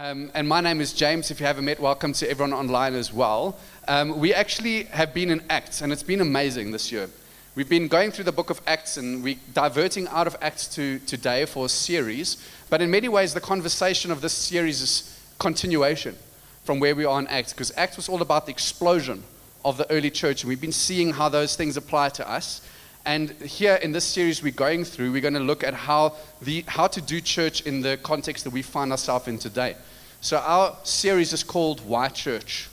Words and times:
Um, 0.00 0.30
and 0.32 0.46
my 0.46 0.60
name 0.60 0.80
is 0.80 0.92
James. 0.92 1.32
If 1.32 1.40
you 1.40 1.46
haven't 1.46 1.64
met, 1.64 1.80
welcome 1.80 2.12
to 2.12 2.30
everyone 2.30 2.52
online 2.52 2.94
as 2.94 3.12
well. 3.12 3.58
Um, 3.88 4.20
we 4.20 4.32
actually 4.32 4.84
have 4.84 5.12
been 5.12 5.28
in 5.28 5.42
Acts, 5.50 5.82
and 5.82 5.92
it's 5.92 6.04
been 6.04 6.20
amazing 6.20 6.70
this 6.70 6.92
year. 6.92 7.10
We've 7.56 7.68
been 7.68 7.88
going 7.88 8.12
through 8.12 8.26
the 8.26 8.32
book 8.32 8.48
of 8.48 8.60
Acts, 8.64 8.96
and 8.96 9.24
we're 9.24 9.38
diverting 9.54 10.06
out 10.06 10.28
of 10.28 10.36
Acts 10.40 10.68
to 10.76 11.00
today 11.00 11.46
for 11.46 11.66
a 11.66 11.68
series. 11.68 12.36
But 12.70 12.80
in 12.80 12.92
many 12.92 13.08
ways, 13.08 13.34
the 13.34 13.40
conversation 13.40 14.12
of 14.12 14.20
this 14.20 14.34
series 14.34 14.80
is 14.82 15.20
continuation 15.40 16.16
from 16.62 16.78
where 16.78 16.94
we 16.94 17.04
are 17.04 17.18
in 17.18 17.26
Acts, 17.26 17.52
because 17.52 17.72
Acts 17.76 17.96
was 17.96 18.08
all 18.08 18.22
about 18.22 18.46
the 18.46 18.52
explosion 18.52 19.24
of 19.64 19.78
the 19.78 19.90
early 19.90 20.12
church, 20.12 20.44
and 20.44 20.48
we've 20.48 20.60
been 20.60 20.70
seeing 20.70 21.12
how 21.12 21.28
those 21.28 21.56
things 21.56 21.76
apply 21.76 22.10
to 22.10 22.30
us. 22.30 22.60
And 23.08 23.30
here 23.40 23.76
in 23.76 23.92
this 23.92 24.04
series 24.04 24.42
we're 24.42 24.52
going 24.52 24.84
through, 24.84 25.12
we're 25.12 25.22
going 25.22 25.32
to 25.32 25.40
look 25.40 25.64
at 25.64 25.72
how, 25.72 26.16
the, 26.42 26.62
how 26.66 26.88
to 26.88 27.00
do 27.00 27.22
church 27.22 27.62
in 27.62 27.80
the 27.80 27.96
context 28.02 28.44
that 28.44 28.50
we 28.50 28.60
find 28.60 28.90
ourselves 28.90 29.28
in 29.28 29.38
today. 29.38 29.76
So 30.20 30.36
our 30.36 30.76
series 30.82 31.32
is 31.32 31.42
called 31.42 31.80
Why 31.86 32.08
Church? 32.08 32.68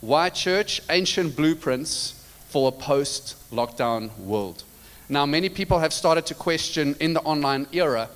Why 0.00 0.28
Church? 0.28 0.80
Ancient 0.88 1.34
Blueprints 1.34 2.24
for 2.46 2.68
a 2.68 2.70
Post-Lockdown 2.70 4.16
World. 4.18 4.62
Now, 5.08 5.26
many 5.26 5.48
people 5.48 5.80
have 5.80 5.92
started 5.92 6.26
to 6.26 6.34
question 6.34 6.94
in 7.00 7.12
the 7.12 7.22
online 7.22 7.66
era 7.72 8.08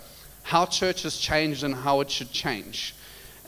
how 0.45 0.67
church 0.67 1.03
has 1.03 1.17
changed 1.17 1.65
and 1.65 1.75
how 1.75 2.01
it 2.01 2.09
should 2.09 2.31
change. 2.31 2.95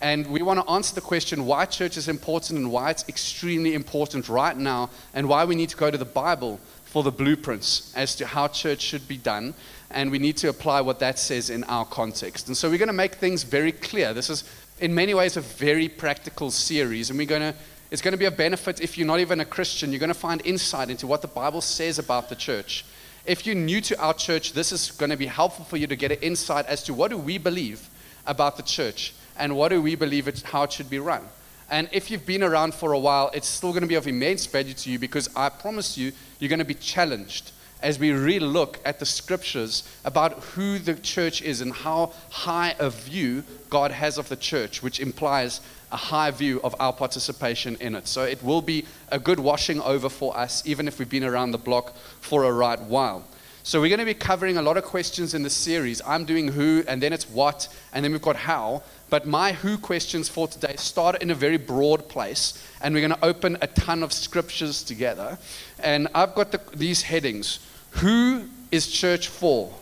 And 0.00 0.26
we 0.28 0.42
want 0.42 0.64
to 0.64 0.70
answer 0.70 0.94
the 0.94 1.00
question 1.00 1.44
why 1.46 1.66
church 1.66 1.96
is 1.96 2.08
important 2.08 2.58
and 2.58 2.70
why 2.70 2.90
it's 2.90 3.08
extremely 3.08 3.74
important 3.74 4.28
right 4.28 4.56
now 4.56 4.90
and 5.14 5.28
why 5.28 5.44
we 5.44 5.54
need 5.54 5.68
to 5.70 5.76
go 5.76 5.90
to 5.90 5.98
the 5.98 6.04
Bible 6.04 6.60
for 6.90 7.02
the 7.02 7.12
blueprints 7.12 7.92
as 7.94 8.14
to 8.16 8.26
how 8.26 8.48
church 8.48 8.80
should 8.80 9.06
be 9.06 9.18
done, 9.18 9.54
and 9.90 10.10
we 10.10 10.18
need 10.18 10.36
to 10.38 10.48
apply 10.48 10.80
what 10.80 10.98
that 10.98 11.18
says 11.18 11.50
in 11.50 11.64
our 11.64 11.84
context. 11.84 12.48
And 12.48 12.56
so 12.56 12.70
we're 12.70 12.78
going 12.78 12.88
to 12.88 12.92
make 12.94 13.16
things 13.16 13.42
very 13.42 13.72
clear. 13.72 14.14
This 14.14 14.30
is, 14.30 14.44
in 14.80 14.94
many 14.94 15.14
ways, 15.14 15.36
a 15.36 15.40
very 15.42 15.88
practical 15.88 16.50
series, 16.50 17.10
and 17.10 17.18
we're 17.18 17.26
going 17.26 17.52
to. 17.52 17.54
It's 17.90 18.02
going 18.02 18.12
to 18.12 18.18
be 18.18 18.26
a 18.26 18.30
benefit 18.30 18.82
if 18.82 18.98
you're 18.98 19.06
not 19.06 19.20
even 19.20 19.40
a 19.40 19.46
Christian. 19.46 19.92
You're 19.92 19.98
going 19.98 20.08
to 20.08 20.14
find 20.14 20.44
insight 20.44 20.90
into 20.90 21.06
what 21.06 21.22
the 21.22 21.28
Bible 21.28 21.62
says 21.62 21.98
about 21.98 22.28
the 22.28 22.36
church. 22.36 22.84
If 23.24 23.46
you're 23.46 23.54
new 23.54 23.80
to 23.80 23.98
our 23.98 24.12
church, 24.12 24.52
this 24.52 24.72
is 24.72 24.90
going 24.90 25.08
to 25.08 25.16
be 25.16 25.24
helpful 25.24 25.64
for 25.64 25.78
you 25.78 25.86
to 25.86 25.96
get 25.96 26.12
an 26.12 26.18
insight 26.20 26.66
as 26.66 26.82
to 26.82 26.92
what 26.92 27.10
do 27.10 27.16
we 27.16 27.38
believe 27.38 27.88
about 28.26 28.58
the 28.58 28.62
church 28.62 29.14
and 29.38 29.56
what 29.56 29.68
do 29.68 29.80
we 29.80 29.94
believe 29.94 30.28
it, 30.28 30.42
how 30.42 30.64
it 30.64 30.72
should 30.72 30.90
be 30.90 30.98
run. 30.98 31.24
And 31.70 31.88
if 31.92 32.10
you've 32.10 32.24
been 32.24 32.42
around 32.42 32.74
for 32.74 32.92
a 32.92 32.98
while, 32.98 33.30
it's 33.34 33.46
still 33.46 33.70
going 33.70 33.82
to 33.82 33.88
be 33.88 33.94
of 33.94 34.06
immense 34.06 34.46
value 34.46 34.74
to 34.74 34.90
you 34.90 34.98
because 34.98 35.28
I 35.36 35.48
promise 35.48 35.98
you, 35.98 36.12
you're 36.38 36.48
going 36.48 36.60
to 36.60 36.64
be 36.64 36.74
challenged 36.74 37.52
as 37.82 37.98
we 37.98 38.10
really 38.10 38.40
look 38.40 38.80
at 38.84 38.98
the 38.98 39.06
scriptures 39.06 39.88
about 40.04 40.32
who 40.40 40.78
the 40.78 40.94
church 40.94 41.42
is 41.42 41.60
and 41.60 41.72
how 41.72 42.12
high 42.30 42.74
a 42.78 42.90
view 42.90 43.44
God 43.70 43.90
has 43.90 44.18
of 44.18 44.28
the 44.28 44.36
church, 44.36 44.82
which 44.82 44.98
implies 44.98 45.60
a 45.92 45.96
high 45.96 46.30
view 46.30 46.60
of 46.64 46.74
our 46.80 46.92
participation 46.92 47.76
in 47.80 47.94
it. 47.94 48.08
So 48.08 48.24
it 48.24 48.42
will 48.42 48.62
be 48.62 48.84
a 49.10 49.18
good 49.18 49.38
washing 49.38 49.80
over 49.80 50.08
for 50.08 50.36
us, 50.36 50.62
even 50.66 50.88
if 50.88 50.98
we've 50.98 51.08
been 51.08 51.24
around 51.24 51.52
the 51.52 51.58
block 51.58 51.94
for 52.20 52.44
a 52.44 52.52
right 52.52 52.80
while. 52.80 53.24
So 53.68 53.82
we're 53.82 53.90
going 53.90 53.98
to 53.98 54.06
be 54.06 54.14
covering 54.14 54.56
a 54.56 54.62
lot 54.62 54.78
of 54.78 54.84
questions 54.84 55.34
in 55.34 55.42
the 55.42 55.50
series. 55.50 56.00
I'm 56.06 56.24
doing 56.24 56.48
who, 56.48 56.82
and 56.88 57.02
then 57.02 57.12
it's 57.12 57.28
what, 57.28 57.68
and 57.92 58.02
then 58.02 58.12
we've 58.12 58.22
got 58.22 58.36
how. 58.36 58.82
But 59.10 59.26
my 59.26 59.52
who 59.52 59.76
questions 59.76 60.26
for 60.26 60.48
today 60.48 60.74
start 60.76 61.22
in 61.22 61.30
a 61.30 61.34
very 61.34 61.58
broad 61.58 62.08
place, 62.08 62.66
and 62.80 62.94
we're 62.94 63.06
going 63.06 63.20
to 63.20 63.22
open 63.26 63.58
a 63.60 63.66
ton 63.66 64.02
of 64.02 64.14
scriptures 64.14 64.82
together. 64.82 65.36
And 65.80 66.08
I've 66.14 66.34
got 66.34 66.50
the, 66.50 66.62
these 66.72 67.02
headings 67.02 67.58
Who 68.00 68.48
is 68.72 68.90
church 68.90 69.28
for? 69.28 69.74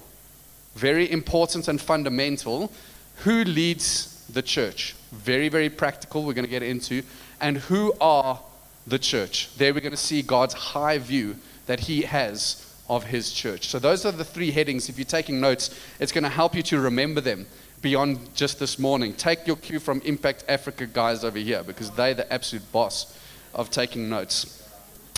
Very 0.75 1.09
important 1.09 1.69
and 1.69 1.81
fundamental. 1.81 2.73
Who 3.19 3.45
leads 3.45 4.27
the 4.28 4.43
church? 4.43 4.97
Very, 5.12 5.48
very 5.48 5.71
practical, 5.71 6.25
we're 6.25 6.34
going 6.34 6.45
to 6.45 6.50
get 6.50 6.65
into. 6.65 7.05
And 7.41 7.59
who 7.59 7.95
are 8.00 8.41
the 8.84 8.98
church? 8.98 9.48
There 9.59 9.73
we're 9.73 9.78
going 9.78 9.93
to 9.93 9.97
see 9.97 10.23
God's 10.23 10.55
high 10.55 10.98
view 10.98 11.37
that 11.67 11.78
He 11.78 12.03
has 12.03 12.66
of 12.89 13.05
His 13.05 13.33
church. 13.33 13.69
So, 13.69 13.78
those 13.78 14.05
are 14.05 14.12
the 14.12 14.25
three 14.25 14.50
headings. 14.50 14.88
If 14.88 14.99
you're 14.99 15.05
taking 15.05 15.41
notes, 15.41 15.78
it's 16.00 16.12
going 16.12 16.25
to 16.25 16.31
help 16.31 16.55
you 16.55 16.62
to 16.65 16.81
remember 16.81 17.21
them 17.21 17.47
beyond 17.83 18.34
just 18.34 18.59
this 18.59 18.78
morning. 18.78 19.12
Take 19.15 19.47
your 19.47 19.56
cue 19.56 19.78
from 19.78 20.00
Impact 20.00 20.44
Africa 20.49 20.87
guys 20.87 21.25
over 21.25 21.38
here 21.38 21.62
because 21.62 21.91
they're 21.91 22.15
the 22.15 22.33
absolute 22.33 22.71
boss 22.72 23.19
of 23.55 23.71
taking 23.71 24.09
notes. 24.09 24.62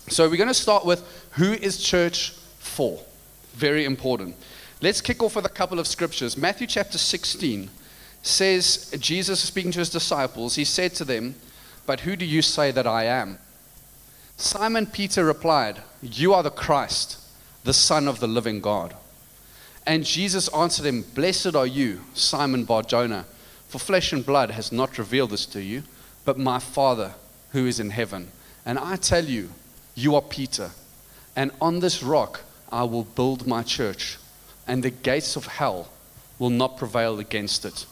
So 0.09 0.29
we're 0.29 0.37
going 0.37 0.49
to 0.49 0.55
start 0.55 0.85
with 0.85 1.03
who 1.33 1.53
is 1.53 1.83
church 1.83 2.31
for? 2.59 3.01
Very 3.55 3.85
important. 3.85 4.37
Let's 4.81 5.01
kick 5.01 5.23
off 5.23 5.37
with 5.37 5.45
a 5.45 5.51
couple 5.51 5.79
of 5.79 5.87
scriptures. 5.87 6.37
Matthew 6.37 6.67
chapter 6.67 6.99
16 6.99 7.69
says, 8.23 8.95
Jesus 8.99 9.41
speaking 9.41 9.73
to 9.73 9.81
his 9.81 9.91
disciples, 9.91 10.55
he 10.55 10.65
said 10.65 10.95
to 10.95 11.05
them, 11.05 11.35
But 11.85 12.01
who 12.01 12.17
do 12.17 12.25
you 12.25 12.43
say 12.43 12.71
that 12.71 12.87
I 12.87 13.05
am? 13.05 13.39
Simon 14.37 14.87
Peter 14.87 15.25
replied, 15.25 15.83
You 16.01 16.33
are 16.33 16.43
the 16.43 16.51
Christ, 16.51 17.19
the 17.69 17.75
Son 17.75 18.09
of 18.09 18.19
the 18.19 18.27
living 18.27 18.63
God. 18.63 18.95
And 19.87 20.03
Jesus 20.03 20.49
answered 20.55 20.87
him, 20.87 21.05
Blessed 21.15 21.55
are 21.55 21.67
you, 21.67 22.01
Simon 22.15 22.65
Bar 22.65 22.83
Jonah, 22.85 23.27
for 23.69 23.79
flesh 23.79 24.11
and 24.11 24.25
blood 24.25 24.53
has 24.53 24.73
not 24.73 24.97
revealed 24.97 25.33
this 25.33 25.45
to 25.45 25.63
you, 25.63 25.83
but 26.25 26.39
my 26.39 26.61
Father 26.61 27.13
who 27.53 27.67
is 27.67 27.79
in 27.79 27.91
heaven. 27.91 28.29
And 28.65 28.79
I 28.79 28.97
tell 28.97 29.23
you, 29.23 29.51
you 29.95 30.15
are 30.15 30.23
Peter, 30.23 30.71
and 31.37 31.51
on 31.61 31.81
this 31.81 32.03
rock 32.03 32.41
I 32.73 32.85
will 32.85 33.05
build 33.05 33.47
my 33.47 33.63
church, 33.63 34.17
and 34.67 34.83
the 34.83 34.89
gates 34.89 35.37
of 35.37 35.45
hell 35.45 35.91
will 36.39 36.49
not 36.49 36.79
prevail 36.79 37.19
against 37.19 37.67
it. 37.67 37.85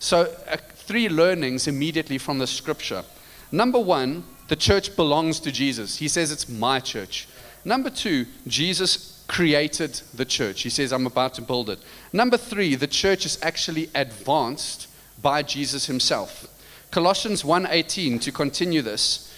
So, 0.00 0.22
uh, 0.48 0.56
three 0.74 1.08
learnings 1.08 1.68
immediately 1.68 2.18
from 2.18 2.40
the 2.40 2.48
scripture. 2.48 3.04
Number 3.52 3.78
one, 3.78 4.24
the 4.48 4.56
church 4.56 4.96
belongs 4.96 5.38
to 5.38 5.52
Jesus. 5.52 5.98
He 5.98 6.08
says 6.08 6.32
it's 6.32 6.48
my 6.48 6.80
church. 6.80 7.28
Number 7.64 7.90
two, 7.90 8.26
Jesus 8.46 9.09
created 9.30 9.92
the 10.12 10.24
church. 10.24 10.62
He 10.62 10.70
says, 10.70 10.92
I'm 10.92 11.06
about 11.06 11.34
to 11.34 11.42
build 11.42 11.70
it. 11.70 11.78
Number 12.12 12.36
three, 12.36 12.74
the 12.74 12.88
church 12.88 13.24
is 13.24 13.38
actually 13.42 13.88
advanced 13.94 14.88
by 15.22 15.44
Jesus 15.44 15.86
himself. 15.86 16.48
Colossians 16.90 17.44
1:18 17.44 18.20
to 18.22 18.32
continue 18.32 18.82
this, 18.82 19.32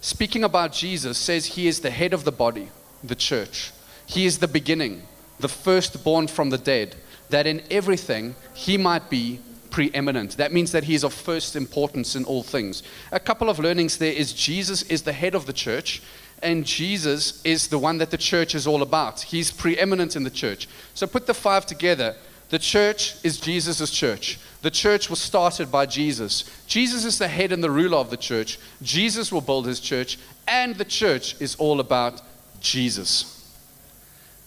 speaking 0.00 0.42
about 0.42 0.72
Jesus 0.72 1.16
says 1.16 1.46
he 1.46 1.68
is 1.68 1.78
the 1.78 1.90
head 1.90 2.12
of 2.12 2.24
the 2.24 2.32
body, 2.32 2.70
the 3.04 3.14
church. 3.14 3.70
He 4.04 4.26
is 4.26 4.38
the 4.38 4.48
beginning, 4.48 5.02
the 5.38 5.48
firstborn 5.48 6.26
from 6.26 6.50
the 6.50 6.58
dead, 6.58 6.96
that 7.30 7.46
in 7.46 7.62
everything 7.70 8.34
he 8.52 8.76
might 8.76 9.08
be 9.08 9.38
preeminent. 9.70 10.36
That 10.38 10.52
means 10.52 10.72
that 10.72 10.84
he 10.84 10.94
is 10.96 11.04
of 11.04 11.14
first 11.14 11.54
importance 11.54 12.16
in 12.16 12.24
all 12.24 12.42
things. 12.42 12.82
A 13.12 13.20
couple 13.20 13.48
of 13.48 13.60
learnings 13.60 13.98
there 13.98 14.12
is 14.12 14.32
Jesus 14.32 14.82
is 14.82 15.02
the 15.02 15.12
head 15.12 15.36
of 15.36 15.46
the 15.46 15.52
church 15.52 16.02
and 16.46 16.64
Jesus 16.64 17.42
is 17.44 17.66
the 17.66 17.78
one 17.78 17.98
that 17.98 18.12
the 18.12 18.16
church 18.16 18.54
is 18.54 18.68
all 18.68 18.82
about. 18.82 19.20
He's 19.20 19.50
preeminent 19.50 20.14
in 20.14 20.22
the 20.22 20.30
church. 20.30 20.68
So 20.94 21.08
put 21.08 21.26
the 21.26 21.34
five 21.34 21.66
together. 21.66 22.14
The 22.50 22.60
church 22.60 23.16
is 23.24 23.40
Jesus' 23.40 23.90
church. 23.90 24.38
The 24.62 24.70
church 24.70 25.10
was 25.10 25.20
started 25.20 25.72
by 25.72 25.86
Jesus. 25.86 26.44
Jesus 26.68 27.04
is 27.04 27.18
the 27.18 27.26
head 27.26 27.50
and 27.50 27.64
the 27.64 27.70
ruler 27.70 27.98
of 27.98 28.10
the 28.10 28.16
church. 28.16 28.60
Jesus 28.80 29.32
will 29.32 29.40
build 29.40 29.66
his 29.66 29.80
church, 29.80 30.20
and 30.46 30.76
the 30.76 30.84
church 30.84 31.34
is 31.40 31.56
all 31.56 31.80
about 31.80 32.22
Jesus. 32.60 33.52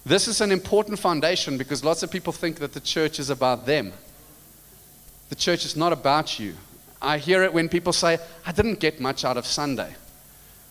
This 0.06 0.30
is 0.30 0.40
an 0.40 0.54
important 0.54 1.00
foundation 1.00 1.58
because 1.58 1.84
lots 1.84 2.02
of 2.02 2.10
people 2.10 2.32
think 2.32 2.60
that 2.60 2.72
the 2.72 2.80
church 2.80 3.20
is 3.20 3.30
about 3.30 3.66
them. 3.66 3.92
The 5.28 5.36
church 5.36 5.66
is 5.66 5.76
not 5.76 5.92
about 5.92 6.40
you. 6.40 6.56
I 7.02 7.18
hear 7.18 7.44
it 7.44 7.54
when 7.54 7.68
people 7.68 7.92
say, 7.92 8.20
I 8.46 8.54
didn't 8.54 8.80
get 8.80 9.02
much 9.02 9.26
out 9.26 9.36
of 9.36 9.46
Sunday. 9.46 9.96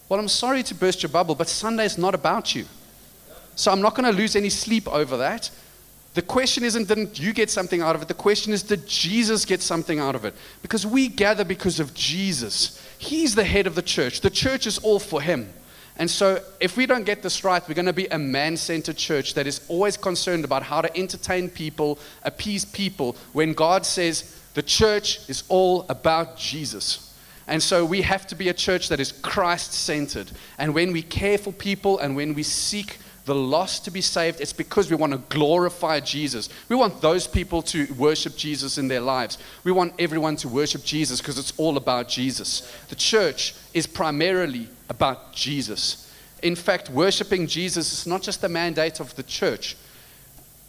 Well, 0.08 0.19
I'm 0.19 0.28
sorry 0.28 0.62
to 0.64 0.74
burst 0.74 1.02
your 1.02 1.10
bubble, 1.10 1.34
but 1.34 1.48
Sunday 1.48 1.84
is 1.84 1.98
not 1.98 2.14
about 2.14 2.54
you. 2.54 2.64
So 3.56 3.70
I'm 3.70 3.80
not 3.80 3.94
going 3.94 4.10
to 4.10 4.16
lose 4.16 4.36
any 4.36 4.48
sleep 4.48 4.88
over 4.88 5.16
that. 5.19 5.50
The 6.14 6.22
question 6.22 6.64
isn't, 6.64 6.88
didn't 6.88 7.20
you 7.20 7.32
get 7.32 7.50
something 7.50 7.82
out 7.82 7.94
of 7.94 8.02
it? 8.02 8.08
The 8.08 8.14
question 8.14 8.52
is, 8.52 8.62
did 8.62 8.86
Jesus 8.86 9.44
get 9.44 9.60
something 9.60 9.98
out 9.98 10.14
of 10.14 10.24
it? 10.24 10.34
Because 10.62 10.86
we 10.86 11.08
gather 11.08 11.44
because 11.44 11.78
of 11.78 11.92
Jesus. 11.94 12.83
He's 12.98 13.34
the 13.34 13.44
head 13.44 13.66
of 13.66 13.74
the 13.74 13.83
church. 13.83 14.21
The 14.21 14.30
church 14.30 14.66
is 14.66 14.78
all 14.78 14.98
for 14.98 15.21
him. 15.21 15.53
And 15.97 16.10
so, 16.10 16.41
if 16.60 16.77
we 16.77 16.86
don't 16.86 17.04
get 17.04 17.22
this 17.22 17.42
right, 17.42 17.62
we're 17.68 17.74
going 17.74 17.86
to 17.86 17.92
be 17.92 18.06
a 18.06 18.18
man 18.18 18.56
centered 18.56 18.97
church 18.97 19.34
that 19.34 19.48
is 19.48 19.60
always 19.68 19.97
concerned 19.97 20.44
about 20.44 20.62
how 20.62 20.80
to 20.80 20.97
entertain 20.97 21.50
people, 21.50 21.98
appease 22.22 22.65
people, 22.65 23.16
when 23.33 23.53
God 23.53 23.84
says 23.84 24.41
the 24.54 24.62
church 24.62 25.28
is 25.28 25.42
all 25.48 25.86
about 25.88 26.36
Jesus. 26.36 27.08
And 27.48 27.62
so 27.62 27.84
we 27.84 28.03
have 28.03 28.27
to 28.28 28.34
be 28.34 28.50
a 28.50 28.54
church 28.54 28.91
that 28.91 29.00
is 29.00 29.12
Christ 29.12 29.72
centered. 29.72 30.30
And 30.59 30.74
when 30.74 30.92
we 30.92 31.03
care 31.03 31.39
for 31.39 31.53
people 31.53 31.98
and 31.98 32.15
when 32.15 32.34
we 32.34 32.42
seek 32.42 32.98
the 33.24 33.34
lost 33.34 33.84
to 33.84 33.91
be 33.91 34.00
saved, 34.00 34.41
it's 34.41 34.53
because 34.53 34.91
we 34.91 34.97
want 34.97 35.12
to 35.12 35.18
glorify 35.34 36.00
Jesus. 36.00 36.48
We 36.68 36.77
want 36.77 37.00
those 37.00 37.27
people 37.27 37.62
to 37.62 37.86
worship 37.95 38.36
Jesus 38.36 38.78
in 38.78 38.89
their 38.89 39.00
lives. 39.00 39.39
We 39.65 39.72
want 39.72 39.95
everyone 39.98 40.36
to 40.36 40.48
worship 40.48 40.84
Jesus 40.84 41.21
because 41.21 41.39
it's 41.39 41.53
all 41.56 41.77
about 41.77 42.09
Jesus. 42.09 42.71
The 42.89 42.97
church 42.97 43.54
is 43.72 43.86
primarily 43.86 44.68
about 44.89 45.33
Jesus. 45.33 46.12
In 46.42 46.54
fact, 46.54 46.91
worshiping 46.91 47.47
Jesus 47.47 47.92
is 47.92 48.06
not 48.06 48.22
just 48.22 48.41
the 48.41 48.48
mandate 48.48 49.00
of 49.00 49.15
the 49.16 49.22
church, 49.22 49.77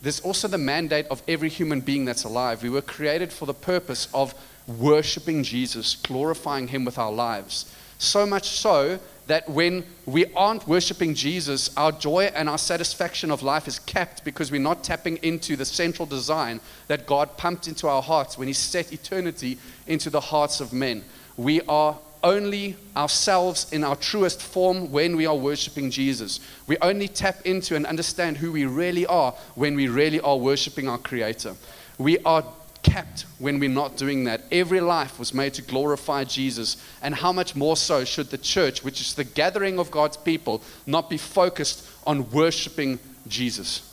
there's 0.02 0.22
also 0.22 0.48
the 0.48 0.58
mandate 0.58 1.08
of 1.08 1.22
every 1.28 1.50
human 1.50 1.82
being 1.82 2.06
that's 2.06 2.24
alive. 2.24 2.64
We 2.64 2.70
were 2.70 2.82
created 2.82 3.34
for 3.34 3.46
the 3.46 3.54
purpose 3.54 4.08
of 4.14 4.34
worshiping 4.70 5.44
Jesus, 5.44 5.96
glorifying 5.96 6.68
Him 6.68 6.86
with 6.86 6.98
our 6.98 7.12
lives. 7.12 7.74
So 7.98 8.26
much 8.26 8.50
so 8.50 9.00
that 9.28 9.48
when 9.50 9.84
we 10.06 10.26
aren't 10.34 10.68
worshiping 10.68 11.14
Jesus, 11.14 11.76
our 11.78 11.92
joy 11.92 12.32
and 12.34 12.50
our 12.50 12.58
satisfaction 12.58 13.30
of 13.30 13.44
life 13.44 13.68
is 13.68 13.80
capped 13.80 14.24
because 14.24 14.52
we're 14.52 14.60
not 14.60 14.84
tapping 14.84 15.18
into 15.18 15.56
the 15.56 15.66
central 15.66 16.06
design 16.06 16.60
that 16.88 17.06
God 17.06 17.38
pumped 17.38 17.68
into 17.68 17.88
our 17.88 18.02
hearts 18.02 18.38
when 18.38 18.48
He 18.48 18.54
set 18.54 18.92
eternity 18.94 19.58
into 19.86 20.10
the 20.10 20.20
hearts 20.20 20.62
of 20.62 20.74
men. 20.74 21.04
We 21.38 21.62
are 21.62 21.98
only 22.24 22.76
ourselves 22.98 23.72
in 23.72 23.84
our 23.84 23.96
truest 23.96 24.42
form 24.42 24.92
when 24.92 25.16
we 25.16 25.26
are 25.26 25.36
worshiping 25.36 25.90
Jesus. 25.92 26.40
We 26.68 26.78
only 26.82 27.08
tap 27.08 27.42
into 27.46 27.76
and 27.76 27.86
understand 27.86 28.38
who 28.38 28.52
we 28.52 28.66
really 28.66 29.06
are 29.06 29.32
when 29.56 29.76
we 29.76 29.88
really 29.88 30.20
are 30.20 30.38
worshiping 30.38 30.90
our 30.90 30.98
Creator. 30.98 31.56
We 31.98 32.18
are 32.20 32.44
capped 32.84 33.26
when 33.38 33.60
we're 33.60 33.70
not 33.70 33.98
doing 33.98 34.24
that. 34.26 34.44
Every 34.52 34.82
life 34.82 35.20
was 35.20 35.34
made 35.34 35.54
to 35.56 35.62
glorify 35.62 36.24
Jesus. 36.24 36.78
And 37.02 37.14
how 37.16 37.32
much 37.32 37.56
more 37.56 37.78
so 37.78 38.04
should 38.04 38.30
the 38.30 38.38
church, 38.38 38.84
which 38.84 39.02
is 39.02 39.14
the 39.14 39.24
gathering 39.24 39.80
of 39.80 39.92
God's 39.92 40.18
people, 40.18 40.62
not 40.86 41.10
be 41.10 41.18
focused 41.18 41.88
on 42.06 42.30
worshiping 42.32 43.00
Jesus? 43.28 43.86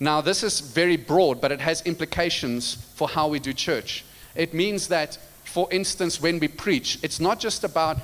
Now, 0.00 0.20
this 0.20 0.42
is 0.42 0.60
very 0.60 0.96
broad, 0.96 1.40
but 1.40 1.52
it 1.52 1.60
has 1.60 1.82
implications 1.82 2.74
for 2.94 3.08
how 3.08 3.28
we 3.28 3.38
do 3.38 3.52
church. 3.52 4.04
It 4.34 4.52
means 4.52 4.88
that, 4.88 5.18
for 5.44 5.68
instance, 5.72 6.20
when 6.20 6.40
we 6.40 6.48
preach, 6.48 6.98
it's 7.02 7.20
not 7.20 7.38
just 7.38 7.62
about 7.64 7.98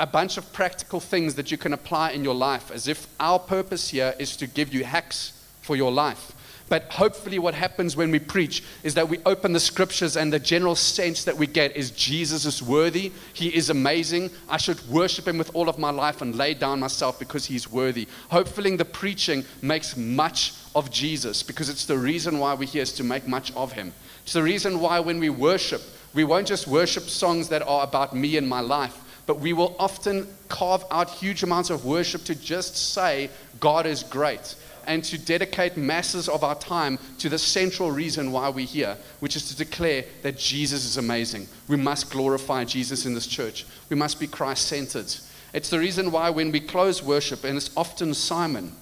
a 0.00 0.06
bunch 0.06 0.36
of 0.36 0.52
practical 0.52 1.00
things 1.00 1.34
that 1.36 1.50
you 1.50 1.58
can 1.58 1.72
apply 1.72 2.10
in 2.10 2.24
your 2.24 2.34
life, 2.34 2.70
as 2.70 2.88
if 2.88 3.06
our 3.18 3.38
purpose 3.38 3.90
here 3.90 4.14
is 4.18 4.36
to 4.36 4.46
give 4.46 4.72
you 4.72 4.84
hacks 4.84 5.32
for 5.60 5.76
your 5.76 5.92
life. 5.92 6.32
But 6.68 6.84
hopefully, 6.92 7.38
what 7.38 7.54
happens 7.54 7.96
when 7.96 8.10
we 8.10 8.18
preach 8.18 8.62
is 8.82 8.94
that 8.94 9.08
we 9.08 9.18
open 9.24 9.52
the 9.52 9.60
scriptures, 9.60 10.16
and 10.16 10.32
the 10.32 10.38
general 10.38 10.74
sense 10.74 11.24
that 11.24 11.36
we 11.36 11.46
get 11.46 11.74
is 11.76 11.90
Jesus 11.92 12.44
is 12.44 12.62
worthy. 12.62 13.12
He 13.32 13.48
is 13.54 13.70
amazing. 13.70 14.30
I 14.48 14.58
should 14.58 14.86
worship 14.88 15.26
him 15.26 15.38
with 15.38 15.54
all 15.54 15.68
of 15.68 15.78
my 15.78 15.90
life 15.90 16.20
and 16.20 16.36
lay 16.36 16.54
down 16.54 16.80
myself 16.80 17.18
because 17.18 17.46
he's 17.46 17.70
worthy. 17.70 18.06
Hopefully, 18.30 18.76
the 18.76 18.84
preaching 18.84 19.44
makes 19.62 19.96
much 19.96 20.52
of 20.74 20.90
Jesus 20.90 21.42
because 21.42 21.70
it's 21.70 21.86
the 21.86 21.96
reason 21.96 22.38
why 22.38 22.54
we're 22.54 22.68
here 22.68 22.82
is 22.82 22.92
to 22.94 23.04
make 23.04 23.26
much 23.26 23.50
of 23.54 23.72
him. 23.72 23.92
It's 24.24 24.34
the 24.34 24.42
reason 24.42 24.80
why 24.80 25.00
when 25.00 25.20
we 25.20 25.30
worship, 25.30 25.80
we 26.12 26.24
won't 26.24 26.46
just 26.46 26.68
worship 26.68 27.04
songs 27.04 27.48
that 27.48 27.62
are 27.62 27.82
about 27.82 28.14
me 28.14 28.36
and 28.36 28.46
my 28.46 28.60
life, 28.60 28.96
but 29.26 29.40
we 29.40 29.54
will 29.54 29.74
often 29.78 30.28
carve 30.48 30.84
out 30.90 31.08
huge 31.08 31.42
amounts 31.42 31.70
of 31.70 31.86
worship 31.86 32.24
to 32.24 32.34
just 32.34 32.76
say, 32.92 33.30
God 33.58 33.86
is 33.86 34.02
great 34.02 34.54
and 34.88 35.04
to 35.04 35.18
dedicate 35.18 35.76
masses 35.76 36.28
of 36.28 36.42
our 36.42 36.56
time 36.56 36.98
to 37.18 37.28
the 37.28 37.38
central 37.38 37.92
reason 37.92 38.32
why 38.32 38.48
we're 38.48 38.66
here, 38.66 38.96
which 39.20 39.36
is 39.36 39.46
to 39.48 39.56
declare 39.56 40.04
that 40.22 40.36
Jesus 40.36 40.84
is 40.84 40.96
amazing. 40.96 41.46
We 41.68 41.76
must 41.76 42.10
glorify 42.10 42.64
Jesus 42.64 43.06
in 43.06 43.14
this 43.14 43.26
church. 43.26 43.66
We 43.90 43.96
must 43.96 44.18
be 44.18 44.26
Christ 44.26 44.66
centered. 44.66 45.14
It's 45.52 45.70
the 45.70 45.78
reason 45.78 46.10
why 46.10 46.30
when 46.30 46.50
we 46.50 46.60
close 46.60 47.02
worship, 47.02 47.44
and 47.44 47.56
it's 47.56 47.70
often 47.76 48.14
Simon, 48.14 48.72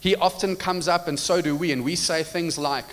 he 0.00 0.16
often 0.16 0.56
comes 0.56 0.88
up, 0.88 1.08
and 1.08 1.18
so 1.18 1.40
do 1.40 1.54
we, 1.54 1.72
and 1.72 1.84
we 1.84 1.96
say 1.96 2.22
things 2.22 2.56
like, 2.56 2.86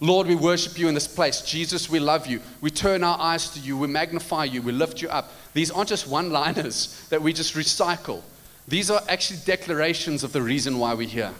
Lord, 0.00 0.26
we 0.26 0.34
worship 0.34 0.78
you 0.78 0.88
in 0.88 0.94
this 0.94 1.08
place. 1.08 1.40
Jesus, 1.40 1.88
we 1.88 1.98
love 1.98 2.26
you. 2.26 2.40
We 2.60 2.70
turn 2.70 3.02
our 3.02 3.18
eyes 3.18 3.50
to 3.50 3.60
you. 3.60 3.78
We 3.78 3.86
magnify 3.88 4.44
you. 4.44 4.60
We 4.62 4.72
lift 4.72 5.00
you 5.00 5.08
up. 5.08 5.32
These 5.54 5.70
aren't 5.70 5.88
just 5.88 6.06
one 6.06 6.30
liners 6.30 7.06
that 7.10 7.22
we 7.22 7.32
just 7.32 7.54
recycle. 7.54 8.22
These 8.68 8.90
are 8.90 9.00
actually 9.08 9.40
declarations 9.44 10.22
of 10.22 10.32
the 10.32 10.42
reason 10.42 10.78
why 10.78 10.94
we're 10.94 11.08
here. 11.08 11.32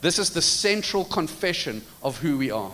This 0.00 0.18
is 0.18 0.30
the 0.30 0.42
central 0.42 1.04
confession 1.04 1.82
of 2.02 2.18
who 2.18 2.38
we 2.38 2.50
are. 2.50 2.72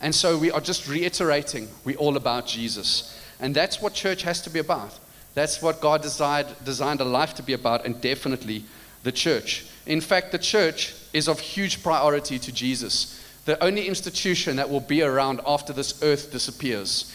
And 0.00 0.14
so 0.14 0.36
we 0.36 0.50
are 0.50 0.60
just 0.60 0.88
reiterating 0.88 1.68
we're 1.84 1.96
all 1.96 2.16
about 2.16 2.46
Jesus. 2.46 3.18
And 3.40 3.54
that's 3.54 3.80
what 3.80 3.94
church 3.94 4.22
has 4.22 4.42
to 4.42 4.50
be 4.50 4.58
about. 4.58 4.98
That's 5.34 5.62
what 5.62 5.80
God 5.80 6.02
designed, 6.02 6.48
designed 6.64 7.00
a 7.00 7.04
life 7.04 7.34
to 7.34 7.42
be 7.42 7.52
about, 7.52 7.86
and 7.86 8.00
definitely 8.00 8.64
the 9.02 9.12
church. 9.12 9.66
In 9.86 10.00
fact, 10.00 10.32
the 10.32 10.38
church 10.38 10.94
is 11.12 11.28
of 11.28 11.40
huge 11.40 11.82
priority 11.82 12.38
to 12.38 12.52
Jesus, 12.52 13.18
the 13.44 13.62
only 13.62 13.88
institution 13.88 14.56
that 14.56 14.70
will 14.70 14.80
be 14.80 15.02
around 15.02 15.40
after 15.46 15.72
this 15.72 16.02
earth 16.02 16.30
disappears. 16.30 17.12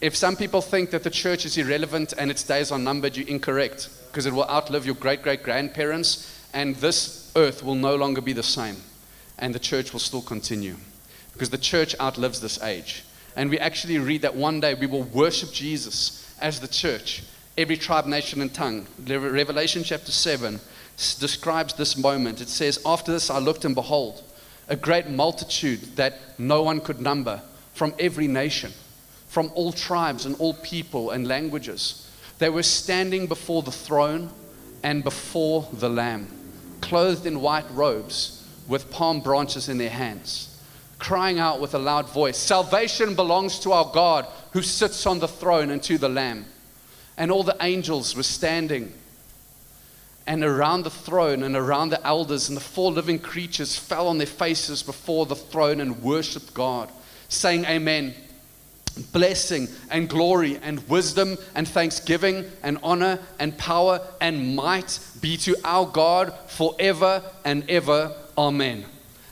If 0.00 0.14
some 0.14 0.36
people 0.36 0.60
think 0.60 0.90
that 0.90 1.02
the 1.02 1.10
church 1.10 1.44
is 1.44 1.58
irrelevant 1.58 2.14
and 2.16 2.30
its 2.30 2.44
days 2.44 2.70
are 2.70 2.78
numbered, 2.78 3.16
you're 3.16 3.26
incorrect 3.26 3.88
because 4.06 4.26
it 4.26 4.32
will 4.32 4.48
outlive 4.48 4.86
your 4.86 4.94
great 4.94 5.22
great 5.22 5.42
grandparents, 5.42 6.40
and 6.52 6.76
this 6.76 7.19
earth 7.36 7.62
will 7.62 7.74
no 7.74 7.96
longer 7.96 8.20
be 8.20 8.32
the 8.32 8.42
same, 8.42 8.76
and 9.38 9.54
the 9.54 9.58
church 9.58 9.92
will 9.92 10.00
still 10.00 10.22
continue 10.22 10.76
because 11.32 11.50
the 11.50 11.58
church 11.58 11.94
outlives 12.00 12.40
this 12.40 12.62
age. 12.62 13.04
And 13.36 13.48
we 13.48 13.58
actually 13.58 13.98
read 13.98 14.22
that 14.22 14.34
one 14.34 14.60
day 14.60 14.74
we 14.74 14.86
will 14.86 15.04
worship 15.04 15.52
Jesus 15.52 16.34
as 16.40 16.60
the 16.60 16.68
church, 16.68 17.22
every 17.56 17.76
tribe, 17.76 18.06
nation, 18.06 18.42
and 18.42 18.52
tongue. 18.52 18.86
Revelation 19.06 19.82
chapter 19.84 20.12
7 20.12 20.60
describes 21.18 21.74
this 21.74 21.96
moment. 21.96 22.40
It 22.40 22.48
says, 22.48 22.80
After 22.84 23.12
this 23.12 23.30
I 23.30 23.38
looked, 23.38 23.64
and 23.64 23.74
behold, 23.74 24.22
a 24.68 24.76
great 24.76 25.08
multitude 25.08 25.80
that 25.96 26.18
no 26.38 26.62
one 26.62 26.80
could 26.80 27.00
number 27.00 27.40
from 27.74 27.94
every 27.98 28.28
nation, 28.28 28.72
from 29.28 29.50
all 29.54 29.72
tribes 29.72 30.26
and 30.26 30.36
all 30.38 30.54
people 30.54 31.10
and 31.10 31.26
languages. 31.26 32.10
They 32.38 32.50
were 32.50 32.62
standing 32.62 33.26
before 33.26 33.62
the 33.62 33.72
throne 33.72 34.30
and 34.82 35.04
before 35.04 35.68
the 35.72 35.88
Lamb 35.88 36.28
clothed 36.80 37.26
in 37.26 37.40
white 37.40 37.70
robes 37.72 38.46
with 38.68 38.90
palm 38.90 39.20
branches 39.20 39.68
in 39.68 39.78
their 39.78 39.90
hands, 39.90 40.60
crying 40.98 41.38
out 41.38 41.60
with 41.60 41.74
a 41.74 41.78
loud 41.78 42.08
voice 42.08 42.36
Salvation 42.36 43.14
belongs 43.14 43.58
to 43.60 43.72
our 43.72 43.90
God 43.92 44.26
who 44.52 44.62
sits 44.62 45.06
on 45.06 45.18
the 45.18 45.28
throne 45.28 45.70
and 45.70 45.82
to 45.84 45.98
the 45.98 46.08
Lamb. 46.08 46.46
And 47.16 47.30
all 47.30 47.42
the 47.42 47.56
angels 47.60 48.16
were 48.16 48.22
standing. 48.22 48.92
And 50.26 50.44
around 50.44 50.84
the 50.84 50.90
throne 50.90 51.42
and 51.42 51.56
around 51.56 51.90
the 51.90 52.06
elders 52.06 52.48
and 52.48 52.56
the 52.56 52.62
four 52.62 52.92
living 52.92 53.18
creatures 53.18 53.76
fell 53.76 54.08
on 54.08 54.18
their 54.18 54.26
faces 54.26 54.82
before 54.82 55.26
the 55.26 55.36
throne 55.36 55.80
and 55.80 56.02
worshiped 56.02 56.54
God, 56.54 56.90
saying, 57.28 57.64
Amen 57.64 58.14
blessing 59.12 59.68
and 59.90 60.08
glory 60.08 60.58
and 60.62 60.86
wisdom 60.88 61.36
and 61.54 61.66
thanksgiving 61.66 62.44
and 62.62 62.78
honor 62.82 63.18
and 63.38 63.56
power 63.58 64.00
and 64.20 64.54
might 64.56 64.98
be 65.20 65.36
to 65.38 65.56
our 65.64 65.86
God 65.86 66.32
forever 66.48 67.22
and 67.44 67.68
ever. 67.68 68.14
Amen. 68.36 68.84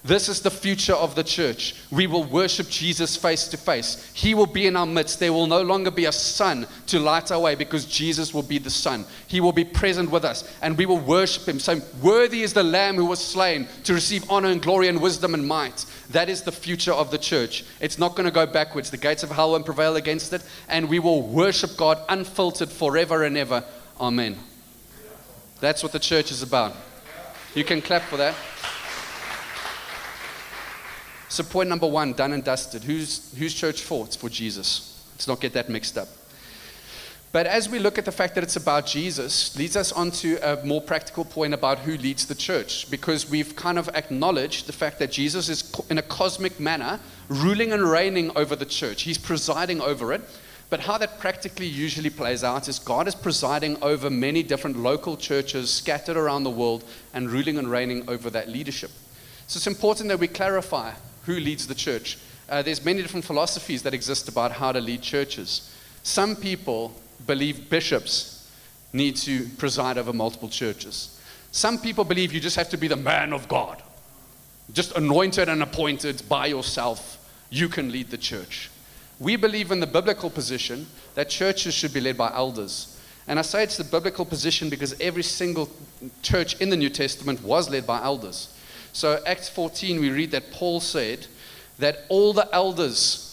This 0.04 0.28
is 0.28 0.40
the 0.40 0.50
future 0.50 0.94
of 0.94 1.14
the 1.14 1.24
church. 1.24 1.74
We 1.90 2.06
will 2.06 2.24
worship 2.24 2.68
Jesus 2.68 3.16
face 3.16 3.48
to 3.48 3.56
face. 3.56 4.10
He 4.14 4.34
will 4.34 4.46
be 4.46 4.66
in 4.66 4.76
our 4.76 4.86
midst. 4.86 5.18
There 5.18 5.32
will 5.32 5.46
no 5.46 5.60
longer 5.62 5.90
be 5.90 6.04
a 6.04 6.12
sun 6.12 6.66
to 6.86 7.00
light 7.00 7.32
our 7.32 7.40
way 7.40 7.56
because 7.56 7.84
Jesus 7.84 8.32
will 8.32 8.44
be 8.44 8.58
the 8.58 8.70
sun. 8.70 9.04
He 9.26 9.40
will 9.40 9.52
be 9.52 9.64
present 9.64 10.10
with 10.10 10.24
us 10.24 10.56
and 10.62 10.78
we 10.78 10.86
will 10.86 10.98
worship 11.00 11.48
him, 11.48 11.58
saying, 11.58 11.82
Worthy 12.00 12.42
is 12.42 12.52
the 12.52 12.62
Lamb 12.62 12.96
who 12.96 13.06
was 13.06 13.24
slain 13.24 13.66
to 13.84 13.94
receive 13.94 14.30
honor 14.30 14.48
and 14.48 14.62
glory 14.62 14.88
and 14.88 15.00
wisdom 15.00 15.34
and 15.34 15.46
might. 15.46 15.84
That 16.10 16.28
is 16.28 16.42
the 16.42 16.52
future 16.52 16.92
of 16.92 17.10
the 17.10 17.18
church. 17.18 17.64
It's 17.80 17.98
not 17.98 18.14
going 18.14 18.26
to 18.26 18.30
go 18.30 18.46
backwards. 18.46 18.90
The 18.90 18.96
gates 18.96 19.22
of 19.22 19.30
hell 19.30 19.50
won't 19.50 19.66
prevail 19.66 19.96
against 19.96 20.32
it, 20.32 20.42
and 20.68 20.88
we 20.88 21.00
will 21.00 21.22
worship 21.22 21.76
God 21.76 22.02
unfiltered 22.08 22.70
forever 22.70 23.24
and 23.24 23.36
ever. 23.36 23.64
Amen. 24.00 24.36
That's 25.60 25.82
what 25.82 25.92
the 25.92 25.98
church 25.98 26.30
is 26.30 26.42
about. 26.42 26.74
You 27.54 27.64
can 27.64 27.82
clap 27.82 28.02
for 28.02 28.16
that. 28.16 28.34
So, 31.28 31.44
point 31.44 31.68
number 31.68 31.86
one, 31.86 32.14
done 32.14 32.32
and 32.32 32.42
dusted. 32.42 32.82
Who's, 32.84 33.34
who's 33.38 33.54
church 33.54 33.82
for? 33.82 34.06
It's 34.06 34.16
for 34.16 34.28
Jesus. 34.28 35.04
Let's 35.12 35.28
not 35.28 35.40
get 35.40 35.52
that 35.52 35.68
mixed 35.68 35.98
up. 35.98 36.08
But 37.30 37.46
as 37.46 37.68
we 37.68 37.78
look 37.78 37.98
at 37.98 38.06
the 38.06 38.12
fact 38.12 38.34
that 38.36 38.44
it's 38.44 38.56
about 38.56 38.86
Jesus, 38.86 39.54
leads 39.56 39.76
us 39.76 39.92
on 39.92 40.10
to 40.12 40.36
a 40.36 40.64
more 40.64 40.80
practical 40.80 41.26
point 41.26 41.52
about 41.52 41.80
who 41.80 41.98
leads 41.98 42.24
the 42.24 42.34
church, 42.34 42.90
because 42.90 43.28
we've 43.28 43.54
kind 43.54 43.78
of 43.78 43.90
acknowledged 43.90 44.66
the 44.66 44.72
fact 44.72 44.98
that 45.00 45.12
Jesus 45.12 45.50
is, 45.50 45.74
in 45.90 45.98
a 45.98 46.02
cosmic 46.02 46.58
manner, 46.58 46.98
ruling 47.28 47.72
and 47.72 47.82
reigning 47.82 48.34
over 48.34 48.56
the 48.56 48.64
church. 48.64 49.02
He's 49.02 49.18
presiding 49.18 49.82
over 49.82 50.14
it. 50.14 50.22
But 50.70 50.80
how 50.80 50.98
that 50.98 51.18
practically 51.18 51.66
usually 51.66 52.10
plays 52.10 52.44
out 52.44 52.68
is 52.68 52.78
God 52.78 53.08
is 53.08 53.14
presiding 53.14 53.82
over 53.82 54.10
many 54.10 54.42
different 54.42 54.78
local 54.78 55.16
churches 55.16 55.70
scattered 55.70 56.16
around 56.16 56.44
the 56.44 56.50
world 56.50 56.84
and 57.14 57.30
ruling 57.30 57.58
and 57.58 57.70
reigning 57.70 58.08
over 58.08 58.28
that 58.30 58.48
leadership. 58.48 58.90
So 59.46 59.56
it's 59.58 59.66
important 59.66 60.10
that 60.10 60.18
we 60.18 60.28
clarify 60.28 60.92
who 61.28 61.38
leads 61.38 61.66
the 61.66 61.74
church. 61.74 62.16
Uh, 62.48 62.62
there's 62.62 62.82
many 62.82 63.02
different 63.02 63.22
philosophies 63.22 63.82
that 63.82 63.92
exist 63.92 64.30
about 64.30 64.50
how 64.50 64.72
to 64.72 64.80
lead 64.80 65.02
churches. 65.02 65.70
Some 66.02 66.34
people 66.34 66.94
believe 67.26 67.68
bishops 67.68 68.50
need 68.94 69.14
to 69.16 69.46
preside 69.58 69.98
over 69.98 70.14
multiple 70.14 70.48
churches. 70.48 71.20
Some 71.50 71.76
people 71.76 72.04
believe 72.04 72.32
you 72.32 72.40
just 72.40 72.56
have 72.56 72.70
to 72.70 72.78
be 72.78 72.88
the 72.88 72.96
man 72.96 73.34
of 73.34 73.46
God, 73.46 73.82
just 74.72 74.96
anointed 74.96 75.50
and 75.50 75.62
appointed 75.62 76.22
by 76.30 76.46
yourself. 76.46 77.18
You 77.50 77.68
can 77.68 77.92
lead 77.92 78.08
the 78.08 78.16
church. 78.16 78.70
We 79.20 79.36
believe 79.36 79.70
in 79.70 79.80
the 79.80 79.86
biblical 79.86 80.30
position 80.30 80.86
that 81.14 81.28
churches 81.28 81.74
should 81.74 81.92
be 81.92 82.00
led 82.00 82.16
by 82.16 82.32
elders. 82.32 82.98
And 83.26 83.38
I 83.38 83.42
say 83.42 83.64
it's 83.64 83.76
the 83.76 83.84
biblical 83.84 84.24
position 84.24 84.70
because 84.70 84.98
every 84.98 85.24
single 85.24 85.68
church 86.22 86.58
in 86.58 86.70
the 86.70 86.76
New 86.76 86.88
Testament 86.88 87.42
was 87.42 87.68
led 87.68 87.86
by 87.86 88.02
elders. 88.02 88.54
So, 88.92 89.22
Acts 89.26 89.48
14, 89.48 90.00
we 90.00 90.10
read 90.10 90.30
that 90.32 90.50
Paul 90.52 90.80
said 90.80 91.26
that 91.78 92.04
all 92.08 92.32
the 92.32 92.48
elders 92.52 93.28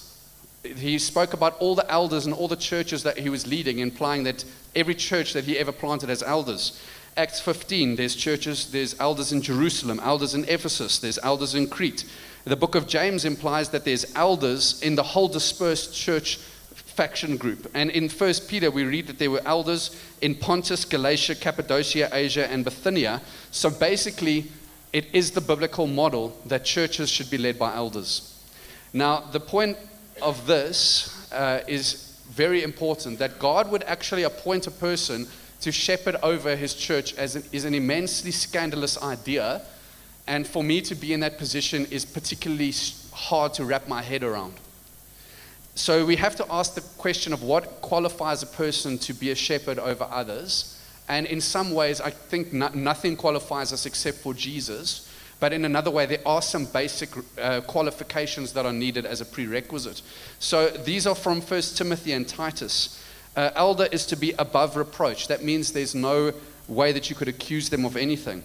he 0.66 0.98
spoke 0.98 1.34
about 1.34 1.58
all 1.60 1.76
the 1.76 1.90
elders 1.92 2.26
and 2.26 2.34
all 2.34 2.48
the 2.48 2.56
churches 2.56 3.04
that 3.04 3.18
he 3.18 3.30
was 3.30 3.48
leading, 3.48 3.80
implying 3.80 4.24
that 4.24 4.44
every 4.76 4.96
church 4.96 5.34
that 5.34 5.46
he 5.46 5.58
ever 5.58 5.72
planted 5.72 6.10
has 6.10 6.24
elders. 6.24 6.80
Acts 7.18 7.40
15, 7.40 7.96
there's 7.96 8.16
churches, 8.16 8.72
there's 8.72 9.00
elders 9.00 9.32
in 9.32 9.42
Jerusalem, 9.42 10.02
elders 10.04 10.34
in 10.34 10.44
Ephesus, 10.46 11.00
there's 11.00 11.20
elders 11.20 11.56
in 11.56 11.68
Crete. 11.68 12.06
The 12.44 12.56
book 12.56 12.76
of 12.76 12.88
James 12.88 13.26
implies 13.26 13.70
that 13.70 13.86
there's 13.86 14.14
elders 14.16 14.82
in 14.82 14.96
the 14.96 15.04
whole 15.04 15.28
dispersed 15.28 15.96
church 15.96 16.38
faction 16.38 17.38
group. 17.38 17.70
And 17.74 17.90
in 17.90 18.10
1 18.10 18.34
Peter, 18.48 18.70
we 18.70 18.84
read 18.84 19.08
that 19.08 19.18
there 19.18 19.32
were 19.32 19.42
elders 19.46 20.00
in 20.22 20.36
Pontus, 20.36 20.86
Galatia, 20.86 21.36
Cappadocia, 21.36 22.10
Asia, 22.12 22.50
and 22.52 22.64
Bithynia. 22.64 23.22
So 23.52 23.70
basically, 23.70 24.52
it 24.96 25.08
is 25.12 25.32
the 25.32 25.42
biblical 25.42 25.88
model 25.88 26.34
that 26.46 26.64
churches 26.64 27.10
should 27.10 27.30
be 27.30 27.38
led 27.38 27.60
by 27.60 27.76
elders. 27.76 28.42
Now, 28.94 29.26
the 29.30 29.42
point 29.42 29.78
of 30.22 30.48
this 30.48 31.30
uh, 31.34 31.60
is 31.68 32.18
very 32.30 32.64
important 32.64 33.20
that 33.20 33.38
God 33.38 33.70
would 33.72 33.84
actually 33.84 34.24
appoint 34.24 34.68
a 34.68 34.72
person 34.72 35.28
to 35.60 35.72
shepherd 35.74 36.16
over 36.24 36.56
his 36.56 36.74
church 36.74 37.14
as 37.16 37.36
an, 37.36 37.44
is 37.52 37.66
an 37.66 37.74
immensely 37.74 38.32
scandalous 38.32 38.98
idea. 39.04 39.64
And 40.28 40.48
for 40.48 40.64
me 40.64 40.80
to 40.84 40.96
be 40.96 41.12
in 41.12 41.20
that 41.20 41.38
position 41.38 41.86
is 41.92 42.06
particularly 42.06 42.74
hard 43.12 43.54
to 43.56 43.66
wrap 43.66 43.90
my 43.90 44.02
head 44.02 44.24
around. 44.24 44.54
So 45.76 46.06
we 46.06 46.16
have 46.16 46.38
to 46.38 46.46
ask 46.50 46.74
the 46.74 46.88
question 46.98 47.34
of 47.34 47.44
what 47.44 47.82
qualifies 47.82 48.44
a 48.44 48.48
person 48.48 48.98
to 49.00 49.14
be 49.14 49.32
a 49.32 49.36
shepherd 49.36 49.78
over 49.78 50.08
others. 50.10 50.75
And 51.08 51.26
in 51.28 51.42
some 51.42 51.72
ways, 51.72 52.02
I 52.02 52.10
think 52.10 52.54
no, 52.54 52.70
nothing 52.70 53.16
qualifies 53.16 53.72
us 53.72 53.86
except 53.86 54.18
for 54.20 54.34
Jesus. 54.34 55.12
But 55.40 55.54
in 55.54 55.66
another 55.66 55.92
way, 55.92 56.06
there 56.06 56.26
are 56.26 56.42
some 56.42 56.66
basic 56.66 57.10
uh, 57.38 57.62
qualifications 57.62 58.54
that 58.54 58.66
are 58.66 58.74
needed 58.74 59.06
as 59.06 59.22
a 59.22 59.26
prerequisite. 59.26 60.02
So 60.40 60.70
these 60.70 61.06
are 61.06 61.16
from 61.16 61.42
1 61.42 61.62
Timothy 61.76 62.14
and 62.14 62.28
Titus. 62.28 63.04
Uh, 63.36 63.52
elder 63.56 63.88
is 63.92 64.06
to 64.08 64.16
be 64.16 64.34
above 64.40 64.78
reproach. 64.78 65.28
That 65.28 65.44
means 65.44 65.72
there's 65.72 65.94
no 65.94 66.34
way 66.68 66.94
that 66.94 67.10
you 67.10 67.16
could 67.16 67.28
accuse 67.28 67.70
them 67.70 67.86
of 67.86 67.98
anything. 67.98 68.44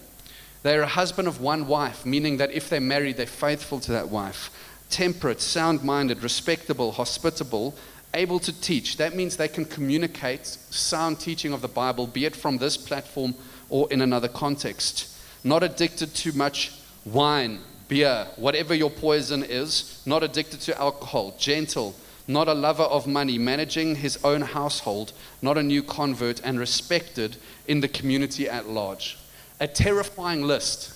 They're 0.62 0.82
a 0.82 0.86
husband 0.86 1.26
of 1.28 1.40
one 1.40 1.66
wife, 1.66 2.04
meaning 2.04 2.36
that 2.36 2.50
if 2.50 2.68
they're 2.68 2.80
married, 2.80 3.16
they're 3.16 3.26
faithful 3.26 3.80
to 3.80 3.92
that 3.92 4.10
wife. 4.10 4.50
Temperate, 4.90 5.40
sound 5.40 5.82
minded, 5.82 6.22
respectable, 6.22 6.92
hospitable, 6.92 7.74
able 8.14 8.38
to 8.40 8.60
teach. 8.60 8.96
That 8.96 9.14
means 9.14 9.36
they 9.36 9.48
can 9.48 9.64
communicate 9.64 10.46
sound 10.46 11.20
teaching 11.20 11.52
of 11.52 11.60
the 11.60 11.68
Bible, 11.68 12.06
be 12.06 12.24
it 12.24 12.34
from 12.34 12.58
this 12.58 12.76
platform 12.76 13.34
or 13.68 13.90
in 13.92 14.00
another 14.00 14.28
context. 14.28 15.16
Not 15.44 15.62
addicted 15.62 16.14
to 16.16 16.36
much 16.36 16.72
wine, 17.04 17.60
beer, 17.88 18.26
whatever 18.36 18.74
your 18.74 18.90
poison 18.90 19.42
is, 19.42 20.02
not 20.04 20.22
addicted 20.22 20.60
to 20.62 20.80
alcohol, 20.80 21.34
gentle 21.38 21.94
not 22.30 22.48
a 22.48 22.54
lover 22.54 22.84
of 22.84 23.06
money, 23.06 23.38
managing 23.38 23.96
his 23.96 24.18
own 24.24 24.40
household, 24.40 25.12
not 25.42 25.58
a 25.58 25.62
new 25.62 25.82
convert, 25.82 26.40
and 26.44 26.58
respected 26.58 27.36
in 27.66 27.80
the 27.80 27.88
community 27.88 28.48
at 28.48 28.68
large. 28.68 29.18
A 29.58 29.66
terrifying 29.66 30.42
list 30.42 30.94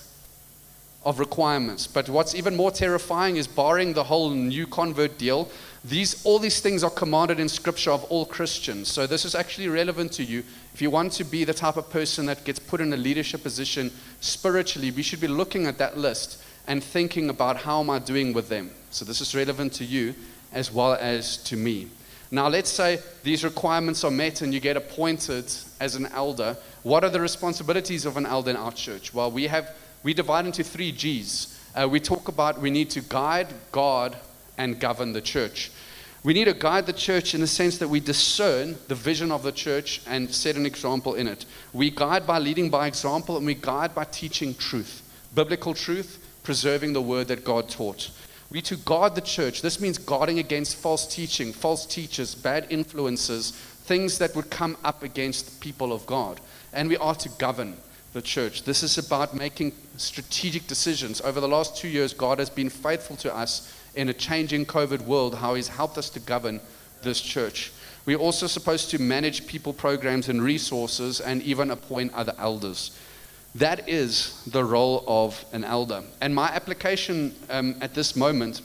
of 1.03 1.19
requirements. 1.19 1.87
But 1.87 2.09
what's 2.09 2.33
even 2.33 2.55
more 2.55 2.71
terrifying 2.71 3.35
is 3.35 3.47
barring 3.47 3.93
the 3.93 4.05
whole 4.05 4.29
new 4.31 4.65
convert 4.65 5.17
deal, 5.17 5.49
these, 5.87 6.25
all 6.25 6.39
these 6.39 6.61
things 6.61 6.83
are 6.83 6.89
commanded 6.89 7.39
in 7.39 7.47
Scripture 7.47 7.91
of 7.91 8.03
all 8.05 8.25
Christians. 8.25 8.87
So 8.87 9.05
this 9.05 9.23
is 9.23 9.35
actually 9.35 9.67
relevant 9.67 10.11
to 10.13 10.23
you. 10.23 10.43
If 10.73 10.81
you 10.81 10.89
want 10.89 11.11
to 11.13 11.23
be 11.23 11.43
the 11.43 11.53
type 11.53 11.77
of 11.77 11.89
person 11.91 12.25
that 12.25 12.43
gets 12.43 12.57
put 12.57 12.81
in 12.81 12.91
a 12.91 12.97
leadership 12.97 13.43
position 13.43 13.91
spiritually, 14.19 14.89
we 14.89 15.03
should 15.03 15.21
be 15.21 15.27
looking 15.27 15.67
at 15.67 15.77
that 15.77 15.95
list 15.95 16.41
and 16.65 16.83
thinking 16.83 17.29
about 17.29 17.57
how 17.57 17.81
am 17.81 17.91
I 17.91 17.99
doing 17.99 18.33
with 18.33 18.49
them. 18.49 18.71
So 18.89 19.05
this 19.05 19.21
is 19.21 19.35
relevant 19.35 19.73
to 19.73 19.85
you 19.85 20.15
as 20.53 20.71
well 20.71 20.93
as 20.93 21.37
to 21.43 21.55
me. 21.55 21.89
Now, 22.31 22.47
let's 22.47 22.71
say 22.71 22.99
these 23.23 23.43
requirements 23.43 24.03
are 24.03 24.11
met 24.11 24.41
and 24.41 24.51
you 24.51 24.59
get 24.59 24.77
appointed 24.77 25.53
as 25.79 25.95
an 25.95 26.07
elder. 26.07 26.57
What 26.81 27.03
are 27.03 27.11
the 27.11 27.21
responsibilities 27.21 28.05
of 28.05 28.17
an 28.17 28.25
elder 28.25 28.49
in 28.49 28.57
our 28.57 28.71
church? 28.71 29.13
Well, 29.13 29.29
we 29.29 29.45
have 29.47 29.75
we 30.01 30.15
divide 30.15 30.47
into 30.47 30.63
three 30.63 30.91
G's. 30.91 31.59
Uh, 31.75 31.87
we 31.87 31.99
talk 31.99 32.27
about 32.27 32.59
we 32.59 32.71
need 32.71 32.89
to 32.91 33.01
guide, 33.01 33.47
guard, 33.71 34.15
and 34.57 34.79
govern 34.79 35.13
the 35.13 35.21
church. 35.21 35.71
We 36.25 36.33
need 36.33 36.45
to 36.45 36.55
guide 36.55 36.87
the 36.87 36.93
church 36.93 37.35
in 37.35 37.41
the 37.41 37.45
sense 37.45 37.77
that 37.77 37.87
we 37.87 37.99
discern 37.99 38.77
the 38.87 38.95
vision 38.95 39.31
of 39.31 39.43
the 39.43 39.51
church 39.51 40.01
and 40.07 40.33
set 40.33 40.55
an 40.55 40.65
example 40.65 41.13
in 41.13 41.27
it. 41.27 41.45
We 41.71 41.91
guide 41.91 42.25
by 42.25 42.39
leading 42.39 42.71
by 42.71 42.87
example, 42.87 43.37
and 43.37 43.45
we 43.45 43.53
guide 43.53 43.93
by 43.93 44.05
teaching 44.05 44.55
truth, 44.55 45.03
biblical 45.35 45.75
truth, 45.75 46.17
preserving 46.41 46.93
the 46.93 47.01
word 47.01 47.27
that 47.27 47.45
God 47.45 47.69
taught. 47.69 48.09
We 48.49 48.63
to 48.63 48.75
guard 48.75 49.13
the 49.13 49.21
church. 49.21 49.61
This 49.61 49.79
means 49.79 49.99
guarding 49.99 50.39
against 50.39 50.77
false 50.77 51.05
teaching, 51.05 51.53
false 51.53 51.85
teachers, 51.85 52.33
bad 52.33 52.65
influences, 52.71 53.51
things 53.51 54.17
that 54.17 54.35
would 54.35 54.49
come 54.49 54.77
up 54.83 55.03
against 55.03 55.45
the 55.45 55.59
people 55.59 55.93
of 55.93 56.07
God. 56.07 56.41
And 56.73 56.89
we 56.89 56.97
are 56.97 57.15
to 57.15 57.29
govern 57.37 57.77
the 58.13 58.21
church. 58.23 58.63
This 58.63 58.81
is 58.81 58.97
about 58.97 59.35
making 59.35 59.73
strategic 59.97 60.65
decisions. 60.65 61.21
Over 61.21 61.39
the 61.39 61.47
last 61.47 61.77
two 61.77 61.87
years, 61.87 62.15
God 62.15 62.39
has 62.39 62.49
been 62.49 62.69
faithful 62.69 63.15
to 63.17 63.35
us 63.35 63.71
in 63.95 64.09
a 64.09 64.13
changing 64.13 64.65
COVID 64.65 65.01
world, 65.01 65.35
how 65.35 65.55
He's 65.55 65.67
helped 65.67 65.97
us 65.97 66.09
to 66.11 66.19
govern 66.19 66.59
this 67.01 67.21
church. 67.21 67.71
We're 68.05 68.17
also 68.17 68.47
supposed 68.47 68.91
to 68.91 68.99
manage 68.99 69.47
people 69.47 69.73
programs 69.73 70.29
and 70.29 70.41
resources 70.41 71.21
and 71.21 71.41
even 71.41 71.71
appoint 71.71 72.13
other 72.13 72.33
elders. 72.37 72.97
That 73.55 73.87
is 73.87 74.43
the 74.45 74.63
role 74.63 75.03
of 75.07 75.43
an 75.53 75.63
elder. 75.63 76.03
And 76.21 76.35
my 76.35 76.49
application 76.49 77.33
um, 77.49 77.75
at 77.81 77.93
this 77.93 78.15
moment, 78.15 78.61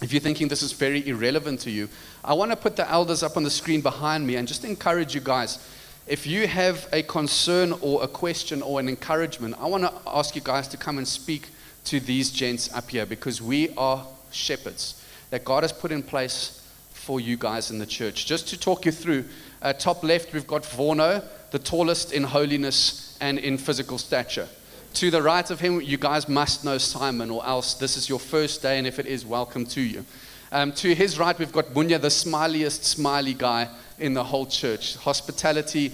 if 0.00 0.12
you're 0.12 0.20
thinking 0.20 0.48
this 0.48 0.62
is 0.62 0.72
very 0.72 1.06
irrelevant 1.06 1.60
to 1.60 1.70
you, 1.70 1.88
I 2.24 2.34
want 2.34 2.50
to 2.50 2.56
put 2.56 2.76
the 2.76 2.88
elders 2.90 3.22
up 3.22 3.36
on 3.36 3.42
the 3.42 3.50
screen 3.50 3.80
behind 3.80 4.26
me 4.26 4.36
and 4.36 4.48
just 4.48 4.64
encourage 4.64 5.14
you 5.14 5.20
guys. 5.20 5.58
If 6.06 6.26
you 6.26 6.46
have 6.46 6.88
a 6.92 7.02
concern 7.02 7.74
or 7.80 8.02
a 8.02 8.08
question 8.08 8.62
or 8.62 8.80
an 8.80 8.88
encouragement, 8.88 9.56
I 9.60 9.66
want 9.66 9.84
to 9.84 9.92
ask 10.06 10.34
you 10.34 10.40
guys 10.42 10.66
to 10.68 10.76
come 10.76 10.98
and 10.98 11.06
speak 11.06 11.48
to 11.84 12.00
these 12.00 12.30
gents 12.30 12.72
up 12.74 12.90
here 12.90 13.06
because 13.06 13.42
we 13.42 13.70
are 13.76 14.06
shepherds 14.32 15.04
that 15.30 15.44
God 15.44 15.62
has 15.62 15.72
put 15.72 15.92
in 15.92 16.02
place 16.02 16.66
for 16.90 17.20
you 17.20 17.36
guys 17.36 17.70
in 17.70 17.78
the 17.78 17.86
church. 17.86 18.26
Just 18.26 18.48
to 18.48 18.58
talk 18.58 18.86
you 18.86 18.92
through, 18.92 19.24
uh, 19.60 19.72
top 19.72 20.04
left, 20.04 20.32
we've 20.32 20.46
got 20.46 20.62
Vorno, 20.62 21.24
the 21.50 21.58
tallest 21.58 22.12
in 22.12 22.22
holiness 22.22 23.18
and 23.20 23.38
in 23.38 23.58
physical 23.58 23.98
stature. 23.98 24.48
To 24.94 25.10
the 25.10 25.22
right 25.22 25.50
of 25.50 25.58
him, 25.58 25.80
you 25.80 25.96
guys 25.96 26.28
must 26.28 26.64
know 26.64 26.78
Simon, 26.78 27.30
or 27.30 27.44
else 27.46 27.74
this 27.74 27.96
is 27.96 28.08
your 28.08 28.18
first 28.18 28.62
day, 28.62 28.78
and 28.78 28.86
if 28.86 28.98
it 28.98 29.06
is, 29.06 29.24
welcome 29.24 29.64
to 29.66 29.80
you. 29.80 30.04
Um, 30.52 30.70
to 30.72 30.94
his 30.94 31.18
right, 31.18 31.38
we've 31.38 31.50
got 31.50 31.66
Bunya, 31.66 31.98
the 31.98 32.08
smiliest, 32.08 32.84
smiley 32.84 33.32
guy 33.32 33.68
in 33.98 34.12
the 34.12 34.22
whole 34.22 34.44
church. 34.44 34.96
Hospitality, 34.96 35.92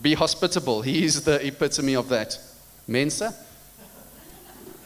be 0.00 0.14
hospitable. 0.14 0.82
He 0.82 1.04
is 1.04 1.24
the 1.24 1.44
epitome 1.44 1.96
of 1.96 2.08
that. 2.08 2.38
Mensa? 2.86 3.34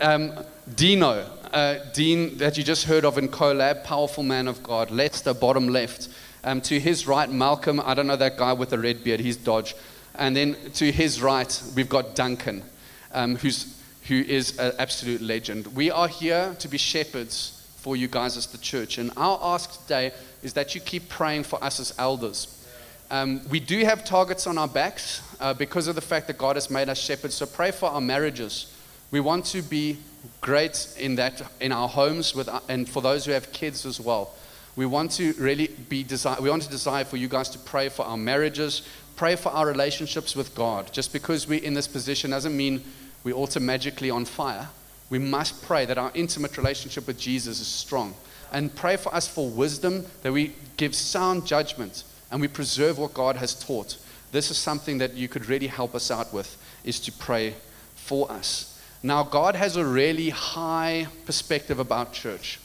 Um, 0.00 0.32
Dino, 0.74 1.30
uh, 1.54 1.78
Dean, 1.92 2.36
that 2.38 2.58
you 2.58 2.64
just 2.64 2.84
heard 2.84 3.04
of 3.04 3.16
in 3.16 3.28
Colab, 3.28 3.84
powerful 3.84 4.24
man 4.24 4.48
of 4.48 4.62
God. 4.62 4.90
Lester, 4.90 5.32
bottom 5.32 5.68
left. 5.68 6.08
Um, 6.42 6.60
to 6.62 6.80
his 6.80 7.06
right, 7.06 7.30
Malcolm, 7.30 7.80
I 7.82 7.94
don't 7.94 8.08
know 8.08 8.16
that 8.16 8.36
guy 8.36 8.52
with 8.52 8.70
the 8.70 8.78
red 8.78 9.04
beard, 9.04 9.20
he's 9.20 9.36
Dodge. 9.36 9.76
And 10.16 10.36
then 10.36 10.56
to 10.74 10.90
his 10.90 11.22
right, 11.22 11.62
we've 11.76 11.88
got 11.88 12.16
Duncan, 12.16 12.64
um, 13.12 13.36
who's, 13.36 13.80
who 14.08 14.16
is 14.16 14.58
an 14.58 14.72
absolute 14.78 15.20
legend. 15.20 15.68
We 15.68 15.92
are 15.92 16.08
here 16.08 16.56
to 16.58 16.68
be 16.68 16.76
shepherds 16.76 17.64
for 17.76 17.96
you 17.96 18.08
guys 18.08 18.36
as 18.36 18.46
the 18.46 18.58
church. 18.58 18.98
And 18.98 19.12
our 19.16 19.38
ask 19.40 19.80
today 19.82 20.12
is 20.42 20.54
that 20.54 20.74
you 20.74 20.80
keep 20.80 21.08
praying 21.08 21.44
for 21.44 21.62
us 21.62 21.78
as 21.78 21.94
elders. 21.98 22.66
Um, 23.10 23.40
we 23.48 23.60
do 23.60 23.78
have 23.84 24.04
targets 24.04 24.48
on 24.48 24.58
our 24.58 24.68
backs 24.68 25.22
uh, 25.38 25.54
because 25.54 25.86
of 25.86 25.94
the 25.94 26.00
fact 26.00 26.26
that 26.26 26.36
God 26.36 26.56
has 26.56 26.68
made 26.68 26.88
us 26.88 26.98
shepherds. 26.98 27.34
So 27.34 27.46
pray 27.46 27.70
for 27.70 27.88
our 27.90 28.00
marriages. 28.00 28.73
We 29.14 29.20
want 29.20 29.44
to 29.44 29.62
be 29.62 29.98
great 30.40 30.92
in 30.98 31.14
that 31.14 31.40
in 31.60 31.70
our 31.70 31.88
homes 31.88 32.34
with, 32.34 32.48
and 32.68 32.88
for 32.88 33.00
those 33.00 33.24
who 33.24 33.30
have 33.30 33.52
kids 33.52 33.86
as 33.86 34.00
well. 34.00 34.34
We 34.74 34.86
want 34.86 35.12
to 35.12 35.34
really 35.34 35.68
be 35.68 36.02
desire, 36.02 36.40
we 36.40 36.50
want 36.50 36.64
to 36.64 36.68
desire 36.68 37.04
for 37.04 37.16
you 37.16 37.28
guys 37.28 37.48
to 37.50 37.60
pray 37.60 37.88
for 37.88 38.04
our 38.04 38.16
marriages, 38.16 38.82
pray 39.14 39.36
for 39.36 39.50
our 39.50 39.68
relationships 39.68 40.34
with 40.34 40.52
God. 40.56 40.92
Just 40.92 41.12
because 41.12 41.46
we're 41.46 41.62
in 41.62 41.74
this 41.74 41.86
position 41.86 42.32
doesn't 42.32 42.56
mean 42.56 42.82
we're 43.22 43.36
automatically 43.36 44.10
on 44.10 44.24
fire. 44.24 44.68
We 45.10 45.20
must 45.20 45.62
pray 45.62 45.84
that 45.84 45.96
our 45.96 46.10
intimate 46.14 46.58
relationship 46.58 47.06
with 47.06 47.16
Jesus 47.16 47.60
is 47.60 47.68
strong. 47.68 48.16
And 48.50 48.74
pray 48.74 48.96
for 48.96 49.14
us 49.14 49.28
for 49.28 49.48
wisdom, 49.48 50.06
that 50.24 50.32
we 50.32 50.56
give 50.76 50.92
sound 50.92 51.46
judgment 51.46 52.02
and 52.32 52.40
we 52.40 52.48
preserve 52.48 52.98
what 52.98 53.14
God 53.14 53.36
has 53.36 53.54
taught. 53.54 53.96
This 54.32 54.50
is 54.50 54.56
something 54.56 54.98
that 54.98 55.14
you 55.14 55.28
could 55.28 55.48
really 55.48 55.68
help 55.68 55.94
us 55.94 56.10
out 56.10 56.32
with, 56.34 56.56
is 56.82 56.98
to 56.98 57.12
pray 57.12 57.54
for 57.94 58.28
us. 58.28 58.73
Now, 59.04 59.22
God 59.22 59.54
has 59.54 59.76
a 59.76 59.84
really 59.84 60.30
high 60.30 61.08
perspective 61.26 61.78
about 61.78 62.14
church. 62.14 62.58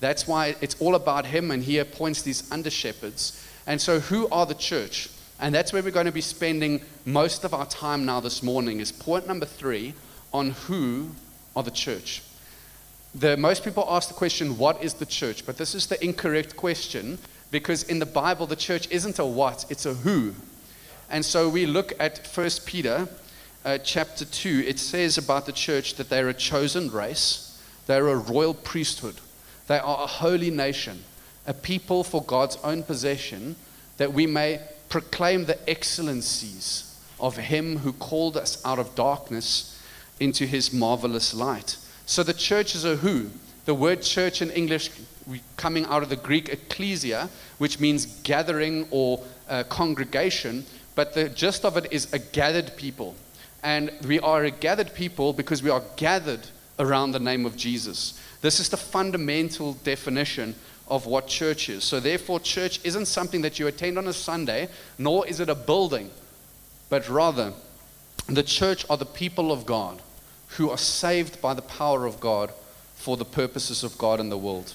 That's 0.00 0.26
why 0.26 0.56
it's 0.60 0.74
all 0.80 0.96
about 0.96 1.26
Him, 1.26 1.52
and 1.52 1.62
He 1.62 1.78
appoints 1.78 2.22
these 2.22 2.50
under 2.50 2.68
shepherds. 2.68 3.48
And 3.64 3.80
so, 3.80 4.00
who 4.00 4.28
are 4.30 4.44
the 4.44 4.56
church? 4.56 5.08
And 5.38 5.54
that's 5.54 5.72
where 5.72 5.80
we're 5.80 5.92
going 5.92 6.06
to 6.06 6.12
be 6.12 6.20
spending 6.20 6.80
most 7.04 7.44
of 7.44 7.54
our 7.54 7.64
time 7.64 8.04
now 8.04 8.18
this 8.18 8.42
morning 8.42 8.80
is 8.80 8.90
point 8.90 9.28
number 9.28 9.46
three 9.46 9.94
on 10.32 10.50
who 10.50 11.10
are 11.54 11.62
the 11.62 11.70
church. 11.70 12.22
the, 13.14 13.36
most 13.36 13.62
people 13.62 13.86
ask 13.88 14.08
the 14.08 14.14
question, 14.14 14.58
What 14.58 14.82
is 14.82 14.94
the 14.94 15.06
church? 15.06 15.46
But 15.46 15.58
this 15.58 15.76
is 15.76 15.86
the 15.86 16.04
incorrect 16.04 16.56
question 16.56 17.18
because 17.52 17.84
in 17.84 18.00
the 18.00 18.06
Bible, 18.06 18.46
the 18.48 18.56
church 18.56 18.90
isn't 18.90 19.20
a 19.20 19.24
what, 19.24 19.64
it's 19.70 19.86
a 19.86 19.94
who. 19.94 20.34
And 21.08 21.24
so 21.24 21.48
we 21.48 21.66
look 21.66 21.92
at 22.00 22.26
1 22.26 22.50
Peter 22.66 23.08
uh, 23.68 23.76
chapter 23.76 24.24
2. 24.24 24.64
It 24.66 24.78
says 24.78 25.18
about 25.18 25.44
the 25.44 25.52
church 25.52 25.96
that 25.96 26.08
they're 26.08 26.30
a 26.30 26.34
chosen 26.34 26.90
race, 26.90 27.62
they're 27.86 28.08
a 28.08 28.16
royal 28.16 28.54
priesthood, 28.54 29.16
they 29.66 29.78
are 29.78 30.04
a 30.04 30.06
holy 30.06 30.50
nation, 30.50 31.04
a 31.46 31.52
people 31.52 32.02
for 32.02 32.22
God's 32.22 32.56
own 32.64 32.82
possession, 32.82 33.56
that 33.98 34.14
we 34.14 34.26
may 34.26 34.62
proclaim 34.88 35.44
the 35.44 35.68
excellencies 35.68 36.98
of 37.20 37.36
Him 37.36 37.78
who 37.78 37.92
called 37.92 38.38
us 38.38 38.64
out 38.64 38.78
of 38.78 38.94
darkness 38.94 39.78
into 40.18 40.46
His 40.46 40.72
marvelous 40.72 41.34
light. 41.34 41.76
So 42.06 42.22
the 42.22 42.32
church 42.32 42.74
is 42.74 42.86
a 42.86 42.96
who. 42.96 43.28
The 43.66 43.74
word 43.74 44.00
church 44.00 44.40
in 44.40 44.50
English 44.50 44.88
coming 45.58 45.84
out 45.84 46.02
of 46.02 46.08
the 46.08 46.16
Greek 46.16 46.48
ecclesia, 46.48 47.28
which 47.58 47.80
means 47.80 48.06
gathering 48.22 48.88
or 48.90 49.22
uh, 49.46 49.64
congregation, 49.64 50.64
but 50.94 51.12
the 51.12 51.28
gist 51.28 51.66
of 51.66 51.76
it 51.76 51.92
is 51.92 52.10
a 52.14 52.18
gathered 52.18 52.74
people. 52.78 53.14
And 53.62 53.90
we 54.06 54.20
are 54.20 54.44
a 54.44 54.50
gathered 54.50 54.94
people 54.94 55.32
because 55.32 55.62
we 55.62 55.70
are 55.70 55.82
gathered 55.96 56.46
around 56.78 57.12
the 57.12 57.20
name 57.20 57.44
of 57.44 57.56
Jesus. 57.56 58.20
This 58.40 58.60
is 58.60 58.68
the 58.68 58.76
fundamental 58.76 59.74
definition 59.74 60.54
of 60.86 61.06
what 61.06 61.26
church 61.26 61.68
is. 61.68 61.84
So, 61.84 62.00
therefore, 62.00 62.40
church 62.40 62.80
isn't 62.84 63.06
something 63.06 63.42
that 63.42 63.58
you 63.58 63.66
attend 63.66 63.98
on 63.98 64.06
a 64.06 64.12
Sunday, 64.12 64.68
nor 64.96 65.26
is 65.26 65.40
it 65.40 65.48
a 65.48 65.54
building, 65.54 66.10
but 66.88 67.08
rather, 67.08 67.52
the 68.26 68.42
church 68.42 68.84
are 68.88 68.96
the 68.96 69.06
people 69.06 69.52
of 69.52 69.66
God 69.66 70.00
who 70.56 70.70
are 70.70 70.78
saved 70.78 71.40
by 71.42 71.54
the 71.54 71.62
power 71.62 72.06
of 72.06 72.20
God 72.20 72.52
for 72.94 73.16
the 73.16 73.24
purposes 73.24 73.84
of 73.84 73.98
God 73.98 74.20
in 74.20 74.28
the 74.28 74.38
world. 74.38 74.74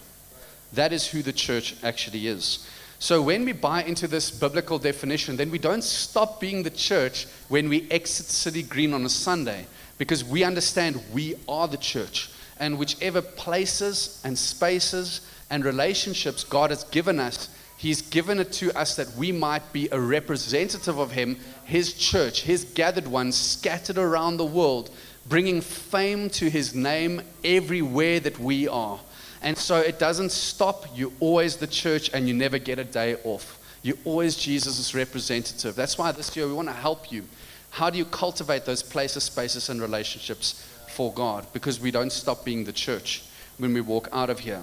That 0.74 0.94
is 0.94 1.08
who 1.08 1.22
the 1.22 1.34
church 1.34 1.76
actually 1.84 2.28
is. 2.28 2.68
So 3.04 3.22
when 3.22 3.44
we 3.44 3.52
buy 3.52 3.84
into 3.84 4.08
this 4.08 4.32
biblical 4.32 4.80
definition, 4.80 5.36
then 5.36 5.52
we 5.52 5.60
don't 5.60 5.84
stop 5.84 6.40
being 6.40 6.64
the 6.64 6.70
church 6.70 7.28
when 7.50 7.68
we 7.68 7.86
exit 7.92 8.28
City 8.28 8.64
Green 8.64 8.94
on 8.94 9.04
a 9.04 9.10
Sunday 9.10 9.66
because 9.98 10.24
we 10.24 10.46
understand 10.46 11.04
we 11.12 11.36
are 11.50 11.68
the 11.68 11.76
church. 11.76 12.30
And 12.62 12.80
whichever 12.80 13.22
places 13.22 14.22
and 14.24 14.38
spaces 14.38 15.20
and 15.50 15.66
relationships 15.66 16.46
God 16.46 16.70
has 16.70 16.86
given 16.86 17.20
us, 17.20 17.50
He's 17.78 18.02
given 18.02 18.40
it 18.40 18.54
to 18.54 18.72
us 18.72 18.96
that 18.96 19.14
we 19.18 19.34
might 19.34 19.74
be 19.74 19.90
a 19.92 20.00
representative 20.00 20.98
of 20.98 21.12
Him, 21.12 21.38
His 21.66 21.96
church, 21.96 22.44
His 22.44 22.64
gathered 22.64 23.08
ones 23.08 23.36
scattered 23.36 23.98
around 23.98 24.38
the 24.38 24.46
world, 24.46 24.92
bringing 25.28 25.60
fame 25.60 26.30
to 26.30 26.50
His 26.50 26.74
name 26.74 27.22
everywhere 27.44 28.22
that 28.22 28.40
we 28.40 28.70
are. 28.70 29.02
And 29.44 29.58
so 29.58 29.78
it 29.78 30.00
doesn't 30.00 30.32
stop. 30.32 30.88
You're 30.96 31.12
always 31.20 31.58
the 31.58 31.68
church 31.68 32.10
and 32.14 32.28
you 32.28 32.34
never 32.34 32.58
get 32.58 32.80
a 32.80 32.84
day 32.84 33.18
off. 33.24 33.60
You're 33.84 33.98
always 34.06 34.38
Jesus' 34.38 34.96
representative. 34.96 35.76
That's 35.76 35.98
why 35.98 36.14
this 36.14 36.36
year 36.36 36.48
we 36.48 36.54
want 36.54 36.70
to 36.70 36.74
help 36.74 37.12
you. 37.12 37.26
How 37.70 37.90
do 37.90 37.98
you 37.98 38.06
cultivate 38.06 38.66
those 38.66 38.82
places, 38.82 39.26
spaces, 39.26 39.70
and 39.70 39.82
relationships 39.82 40.66
for 40.88 41.12
God? 41.12 41.46
Because 41.52 41.80
we 41.80 41.92
don't 41.92 42.12
stop 42.12 42.46
being 42.46 42.64
the 42.64 42.72
church 42.72 43.24
when 43.58 43.74
we 43.74 43.82
walk 43.82 44.08
out 44.14 44.30
of 44.30 44.40
here. 44.40 44.62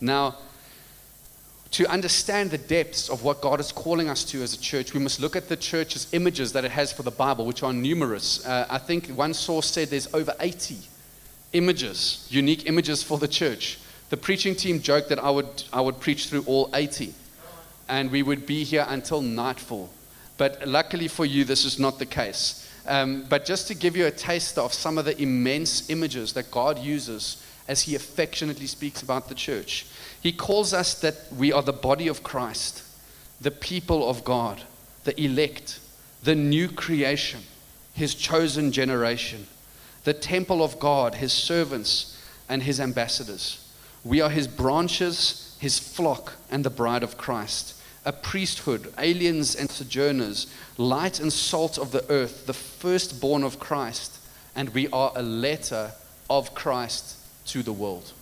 Now, 0.00 0.36
to 1.72 1.86
understand 1.86 2.50
the 2.50 2.58
depths 2.58 3.08
of 3.08 3.22
what 3.22 3.40
God 3.40 3.60
is 3.60 3.70
calling 3.70 4.08
us 4.08 4.24
to 4.24 4.42
as 4.42 4.54
a 4.54 4.58
church, 4.58 4.94
we 4.94 5.00
must 5.00 5.20
look 5.20 5.36
at 5.36 5.48
the 5.48 5.56
church's 5.56 6.12
images 6.12 6.52
that 6.52 6.64
it 6.64 6.70
has 6.70 6.92
for 6.92 7.02
the 7.02 7.10
Bible, 7.10 7.46
which 7.46 7.62
are 7.62 7.72
numerous. 7.72 8.44
Uh, 8.44 8.66
I 8.68 8.78
think 8.78 9.08
one 9.08 9.34
source 9.34 9.70
said 9.70 9.88
there's 9.88 10.12
over 10.14 10.34
80 10.40 10.78
images, 11.52 12.26
unique 12.30 12.66
images 12.66 13.02
for 13.02 13.18
the 13.18 13.28
church. 13.28 13.78
The 14.08 14.16
preaching 14.16 14.54
team 14.54 14.80
joked 14.80 15.08
that 15.08 15.18
I 15.18 15.30
would, 15.30 15.64
I 15.72 15.80
would 15.80 16.00
preach 16.00 16.28
through 16.28 16.44
all 16.46 16.70
80 16.74 17.12
and 17.88 18.10
we 18.10 18.22
would 18.22 18.46
be 18.46 18.64
here 18.64 18.86
until 18.88 19.20
nightfall. 19.20 19.90
But 20.38 20.66
luckily 20.66 21.08
for 21.08 21.24
you, 21.24 21.44
this 21.44 21.64
is 21.64 21.78
not 21.78 21.98
the 21.98 22.06
case. 22.06 22.70
Um, 22.86 23.24
but 23.28 23.44
just 23.44 23.66
to 23.68 23.74
give 23.74 23.96
you 23.96 24.06
a 24.06 24.10
taste 24.10 24.58
of 24.58 24.72
some 24.72 24.98
of 24.98 25.04
the 25.04 25.20
immense 25.20 25.90
images 25.90 26.32
that 26.34 26.50
God 26.50 26.78
uses 26.78 27.42
as 27.68 27.82
He 27.82 27.94
affectionately 27.96 28.66
speaks 28.66 29.02
about 29.02 29.28
the 29.28 29.34
church, 29.34 29.86
He 30.20 30.32
calls 30.32 30.72
us 30.72 31.00
that 31.00 31.32
we 31.36 31.52
are 31.52 31.62
the 31.62 31.72
body 31.72 32.06
of 32.06 32.22
Christ, 32.22 32.84
the 33.40 33.50
people 33.50 34.08
of 34.08 34.24
God, 34.24 34.62
the 35.04 35.20
elect, 35.20 35.80
the 36.22 36.34
new 36.34 36.68
creation, 36.68 37.40
His 37.92 38.14
chosen 38.14 38.70
generation, 38.70 39.48
the 40.04 40.14
temple 40.14 40.62
of 40.62 40.78
God, 40.78 41.16
His 41.16 41.32
servants, 41.32 42.20
and 42.48 42.62
His 42.62 42.78
ambassadors. 42.78 43.65
We 44.06 44.20
are 44.20 44.30
his 44.30 44.46
branches, 44.46 45.56
his 45.58 45.80
flock, 45.80 46.34
and 46.48 46.64
the 46.64 46.70
bride 46.70 47.02
of 47.02 47.18
Christ, 47.18 47.74
a 48.04 48.12
priesthood, 48.12 48.94
aliens 48.98 49.56
and 49.56 49.68
sojourners, 49.68 50.46
light 50.78 51.18
and 51.18 51.32
salt 51.32 51.76
of 51.76 51.90
the 51.90 52.08
earth, 52.08 52.46
the 52.46 52.54
firstborn 52.54 53.42
of 53.42 53.58
Christ, 53.58 54.16
and 54.54 54.68
we 54.68 54.86
are 54.92 55.10
a 55.16 55.22
letter 55.22 55.90
of 56.30 56.54
Christ 56.54 57.16
to 57.46 57.64
the 57.64 57.72
world. 57.72 58.12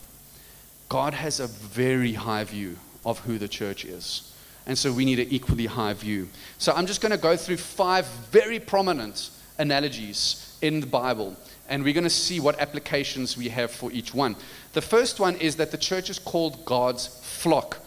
God 0.89 1.13
has 1.13 1.39
a 1.39 1.49
very 1.49 2.15
high 2.15 2.45
view 2.45 2.79
of 3.05 3.19
who 3.19 3.37
the 3.37 3.49
church 3.49 3.85
is. 3.85 4.33
And 4.67 4.79
so 4.79 4.91
we 4.91 5.05
need 5.05 5.19
an 5.19 5.29
equally 5.29 5.67
high 5.67 5.93
view. 5.93 6.31
So 6.57 6.73
I'm 6.73 6.87
just 6.87 7.03
going 7.03 7.13
to 7.13 7.19
go 7.19 7.37
through 7.37 7.59
five 7.59 8.07
very 8.31 8.59
prominent 8.59 9.29
analogies 9.59 10.57
in 10.63 10.81
the 10.81 10.87
Bible 10.87 11.37
and 11.69 11.83
we're 11.83 11.95
going 11.95 12.05
to 12.05 12.11
see 12.11 12.41
what 12.41 12.59
applications 12.61 13.37
we 13.37 13.49
have 13.49 13.71
for 13.71 13.91
each 13.93 14.15
one. 14.15 14.37
The 14.75 14.83
first 14.83 15.19
one 15.19 15.37
is 15.37 15.57
that 15.57 15.71
the 15.71 15.79
church 15.79 16.11
is 16.11 16.19
called 16.19 16.65
God's 16.65 17.07
flock. 17.07 17.79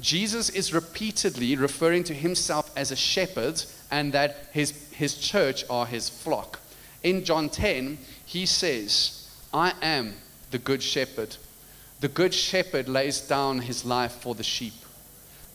Jesus 0.00 0.48
is 0.48 0.72
repeatedly 0.72 1.56
referring 1.56 2.04
to 2.04 2.14
himself 2.14 2.70
as 2.76 2.90
a 2.90 2.96
shepherd 2.96 3.62
and 3.90 4.12
that 4.12 4.48
his, 4.52 4.70
his 4.92 5.18
church 5.18 5.64
are 5.68 5.86
his 5.86 6.08
flock. 6.08 6.60
In 7.02 7.24
John 7.24 7.48
10, 7.48 7.98
he 8.24 8.46
says, 8.46 9.28
I 9.52 9.74
am 9.82 10.14
the 10.50 10.58
good 10.58 10.82
shepherd. 10.82 11.36
The 12.00 12.08
good 12.08 12.32
shepherd 12.32 12.88
lays 12.88 13.20
down 13.20 13.60
his 13.60 13.84
life 13.84 14.12
for 14.12 14.34
the 14.34 14.42
sheep. 14.42 14.74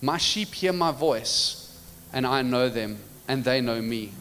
My 0.01 0.17
sheep 0.17 0.53
hear 0.53 0.73
my 0.73 0.91
voice, 0.91 1.77
and 2.13 2.25
I 2.25 2.41
know 2.41 2.69
them, 2.69 2.99
and 3.27 3.43
they 3.43 3.59
know 3.59 3.81
me. 3.81 4.13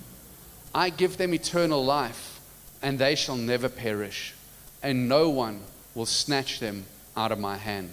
I 0.75 0.91
give 0.91 1.17
them 1.17 1.35
eternal 1.35 1.85
life 1.85 2.41
and 2.83 2.99
they 2.99 3.15
shall 3.15 3.37
never 3.37 3.69
perish, 3.69 4.35
and 4.83 5.09
no 5.09 5.29
one 5.29 5.61
will 5.95 6.07
snatch 6.07 6.61
them 6.61 6.85
out 7.17 7.33
of 7.33 7.39
my 7.39 7.57
hand. 7.57 7.93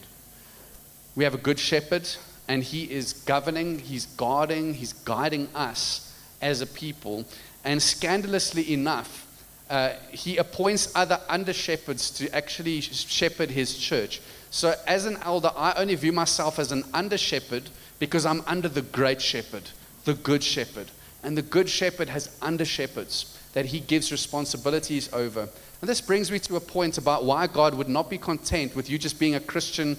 We 1.16 1.24
have 1.24 1.34
a 1.34 1.40
good 1.40 1.60
shepherd, 1.60 2.08
and 2.48 2.64
he 2.64 2.84
is 2.92 3.14
governing, 3.14 3.80
he's 3.80 4.06
guarding, 4.06 4.74
he's 4.74 4.94
guiding 4.94 5.48
us 5.56 6.14
as 6.42 6.62
a 6.62 6.68
people. 6.68 7.26
And 7.64 7.82
scandalously 7.82 8.74
enough, 8.74 9.26
uh, 9.70 9.94
he 10.12 10.38
appoints 10.38 10.92
other 10.96 11.20
under 11.28 11.54
shepherds 11.54 12.12
to 12.12 12.34
actually 12.36 12.82
shepherd 12.82 13.50
his 13.50 13.78
church. 13.78 14.22
So, 14.52 14.76
as 14.86 15.06
an 15.06 15.18
elder, 15.24 15.52
I 15.56 15.74
only 15.74 15.96
view 15.96 16.12
myself 16.12 16.60
as 16.60 16.72
an 16.72 16.84
under 16.94 17.18
shepherd 17.18 17.64
because 17.98 18.26
I'm 18.26 18.42
under 18.46 18.70
the 18.70 18.84
great 18.84 19.22
shepherd, 19.22 19.64
the 20.04 20.14
good 20.14 20.44
shepherd. 20.44 20.92
And 21.24 21.36
the 21.36 21.42
good 21.42 21.68
shepherd 21.68 22.10
has 22.10 22.38
under 22.42 22.66
shepherds 22.66 23.40
that 23.54 23.66
he 23.66 23.80
gives 23.80 24.12
responsibilities 24.12 25.12
over. 25.12 25.50
And 25.86 25.90
this 25.92 26.02
brings 26.02 26.32
me 26.32 26.40
to 26.40 26.56
a 26.56 26.60
point 26.60 26.98
about 26.98 27.26
why 27.26 27.46
God 27.46 27.76
would 27.76 27.88
not 27.88 28.10
be 28.10 28.18
content 28.18 28.76
with 28.76 28.90
you 28.90 28.98
just 28.98 29.20
being 29.20 29.36
a 29.36 29.40
Christian 29.40 29.96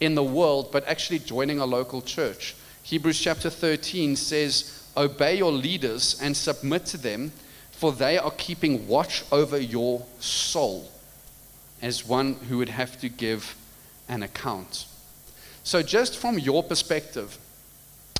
in 0.00 0.16
the 0.16 0.24
world, 0.24 0.72
but 0.72 0.84
actually 0.88 1.20
joining 1.20 1.60
a 1.60 1.64
local 1.64 2.02
church. 2.02 2.56
Hebrews 2.82 3.20
chapter 3.20 3.48
13 3.48 4.16
says, 4.16 4.82
Obey 4.96 5.38
your 5.38 5.52
leaders 5.52 6.18
and 6.20 6.36
submit 6.36 6.86
to 6.86 6.96
them, 6.96 7.30
for 7.70 7.92
they 7.92 8.18
are 8.18 8.32
keeping 8.32 8.88
watch 8.88 9.22
over 9.30 9.56
your 9.56 10.04
soul 10.18 10.90
as 11.80 12.04
one 12.04 12.34
who 12.48 12.58
would 12.58 12.70
have 12.70 12.98
to 12.98 13.08
give 13.08 13.54
an 14.08 14.24
account. 14.24 14.86
So, 15.62 15.84
just 15.84 16.18
from 16.18 16.40
your 16.40 16.64
perspective, 16.64 17.38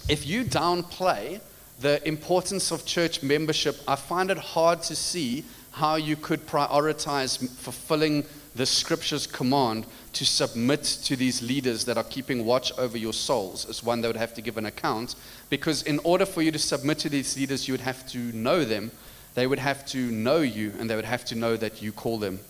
if 0.08 0.24
you 0.24 0.44
downplay 0.44 1.40
the 1.80 2.00
importance 2.06 2.70
of 2.70 2.86
church 2.86 3.24
membership, 3.24 3.76
I 3.88 3.96
find 3.96 4.30
it 4.30 4.38
hard 4.38 4.82
to 4.84 4.94
see 4.94 5.44
how 5.78 5.94
you 5.94 6.16
could 6.16 6.44
prioritize 6.46 7.38
fulfilling 7.38 8.24
the 8.56 8.66
scripture's 8.66 9.28
command 9.28 9.86
to 10.12 10.26
submit 10.26 10.82
to 10.82 11.14
these 11.14 11.40
leaders 11.40 11.84
that 11.84 11.96
are 11.96 12.04
keeping 12.04 12.44
watch 12.44 12.76
over 12.76 12.98
your 12.98 13.12
souls 13.12 13.64
as 13.68 13.84
one 13.84 14.00
that 14.00 14.08
would 14.08 14.16
have 14.16 14.34
to 14.34 14.42
give 14.42 14.56
an 14.58 14.66
account. 14.66 15.14
Because 15.48 15.84
in 15.84 16.00
order 16.00 16.26
for 16.26 16.42
you 16.42 16.50
to 16.50 16.58
submit 16.58 16.98
to 16.98 17.08
these 17.08 17.36
leaders, 17.36 17.68
you 17.68 17.74
would 17.74 17.80
have 17.80 18.08
to 18.08 18.18
know 18.32 18.64
them, 18.64 18.90
they 19.36 19.46
would 19.46 19.60
have 19.60 19.86
to 19.86 19.98
know 20.10 20.38
you, 20.38 20.72
and 20.80 20.90
they 20.90 20.96
would 20.96 21.04
have 21.04 21.24
to 21.26 21.36
know 21.36 21.56
that 21.56 21.80
you 21.80 21.92
call 21.92 22.18
them 22.18 22.40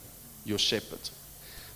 your 0.46 0.58
shepherd. 0.58 1.10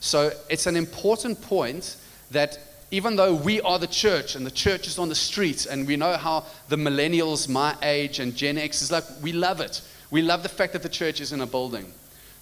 So 0.00 0.30
it's 0.48 0.66
an 0.66 0.76
important 0.76 1.42
point 1.42 1.96
that 2.30 2.58
even 2.90 3.16
though 3.16 3.34
we 3.34 3.60
are 3.60 3.78
the 3.78 3.86
church 3.86 4.36
and 4.36 4.46
the 4.46 4.50
church 4.50 4.86
is 4.86 4.98
on 4.98 5.10
the 5.10 5.14
streets, 5.14 5.66
and 5.66 5.86
we 5.86 5.96
know 5.96 6.16
how 6.16 6.46
the 6.70 6.76
millennials, 6.76 7.48
my 7.48 7.76
age, 7.82 8.20
and 8.20 8.34
Gen 8.34 8.56
X 8.56 8.80
is 8.80 8.90
like, 8.90 9.04
we 9.20 9.32
love 9.32 9.60
it. 9.60 9.82
We 10.12 10.20
love 10.20 10.42
the 10.42 10.50
fact 10.50 10.74
that 10.74 10.82
the 10.82 10.90
church 10.90 11.22
is 11.22 11.32
in 11.32 11.40
a 11.40 11.46
building. 11.46 11.90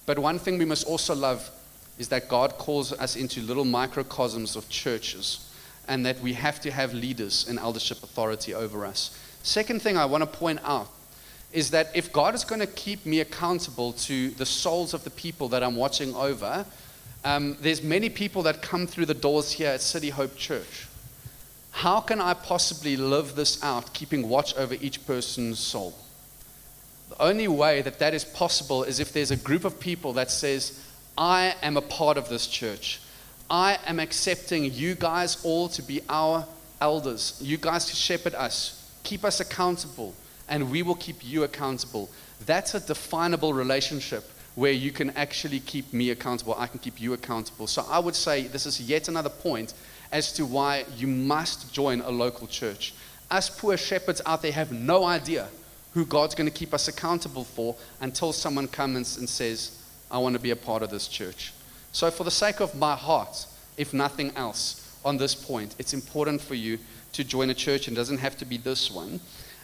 But 0.05 0.19
one 0.19 0.39
thing 0.39 0.57
we 0.57 0.65
must 0.65 0.85
also 0.85 1.15
love 1.15 1.49
is 1.97 2.09
that 2.09 2.27
God 2.27 2.57
calls 2.57 2.91
us 2.91 3.15
into 3.15 3.39
little 3.39 3.63
microcosms 3.63 4.57
of 4.57 4.67
churches 4.67 5.49
and 5.87 6.05
that 6.05 6.19
we 6.19 6.33
have 6.33 6.59
to 6.61 6.71
have 6.71 6.93
leaders 6.93 7.47
and 7.47 7.57
eldership 7.57 8.03
authority 8.03 8.53
over 8.53 8.85
us. 8.85 9.17
Second 9.43 9.81
thing 9.81 9.95
I 9.95 10.03
want 10.03 10.21
to 10.21 10.27
point 10.27 10.59
out 10.65 10.89
is 11.53 11.71
that 11.71 11.87
if 11.95 12.11
God 12.11 12.35
is 12.35 12.43
going 12.43 12.59
to 12.59 12.67
keep 12.67 13.05
me 13.05 13.21
accountable 13.21 13.93
to 13.93 14.31
the 14.31 14.45
souls 14.45 14.93
of 14.93 15.05
the 15.05 15.09
people 15.09 15.47
that 15.47 15.63
I'm 15.63 15.77
watching 15.77 16.13
over, 16.13 16.65
um, 17.23 17.55
there's 17.61 17.81
many 17.81 18.09
people 18.09 18.43
that 18.43 18.61
come 18.61 18.85
through 18.85 19.05
the 19.05 19.13
doors 19.13 19.49
here 19.49 19.69
at 19.69 19.79
City 19.79 20.09
Hope 20.09 20.35
Church. 20.35 20.87
How 21.71 22.01
can 22.01 22.19
I 22.19 22.33
possibly 22.33 22.97
live 22.97 23.35
this 23.35 23.63
out, 23.63 23.93
keeping 23.93 24.27
watch 24.27 24.55
over 24.57 24.73
each 24.73 25.05
person's 25.07 25.57
soul? 25.57 25.93
Only 27.21 27.47
way 27.47 27.83
that 27.83 27.99
that 27.99 28.15
is 28.15 28.25
possible 28.25 28.83
is 28.83 28.99
if 28.99 29.13
there's 29.13 29.29
a 29.29 29.37
group 29.37 29.63
of 29.63 29.79
people 29.79 30.13
that 30.13 30.31
says, 30.31 30.83
I 31.15 31.55
am 31.61 31.77
a 31.77 31.81
part 31.81 32.17
of 32.17 32.29
this 32.29 32.47
church. 32.47 32.99
I 33.47 33.77
am 33.85 33.99
accepting 33.99 34.63
you 34.73 34.95
guys 34.95 35.37
all 35.43 35.69
to 35.69 35.83
be 35.83 36.01
our 36.09 36.47
elders, 36.81 37.39
you 37.39 37.57
guys 37.57 37.85
to 37.85 37.95
shepherd 37.95 38.33
us, 38.33 38.91
keep 39.03 39.23
us 39.23 39.39
accountable, 39.39 40.15
and 40.49 40.71
we 40.71 40.81
will 40.81 40.95
keep 40.95 41.17
you 41.23 41.43
accountable. 41.43 42.09
That's 42.47 42.73
a 42.73 42.79
definable 42.79 43.53
relationship 43.53 44.23
where 44.55 44.71
you 44.71 44.91
can 44.91 45.11
actually 45.11 45.59
keep 45.59 45.93
me 45.93 46.09
accountable, 46.09 46.55
I 46.57 46.65
can 46.65 46.79
keep 46.79 46.99
you 46.99 47.13
accountable. 47.13 47.67
So 47.67 47.85
I 47.87 47.99
would 47.99 48.15
say 48.15 48.47
this 48.47 48.65
is 48.65 48.81
yet 48.81 49.07
another 49.07 49.29
point 49.29 49.75
as 50.11 50.33
to 50.33 50.45
why 50.45 50.85
you 50.97 51.05
must 51.05 51.71
join 51.71 52.01
a 52.01 52.09
local 52.09 52.47
church. 52.47 52.95
Us 53.29 53.47
poor 53.47 53.77
shepherds 53.77 54.21
out 54.25 54.41
there 54.41 54.51
have 54.51 54.71
no 54.71 55.05
idea 55.05 55.49
who 55.93 56.05
God's 56.05 56.35
going 56.35 56.49
to 56.49 56.57
keep 56.57 56.73
us 56.73 56.87
accountable 56.87 57.43
for 57.43 57.75
until 57.99 58.33
someone 58.33 58.67
comes 58.67 59.17
and 59.17 59.27
says, 59.27 59.77
I 60.09 60.17
want 60.17 60.35
to 60.35 60.41
be 60.41 60.51
a 60.51 60.55
part 60.55 60.83
of 60.83 60.89
this 60.89 61.07
church. 61.07 61.53
So, 61.91 62.09
for 62.09 62.23
the 62.23 62.31
sake 62.31 62.61
of 62.61 62.73
my 62.75 62.95
heart, 62.95 63.45
if 63.77 63.93
nothing 63.93 64.31
else, 64.35 64.81
on 65.03 65.17
this 65.17 65.35
point, 65.35 65.75
it's 65.79 65.93
important 65.93 66.41
for 66.41 66.55
you 66.55 66.77
to 67.13 67.23
join 67.23 67.49
a 67.49 67.53
church 67.53 67.87
and 67.87 67.95
doesn't 67.95 68.19
have 68.19 68.37
to 68.37 68.45
be 68.45 68.57
this 68.57 68.91
one. 68.91 69.19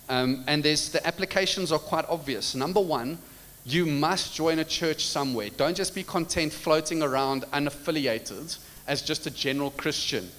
Um, 0.10 0.44
and 0.48 0.64
there's, 0.64 0.90
the 0.90 1.06
applications 1.06 1.72
are 1.72 1.80
quite 1.80 2.06
obvious. 2.10 2.56
Number 2.56 2.82
one, 2.82 3.18
you 3.66 3.86
must 3.86 4.34
join 4.34 4.60
a 4.60 4.66
church 4.66 5.06
somewhere. 5.06 5.50
Don't 5.50 5.76
just 5.76 5.94
be 5.94 6.04
content 6.04 6.54
floating 6.54 7.04
around 7.04 7.44
unaffiliated 7.54 8.58
as 8.88 9.02
just 9.02 9.28
a 9.28 9.32
general 9.32 9.72
Christian. 9.72 10.30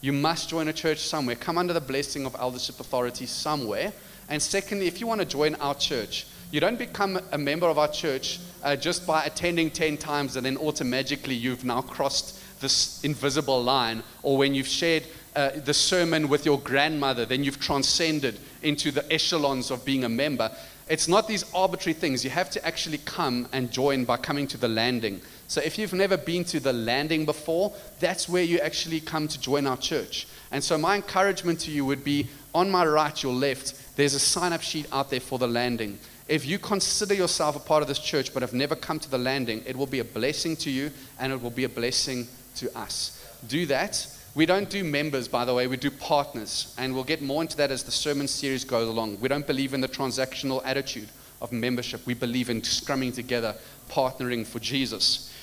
You 0.00 0.12
must 0.12 0.48
join 0.48 0.68
a 0.68 0.72
church 0.72 1.00
somewhere. 1.00 1.34
Come 1.34 1.58
under 1.58 1.72
the 1.72 1.80
blessing 1.80 2.24
of 2.24 2.36
eldership 2.36 2.78
authority 2.78 3.26
somewhere. 3.26 3.92
And 4.28 4.42
secondly, 4.42 4.86
if 4.86 5.00
you 5.00 5.06
want 5.06 5.20
to 5.20 5.26
join 5.26 5.54
our 5.56 5.74
church, 5.74 6.26
you 6.50 6.60
don't 6.60 6.78
become 6.78 7.20
a 7.32 7.38
member 7.38 7.66
of 7.66 7.78
our 7.78 7.88
church 7.88 8.40
uh, 8.62 8.76
just 8.76 9.06
by 9.06 9.24
attending 9.24 9.70
10 9.70 9.96
times 9.96 10.36
and 10.36 10.44
then 10.44 10.56
automatically 10.56 11.34
you've 11.34 11.64
now 11.64 11.82
crossed 11.82 12.38
this 12.60 13.02
invisible 13.04 13.62
line, 13.62 14.02
or 14.22 14.36
when 14.36 14.54
you've 14.54 14.66
shared 14.66 15.04
uh, 15.36 15.50
the 15.64 15.74
sermon 15.74 16.28
with 16.28 16.44
your 16.44 16.58
grandmother, 16.58 17.24
then 17.24 17.44
you've 17.44 17.60
transcended 17.60 18.38
into 18.62 18.90
the 18.90 19.10
echelons 19.12 19.70
of 19.70 19.84
being 19.84 20.04
a 20.04 20.08
member. 20.08 20.50
It's 20.88 21.06
not 21.06 21.28
these 21.28 21.44
arbitrary 21.54 21.94
things. 21.94 22.24
You 22.24 22.30
have 22.30 22.50
to 22.50 22.66
actually 22.66 22.98
come 22.98 23.46
and 23.52 23.70
join 23.70 24.04
by 24.04 24.16
coming 24.16 24.46
to 24.48 24.56
the 24.56 24.68
landing. 24.68 25.20
So 25.46 25.60
if 25.60 25.78
you've 25.78 25.92
never 25.92 26.16
been 26.16 26.44
to 26.44 26.60
the 26.60 26.72
landing 26.72 27.24
before, 27.26 27.74
that's 28.00 28.28
where 28.28 28.42
you 28.42 28.58
actually 28.58 29.00
come 29.00 29.28
to 29.28 29.40
join 29.40 29.66
our 29.66 29.76
church. 29.76 30.26
And 30.50 30.64
so 30.64 30.78
my 30.78 30.96
encouragement 30.96 31.60
to 31.60 31.70
you 31.70 31.84
would 31.84 32.04
be 32.04 32.28
on 32.54 32.70
my 32.70 32.86
right, 32.86 33.22
your 33.22 33.34
left, 33.34 33.74
there's 33.98 34.14
a 34.14 34.20
sign 34.20 34.52
up 34.52 34.62
sheet 34.62 34.86
out 34.92 35.10
there 35.10 35.18
for 35.18 35.40
the 35.40 35.48
landing. 35.48 35.98
If 36.28 36.46
you 36.46 36.60
consider 36.60 37.14
yourself 37.14 37.56
a 37.56 37.58
part 37.58 37.82
of 37.82 37.88
this 37.88 37.98
church 37.98 38.32
but 38.32 38.42
have 38.42 38.52
never 38.52 38.76
come 38.76 39.00
to 39.00 39.10
the 39.10 39.18
landing, 39.18 39.60
it 39.66 39.76
will 39.76 39.88
be 39.88 39.98
a 39.98 40.04
blessing 40.04 40.54
to 40.58 40.70
you 40.70 40.92
and 41.18 41.32
it 41.32 41.42
will 41.42 41.50
be 41.50 41.64
a 41.64 41.68
blessing 41.68 42.28
to 42.58 42.78
us. 42.78 43.20
Do 43.48 43.66
that. 43.66 44.06
We 44.36 44.46
don't 44.46 44.70
do 44.70 44.84
members, 44.84 45.26
by 45.26 45.44
the 45.44 45.52
way, 45.52 45.66
we 45.66 45.76
do 45.76 45.90
partners. 45.90 46.72
And 46.78 46.94
we'll 46.94 47.02
get 47.02 47.22
more 47.22 47.42
into 47.42 47.56
that 47.56 47.72
as 47.72 47.82
the 47.82 47.90
sermon 47.90 48.28
series 48.28 48.64
goes 48.64 48.86
along. 48.86 49.18
We 49.18 49.26
don't 49.26 49.48
believe 49.48 49.74
in 49.74 49.80
the 49.80 49.88
transactional 49.88 50.62
attitude 50.64 51.08
of 51.42 51.50
membership, 51.50 52.06
we 52.06 52.14
believe 52.14 52.50
in 52.50 52.60
scrumming 52.62 53.12
together, 53.12 53.56
partnering 53.90 54.46
for 54.46 54.60
Jesus. 54.60 55.34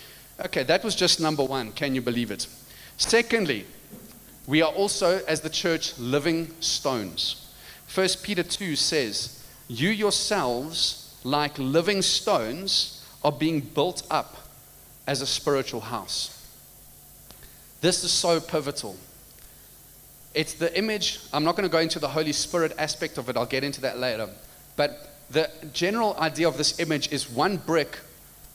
Okay, 0.46 0.63
that 0.63 0.82
was 0.82 0.96
just 0.96 1.20
number 1.20 1.44
one. 1.44 1.74
Can 1.74 1.94
you 1.94 2.02
believe 2.02 2.32
it? 2.32 2.48
Secondly, 2.96 3.65
we 4.48 4.62
are 4.62 4.72
also, 4.72 5.22
as 5.26 5.41
the 5.41 5.50
church, 5.50 6.00
living 6.00 6.50
stones. 6.62 7.45
1 7.93 8.08
Peter 8.24 8.43
2 8.43 8.76
says, 8.76 9.43
You 9.67 9.89
yourselves, 9.89 11.17
like 11.24 11.58
living 11.58 12.02
stones, 12.02 13.06
are 13.24 13.32
being 13.32 13.60
built 13.62 14.06
up 14.10 14.36
as 15.08 15.21
a 15.21 15.28
spiritual 15.28 15.82
house. 15.82 16.32
This 17.82 18.04
is 18.04 18.12
so 18.12 18.39
pivotal. 18.39 18.95
It's 20.34 20.54
the 20.54 20.76
image, 20.78 21.19
I'm 21.32 21.43
not 21.43 21.56
going 21.56 21.67
to 21.67 21.71
go 21.71 21.80
into 21.80 22.00
the 22.00 22.10
Holy 22.10 22.34
Spirit 22.34 22.74
aspect 22.78 23.17
of 23.17 23.30
it, 23.30 23.38
I'll 23.38 23.45
get 23.45 23.63
into 23.63 23.82
that 23.82 24.00
later. 24.00 24.30
But 24.76 25.15
the 25.30 25.50
general 25.74 26.15
idea 26.19 26.48
of 26.48 26.58
this 26.58 26.80
image 26.80 27.12
is 27.12 27.30
one 27.30 27.58
brick 27.58 28.00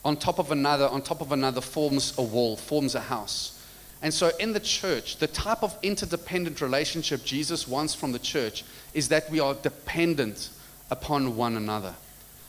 on 0.05 0.17
top 0.17 0.39
of 0.39 0.51
another, 0.51 0.89
on 0.89 1.03
top 1.03 1.21
of 1.21 1.33
another, 1.33 1.61
forms 1.61 2.17
a 2.19 2.23
wall, 2.23 2.57
forms 2.57 2.95
a 2.95 3.01
house. 3.01 3.60
And 4.03 4.13
so 4.13 4.31
in 4.41 4.53
the 4.53 4.61
church, 4.61 5.17
the 5.17 5.27
type 5.27 5.63
of 5.63 5.77
interdependent 5.83 6.61
relationship 6.61 7.25
Jesus 7.25 7.69
wants 7.69 7.95
from 7.95 8.13
the 8.13 8.19
church 8.19 8.65
is 8.95 9.09
that 9.09 9.31
we 9.31 9.41
are 9.41 9.55
dependent 9.55 10.51
upon 10.91 11.37
one 11.37 11.57
another. 11.57 11.95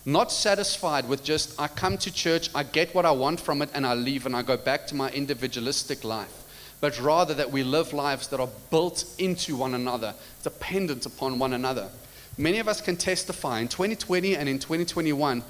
Not 0.05 0.31
satisfied 0.31 1.07
with 1.07 1.23
just, 1.23 1.59
I 1.59 1.67
come 1.67 1.97
to 1.99 2.11
church, 2.11 2.49
I 2.55 2.63
get 2.63 2.95
what 2.95 3.05
I 3.05 3.11
want 3.11 3.39
from 3.39 3.61
it, 3.61 3.69
and 3.73 3.85
I 3.85 3.93
leave 3.93 4.25
and 4.25 4.35
I 4.35 4.41
go 4.41 4.57
back 4.57 4.87
to 4.87 4.95
my 4.95 5.09
individualistic 5.11 6.03
life. 6.03 6.33
But 6.79 6.99
rather 6.99 7.35
that 7.35 7.51
we 7.51 7.63
live 7.63 7.93
lives 7.93 8.27
that 8.29 8.39
are 8.39 8.49
built 8.71 9.05
into 9.19 9.55
one 9.55 9.75
another, 9.75 10.15
dependent 10.41 11.05
upon 11.05 11.37
one 11.37 11.53
another. 11.53 11.89
Many 12.37 12.57
of 12.57 12.67
us 12.67 12.81
can 12.81 12.95
testify 12.95 13.59
in 13.59 13.67
2020 13.67 14.35
and 14.35 14.49
in 14.49 14.57
2021 14.57 15.43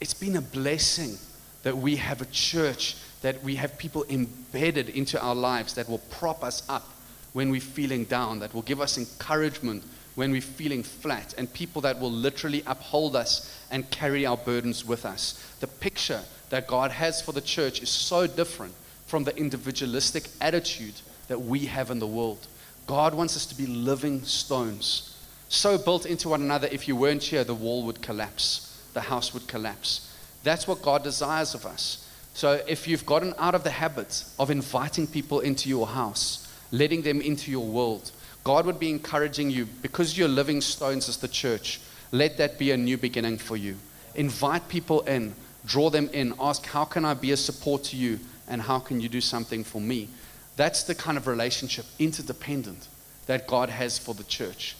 it's 0.00 0.14
been 0.14 0.36
a 0.36 0.40
blessing 0.40 1.18
that 1.62 1.76
we 1.76 1.96
have 1.96 2.20
a 2.20 2.26
church, 2.26 2.96
that 3.24 3.42
we 3.42 3.54
have 3.54 3.78
people 3.78 4.04
embedded 4.10 4.90
into 4.90 5.18
our 5.18 5.34
lives 5.34 5.72
that 5.74 5.88
will 5.88 6.02
prop 6.10 6.44
us 6.44 6.62
up 6.68 6.86
when 7.32 7.48
we're 7.48 7.58
feeling 7.58 8.04
down, 8.04 8.38
that 8.38 8.52
will 8.52 8.60
give 8.62 8.82
us 8.82 8.98
encouragement 8.98 9.82
when 10.14 10.30
we're 10.30 10.42
feeling 10.42 10.82
flat, 10.82 11.34
and 11.38 11.50
people 11.54 11.80
that 11.80 11.98
will 11.98 12.10
literally 12.10 12.62
uphold 12.66 13.16
us 13.16 13.58
and 13.70 13.90
carry 13.90 14.26
our 14.26 14.36
burdens 14.36 14.84
with 14.84 15.06
us. 15.06 15.42
The 15.60 15.66
picture 15.66 16.20
that 16.50 16.66
God 16.66 16.90
has 16.90 17.22
for 17.22 17.32
the 17.32 17.40
church 17.40 17.82
is 17.82 17.88
so 17.88 18.26
different 18.26 18.74
from 19.06 19.24
the 19.24 19.34
individualistic 19.36 20.28
attitude 20.42 20.94
that 21.28 21.40
we 21.40 21.60
have 21.60 21.90
in 21.90 21.98
the 22.00 22.06
world. 22.06 22.46
God 22.86 23.14
wants 23.14 23.36
us 23.36 23.46
to 23.46 23.56
be 23.56 23.66
living 23.66 24.22
stones, 24.22 25.18
so 25.48 25.78
built 25.78 26.04
into 26.04 26.28
one 26.28 26.42
another, 26.42 26.68
if 26.70 26.86
you 26.86 26.94
weren't 26.94 27.22
here, 27.22 27.42
the 27.42 27.54
wall 27.54 27.84
would 27.84 28.02
collapse 28.02 28.70
the 28.94 29.00
house 29.02 29.34
would 29.34 29.46
collapse. 29.46 30.10
That's 30.42 30.66
what 30.66 30.80
God 30.80 31.02
desires 31.02 31.54
of 31.54 31.66
us. 31.66 32.03
So 32.34 32.60
if 32.66 32.88
you've 32.88 33.06
gotten 33.06 33.32
out 33.38 33.54
of 33.54 33.62
the 33.62 33.70
habit 33.70 34.24
of 34.40 34.50
inviting 34.50 35.06
people 35.06 35.40
into 35.40 35.68
your 35.68 35.86
house, 35.86 36.52
letting 36.72 37.02
them 37.02 37.20
into 37.20 37.50
your 37.50 37.64
world, 37.64 38.10
God 38.42 38.66
would 38.66 38.80
be 38.80 38.90
encouraging 38.90 39.50
you 39.50 39.66
because 39.66 40.18
you're 40.18 40.28
living 40.28 40.60
stones 40.60 41.08
as 41.08 41.16
the 41.16 41.28
church. 41.28 41.80
Let 42.10 42.36
that 42.38 42.58
be 42.58 42.72
a 42.72 42.76
new 42.76 42.98
beginning 42.98 43.38
for 43.38 43.56
you. 43.56 43.76
Invite 44.16 44.68
people 44.68 45.00
in, 45.02 45.34
draw 45.64 45.90
them 45.90 46.10
in, 46.12 46.34
ask, 46.40 46.66
How 46.66 46.84
can 46.84 47.04
I 47.04 47.14
be 47.14 47.30
a 47.30 47.36
support 47.36 47.84
to 47.84 47.96
you? 47.96 48.18
And 48.48 48.60
how 48.60 48.80
can 48.80 49.00
you 49.00 49.08
do 49.08 49.20
something 49.20 49.64
for 49.64 49.80
me? 49.80 50.08
That's 50.56 50.82
the 50.82 50.94
kind 50.94 51.16
of 51.16 51.26
relationship, 51.26 51.86
interdependent, 51.98 52.88
that 53.26 53.46
God 53.46 53.70
has 53.70 53.96
for 53.96 54.12
the 54.12 54.24
church. 54.24 54.76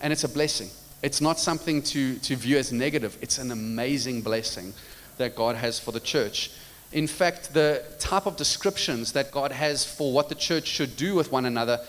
And 0.00 0.12
it's 0.12 0.24
a 0.24 0.28
blessing. 0.28 0.70
It's 1.02 1.20
not 1.20 1.38
something 1.38 1.82
to, 1.82 2.16
to 2.20 2.36
view 2.36 2.58
as 2.58 2.72
negative, 2.72 3.18
it's 3.20 3.38
an 3.38 3.50
amazing 3.50 4.22
blessing 4.22 4.72
that 5.18 5.34
God 5.36 5.56
has 5.56 5.78
for 5.78 5.92
the 5.92 6.00
church. 6.00 6.52
In 6.92 7.06
fact, 7.06 7.54
the 7.54 7.82
type 7.98 8.26
of 8.26 8.36
descriptions 8.36 9.12
that 9.12 9.30
God 9.30 9.52
has 9.52 9.84
for 9.84 10.12
what 10.12 10.28
the 10.28 10.34
church 10.34 10.66
should 10.66 10.96
do 10.96 11.14
with 11.14 11.32
one 11.32 11.46
another 11.46 11.80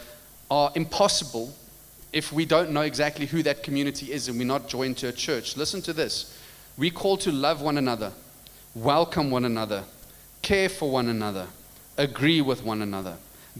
are 0.49 0.71
impossible 0.75 1.53
if 2.13 2.31
we 2.31 2.45
don't 2.45 2.71
know 2.71 2.81
exactly 2.81 3.25
who 3.25 3.43
that 3.43 3.63
community 3.63 4.11
is 4.11 4.27
and 4.27 4.37
we're 4.37 4.45
not 4.45 4.69
joined 4.69 4.97
to 4.97 5.07
a 5.07 5.11
church. 5.11 5.57
Listen 5.57 5.81
to 5.81 5.93
this. 5.93 6.37
We 6.77 6.89
call 6.89 7.17
to 7.17 7.31
love 7.31 7.61
one 7.61 7.77
another, 7.77 8.13
welcome 8.75 9.29
one 9.29 9.45
another, 9.45 9.83
care 10.41 10.69
for 10.69 10.89
one 10.89 11.09
another, 11.09 11.47
agree 11.97 12.41
with 12.41 12.63
one 12.63 12.81
another, 12.81 13.17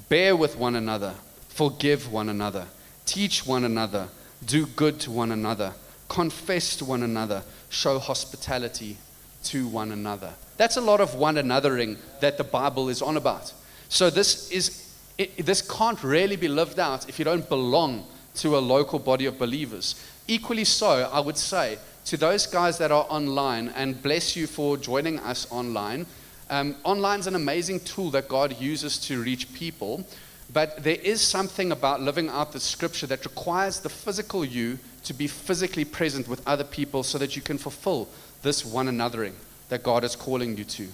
bear 0.10 0.36
with 0.36 0.58
one 0.58 0.76
another, 0.76 1.14
forgive 1.50 2.12
one 2.12 2.30
another, 2.30 2.66
teach 3.06 3.46
one 3.46 3.64
another 3.64 4.08
do 4.46 4.66
good 4.66 5.00
to 5.02 5.12
one 5.12 5.32
another, 5.32 5.74
confess 6.10 6.76
to 6.78 6.86
one 6.86 7.04
another, 7.04 7.44
show 7.70 8.00
hospitality 8.00 8.98
to 9.44 9.68
one 9.68 9.92
another. 9.92 10.34
That's 10.58 10.78
a 10.78 10.82
lot 10.82 11.02
of 11.02 11.16
one 11.16 11.36
anothering 11.36 11.98
that 12.20 12.38
the 12.38 12.44
Bible 12.44 12.90
is 12.90 13.02
on 13.02 13.18
about. 13.18 13.54
So 13.90 14.10
this 14.10 14.52
is 14.52 14.84
it, 15.18 15.46
this 15.46 15.62
can't 15.62 16.02
really 16.04 16.36
be 16.36 16.48
lived 16.48 16.80
out 16.80 17.08
if 17.08 17.20
you 17.20 17.26
don't 17.26 17.48
belong 17.48 18.06
to 18.36 18.58
a 18.58 18.60
local 18.60 19.00
body 19.00 19.26
of 19.26 19.38
believers. 19.38 19.96
Equally 20.28 20.64
so, 20.64 21.10
I 21.12 21.20
would 21.20 21.38
say 21.38 21.78
to 22.06 22.18
those 22.18 22.48
guys 22.48 22.78
that 22.80 22.92
are 22.92 23.06
online, 23.10 23.70
and 23.70 24.02
bless 24.02 24.36
you 24.36 24.48
for 24.48 24.76
joining 24.78 25.20
us 25.20 25.48
online. 25.52 26.06
Um, 26.50 26.76
is 26.86 27.28
an 27.28 27.36
amazing 27.36 27.80
tool 27.82 28.10
that 28.12 28.28
God 28.28 28.60
uses 28.60 28.98
to 29.08 29.22
reach 29.22 29.54
people, 29.54 30.06
but 30.52 30.84
there 30.84 30.98
is 30.98 31.22
something 31.22 31.72
about 31.72 32.02
living 32.02 32.30
out 32.30 32.52
the 32.52 32.60
scripture 32.60 33.08
that 33.08 33.24
requires 33.26 33.80
the 33.80 33.90
physical 33.90 34.44
you 34.44 34.78
to 35.06 35.14
be 35.14 35.28
physically 35.28 35.86
present 35.86 36.28
with 36.28 36.46
other 36.48 36.64
people 36.64 37.04
so 37.04 37.18
that 37.18 37.36
you 37.36 37.42
can 37.42 37.58
fulfill 37.58 38.08
this 38.42 38.66
one 38.66 38.88
anothering 38.88 39.34
that 39.70 39.84
God 39.84 40.04
is 40.04 40.16
calling 40.16 40.58
you 40.58 40.64
to. 40.66 40.88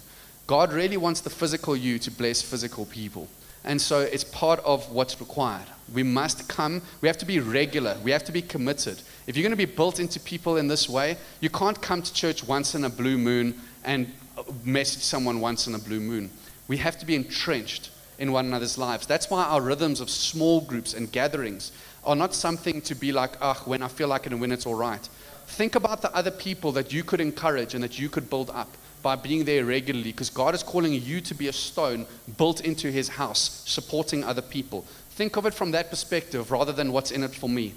God 0.46 0.72
really 0.72 0.96
wants 0.96 1.20
the 1.20 1.30
physical 1.30 1.76
you 1.76 1.98
to 2.00 2.10
bless 2.10 2.42
physical 2.42 2.86
people. 2.86 3.28
And 3.64 3.80
so 3.80 4.00
it's 4.00 4.24
part 4.24 4.60
of 4.60 4.90
what's 4.90 5.20
required. 5.20 5.66
We 5.92 6.02
must 6.02 6.48
come, 6.48 6.82
we 7.00 7.08
have 7.08 7.18
to 7.18 7.26
be 7.26 7.40
regular, 7.40 7.96
we 8.02 8.10
have 8.10 8.24
to 8.24 8.32
be 8.32 8.42
committed. 8.42 9.02
If 9.26 9.36
you're 9.36 9.42
going 9.42 9.50
to 9.50 9.56
be 9.56 9.64
built 9.64 10.00
into 10.00 10.18
people 10.18 10.56
in 10.56 10.66
this 10.66 10.88
way, 10.88 11.18
you 11.40 11.50
can't 11.50 11.80
come 11.80 12.00
to 12.02 12.12
church 12.12 12.42
once 12.42 12.74
in 12.74 12.84
a 12.84 12.90
blue 12.90 13.18
moon 13.18 13.60
and 13.84 14.12
message 14.64 15.02
someone 15.02 15.40
once 15.40 15.66
in 15.66 15.74
a 15.74 15.78
blue 15.78 16.00
moon. 16.00 16.30
We 16.68 16.78
have 16.78 16.98
to 16.98 17.06
be 17.06 17.14
entrenched 17.14 17.90
in 18.18 18.32
one 18.32 18.46
another's 18.46 18.78
lives. 18.78 19.06
That's 19.06 19.30
why 19.30 19.44
our 19.44 19.60
rhythms 19.60 20.00
of 20.00 20.10
small 20.10 20.60
groups 20.60 20.94
and 20.94 21.10
gatherings 21.10 21.72
are 22.04 22.16
not 22.16 22.34
something 22.34 22.80
to 22.82 22.94
be 22.94 23.12
like, 23.12 23.32
ah, 23.40 23.60
when 23.64 23.82
I 23.82 23.88
feel 23.88 24.08
like 24.08 24.26
it 24.26 24.32
and 24.32 24.40
when 24.40 24.52
it's 24.52 24.66
all 24.66 24.74
right. 24.74 25.06
Think 25.50 25.74
about 25.74 26.00
the 26.00 26.14
other 26.14 26.30
people 26.30 26.72
that 26.72 26.92
you 26.92 27.04
could 27.04 27.20
encourage 27.20 27.74
and 27.74 27.82
that 27.82 27.98
you 27.98 28.08
could 28.08 28.30
build 28.30 28.50
up 28.50 28.68
by 29.02 29.16
being 29.16 29.44
there 29.44 29.64
regularly 29.64 30.12
because 30.12 30.30
God 30.30 30.54
is 30.54 30.62
calling 30.62 30.92
you 30.92 31.20
to 31.22 31.34
be 31.34 31.48
a 31.48 31.52
stone 31.52 32.06
built 32.38 32.60
into 32.62 32.90
his 32.90 33.08
house, 33.08 33.62
supporting 33.66 34.24
other 34.24 34.42
people. 34.42 34.82
Think 35.10 35.36
of 35.36 35.46
it 35.46 35.52
from 35.52 35.72
that 35.72 35.90
perspective 35.90 36.50
rather 36.50 36.72
than 36.72 36.92
what's 36.92 37.10
in 37.10 37.22
it 37.22 37.34
for 37.34 37.48
me. 37.48 37.74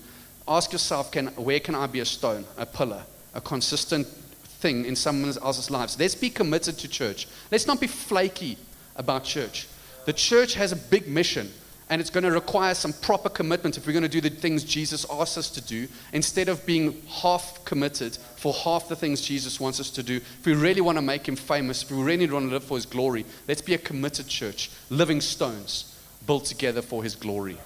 Ask 0.48 0.72
yourself, 0.72 1.12
can, 1.12 1.28
where 1.30 1.60
can 1.60 1.76
I 1.76 1.88
be 1.88 2.00
a 2.00 2.06
stone, 2.06 2.46
a 2.58 2.66
pillar, 2.66 3.04
a 3.34 3.42
consistent 3.42 4.08
thing 4.08 4.86
in 4.86 4.96
someone 4.96 5.34
else's 5.42 5.72
lives? 5.72 6.00
Let's 6.00 6.16
be 6.16 6.30
committed 6.30 6.78
to 6.78 6.88
church. 6.88 7.28
Let's 7.52 7.68
not 7.68 7.82
be 7.82 7.88
flaky 7.88 8.58
about 8.96 9.24
church. 9.24 9.68
The 10.06 10.14
church 10.14 10.54
has 10.54 10.72
a 10.72 10.78
big 10.78 11.08
mission 11.08 11.52
and 11.90 12.00
it's 12.00 12.10
going 12.10 12.24
to 12.24 12.32
require 12.32 12.74
some 12.74 12.94
proper 12.94 13.30
commitment 13.30 13.78
if 13.78 13.86
we're 13.86 13.94
going 13.94 14.04
to 14.04 14.10
do 14.10 14.22
the 14.22 14.30
things 14.30 14.64
Jesus 14.64 15.06
asks 15.12 15.38
us 15.38 15.50
to 15.52 15.62
do, 15.62 15.88
instead 16.12 16.50
of 16.50 16.66
being 16.66 17.02
half 17.08 17.64
committed 17.66 18.18
for 18.36 18.54
half 18.54 18.88
the 18.88 18.96
things 18.96 19.22
Jesus 19.22 19.60
wants 19.60 19.80
us 19.80 19.90
to 19.92 20.04
do. 20.04 20.18
If 20.18 20.46
we 20.46 20.54
really 20.54 20.82
want 20.82 20.98
to 20.98 21.02
make 21.02 21.28
him 21.28 21.36
famous, 21.36 21.84
if 21.84 21.92
we 21.92 22.02
really 22.02 22.30
want 22.30 22.48
to 22.48 22.54
live 22.54 22.64
for 22.64 22.78
his 22.78 22.86
glory, 22.86 23.26
let's 23.48 23.62
be 23.62 23.74
a 23.74 23.78
committed 23.78 24.28
church, 24.28 24.72
living 24.90 25.22
stones 25.22 26.00
built 26.26 26.46
together 26.46 26.82
for 26.82 27.04
his 27.04 27.16
glory. 27.16 27.58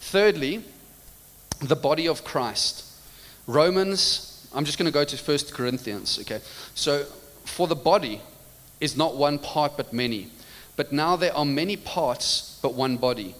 Thirdly, 0.00 0.62
the 1.60 1.76
body 1.76 2.06
of 2.06 2.24
Christ. 2.24 2.84
Romans, 3.46 4.48
I'm 4.54 4.64
just 4.64 4.78
going 4.78 4.86
to 4.86 4.92
go 4.92 5.04
to 5.04 5.16
1 5.16 5.38
Corinthians, 5.52 6.18
okay? 6.20 6.40
So, 6.74 7.04
for 7.44 7.66
the 7.66 7.74
body 7.74 8.20
is 8.80 8.96
not 8.96 9.16
one 9.16 9.38
part 9.38 9.76
but 9.76 9.92
many. 9.92 10.30
But 10.78 10.92
now 10.92 11.16
there 11.16 11.36
are 11.36 11.44
many 11.44 11.76
parts, 11.76 12.56
but 12.62 12.72
one 12.72 12.98
body. 12.98 13.34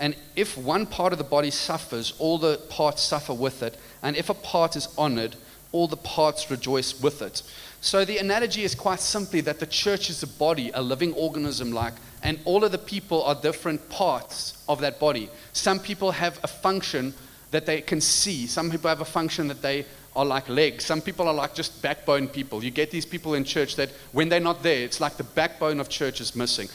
And 0.00 0.16
if 0.34 0.56
one 0.56 0.86
part 0.86 1.12
of 1.12 1.18
the 1.18 1.24
body 1.24 1.50
suffers, 1.50 2.14
all 2.18 2.38
the 2.38 2.56
parts 2.70 3.02
suffer 3.02 3.34
with 3.34 3.62
it. 3.62 3.76
And 4.02 4.16
if 4.16 4.30
a 4.30 4.34
part 4.34 4.74
is 4.74 4.88
honored, 4.96 5.36
all 5.70 5.86
the 5.86 5.98
parts 5.98 6.50
rejoice 6.50 6.98
with 6.98 7.20
it. 7.20 7.42
So 7.82 8.06
the 8.06 8.16
analogy 8.16 8.64
is 8.64 8.74
quite 8.74 9.00
simply 9.00 9.42
that 9.42 9.60
the 9.60 9.66
church 9.66 10.08
is 10.08 10.22
a 10.22 10.26
body, 10.26 10.70
a 10.72 10.80
living 10.80 11.12
organism 11.12 11.72
like, 11.72 11.92
and 12.22 12.38
all 12.46 12.64
of 12.64 12.72
the 12.72 12.78
people 12.78 13.22
are 13.22 13.34
different 13.34 13.86
parts 13.90 14.64
of 14.66 14.80
that 14.80 14.98
body. 14.98 15.28
Some 15.52 15.80
people 15.80 16.12
have 16.12 16.40
a 16.42 16.48
function 16.48 17.12
that 17.50 17.66
they 17.66 17.82
can 17.82 18.00
see, 18.00 18.46
some 18.46 18.70
people 18.70 18.88
have 18.88 19.02
a 19.02 19.04
function 19.04 19.46
that 19.48 19.60
they 19.60 19.84
are 20.18 20.24
like 20.24 20.48
legs. 20.48 20.84
Some 20.84 21.00
people 21.00 21.28
are 21.28 21.32
like 21.32 21.54
just 21.54 21.80
backbone 21.80 22.26
people. 22.26 22.64
You 22.64 22.72
get 22.72 22.90
these 22.90 23.06
people 23.06 23.34
in 23.34 23.44
church 23.44 23.76
that 23.76 23.90
when 24.10 24.28
they're 24.28 24.40
not 24.40 24.64
there, 24.64 24.82
it's 24.82 25.00
like 25.00 25.16
the 25.16 25.22
backbone 25.22 25.78
of 25.78 25.88
church 25.88 26.20
is 26.20 26.34
missing. 26.34 26.68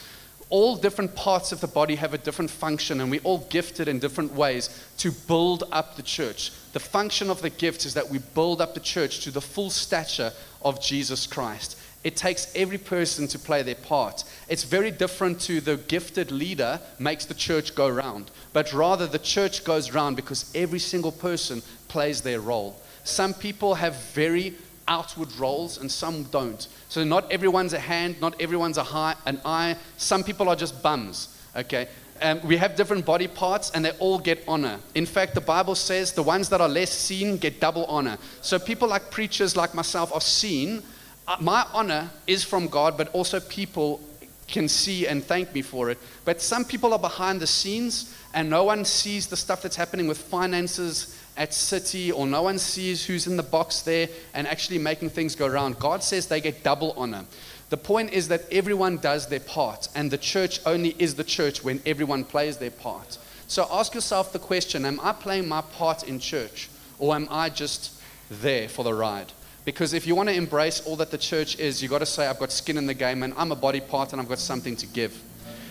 All 0.50 0.78
different 0.78 1.14
parts 1.14 1.52
of 1.52 1.60
the 1.60 1.68
body 1.68 1.96
have 1.96 2.14
a 2.14 2.18
different 2.18 2.50
function, 2.50 3.02
and 3.02 3.12
we're 3.12 3.20
all 3.26 3.40
gifted 3.50 3.90
in 3.90 4.00
different 4.00 4.32
ways 4.32 4.70
to 5.00 5.12
build 5.12 5.66
up 5.74 5.98
the 5.98 6.04
church. 6.04 6.54
The 6.72 6.80
function 6.80 7.30
of 7.30 7.42
the 7.42 7.50
gift 7.50 7.86
is 7.86 7.94
that 7.96 8.10
we 8.10 8.20
build 8.20 8.62
up 8.62 8.76
the 8.76 8.80
church 8.80 9.20
to 9.26 9.32
the 9.32 9.42
full 9.42 9.70
stature 9.70 10.32
of 10.62 10.82
Jesus 10.82 11.28
Christ. 11.28 11.78
It 12.06 12.16
takes 12.16 12.50
every 12.56 12.78
person 12.78 13.28
to 13.28 13.40
play 13.40 13.62
their 13.62 13.76
part. 13.76 14.24
It's 14.48 14.64
very 14.64 14.92
different 14.92 15.42
to 15.42 15.60
the 15.60 15.76
gifted 15.76 16.32
leader 16.32 16.80
makes 16.98 17.26
the 17.26 17.34
church 17.34 17.76
go 17.76 17.90
round, 17.90 18.32
but 18.54 18.72
rather 18.72 19.06
the 19.06 19.20
church 19.20 19.66
goes 19.66 19.92
round 19.92 20.16
because 20.16 20.50
every 20.56 20.80
single 20.80 21.12
person 21.12 21.62
plays 21.90 22.22
their 22.22 22.40
role. 22.40 22.80
Some 23.04 23.34
people 23.34 23.76
have 23.76 23.96
very 24.13 24.56
outward 24.88 25.34
roles 25.38 25.78
and 25.78 25.92
some 25.92 26.24
don't. 26.24 26.68
So 26.89 27.04
not 27.04 27.32
everyone's 27.32 27.74
a 27.74 27.80
hand, 27.80 28.20
not 28.22 28.39
everyone's 28.42 28.78
a 28.78 28.84
high, 28.84 29.16
an 29.26 29.39
eye. 29.46 29.78
Some 29.98 30.24
people 30.24 30.50
are 30.50 30.56
just 30.56 30.82
bums. 30.82 31.38
Okay. 31.56 31.88
Um, 32.22 32.39
we 32.46 32.58
have 32.58 32.76
different 32.76 33.06
body 33.06 33.28
parts 33.28 33.72
and 33.72 33.84
they 33.84 33.92
all 33.92 34.20
get 34.20 34.44
honor. 34.48 34.80
In 34.96 35.06
fact, 35.06 35.36
the 35.36 35.42
Bible 35.42 35.76
says 35.76 36.13
the 36.13 36.24
ones 36.24 36.48
that 36.50 36.62
are 36.62 36.70
less 36.70 36.92
seen 36.92 37.38
get 37.38 37.60
double 37.60 37.86
honor. 37.86 38.18
So 38.42 38.60
people 38.60 38.88
like 38.88 39.12
preachers 39.12 39.58
like 39.58 39.74
myself 39.74 40.13
are 40.13 40.22
seen. 40.22 40.84
Uh, 41.28 41.38
my 41.39 41.66
honor 41.74 42.10
is 42.28 42.44
from 42.44 42.68
God, 42.68 42.98
but 42.98 43.10
also 43.10 43.39
people 43.39 44.02
can 44.48 44.68
see 44.68 45.08
and 45.08 45.24
thank 45.24 45.54
me 45.54 45.62
for 45.62 45.89
it. 45.89 45.98
But 46.26 46.42
some 46.42 46.63
people 46.63 46.94
are 46.94 47.00
behind 47.00 47.42
the 47.42 47.48
scenes 47.48 48.16
and 48.34 48.50
no 48.50 48.63
one 48.63 48.86
sees 48.86 49.28
the 49.28 49.38
stuff 49.38 49.62
that's 49.62 49.76
happening 49.76 50.08
with 50.08 50.18
finances 50.18 51.20
at 51.36 51.54
City 51.54 52.12
or 52.12 52.28
no 52.28 52.43
one 52.43 52.60
sees 52.60 53.06
who's 53.06 53.28
in 53.28 53.38
the 53.38 53.43
box 53.43 53.82
there 53.82 54.08
and 54.34 54.48
actually 54.48 54.78
making 54.78 55.10
things 55.10 55.36
go 55.36 55.48
around. 55.48 55.80
God 55.80 56.04
says 56.04 56.28
they 56.28 56.41
get 56.41 56.63
double 56.63 56.93
honor. 56.96 57.26
The 57.69 57.78
point 57.78 58.13
is 58.13 58.28
that 58.28 58.43
everyone 58.52 58.98
does 58.98 59.28
their 59.28 59.39
part, 59.39 59.88
and 59.96 60.12
the 60.12 60.17
church 60.17 60.60
only 60.65 60.96
is 61.00 61.15
the 61.15 61.24
church 61.24 61.63
when 61.63 61.82
everyone 61.88 62.24
plays 62.24 62.58
their 62.58 62.69
part. 62.69 63.17
So 63.48 63.67
ask 63.72 63.96
yourself 63.96 64.32
the 64.32 64.38
question 64.38 64.86
Am 64.86 65.00
I 65.00 65.12
playing 65.12 65.48
my 65.48 65.62
part 65.62 66.04
in 66.04 66.19
church, 66.19 66.69
or 67.00 67.15
am 67.15 67.28
I 67.32 67.50
just 67.50 68.00
there 68.30 68.69
for 68.69 68.84
the 68.84 68.93
ride? 68.93 69.32
Because 69.65 69.93
if 69.93 70.06
you 70.06 70.13
want 70.13 70.30
to 70.30 70.36
embrace 70.36 70.86
all 70.86 70.96
that 70.98 71.10
the 71.10 71.17
church 71.17 71.58
is, 71.58 71.82
you've 71.82 71.89
got 71.89 72.00
to 72.00 72.06
say, 72.06 72.28
I've 72.28 72.38
got 72.38 72.52
skin 72.52 72.78
in 72.78 72.86
the 72.86 72.93
game, 72.93 73.24
and 73.24 73.34
I'm 73.38 73.52
a 73.52 73.56
body 73.56 73.80
part, 73.80 74.12
and 74.12 74.22
I've 74.22 74.30
got 74.30 74.39
something 74.39 74.76
to 74.76 74.86
give. 74.86 75.19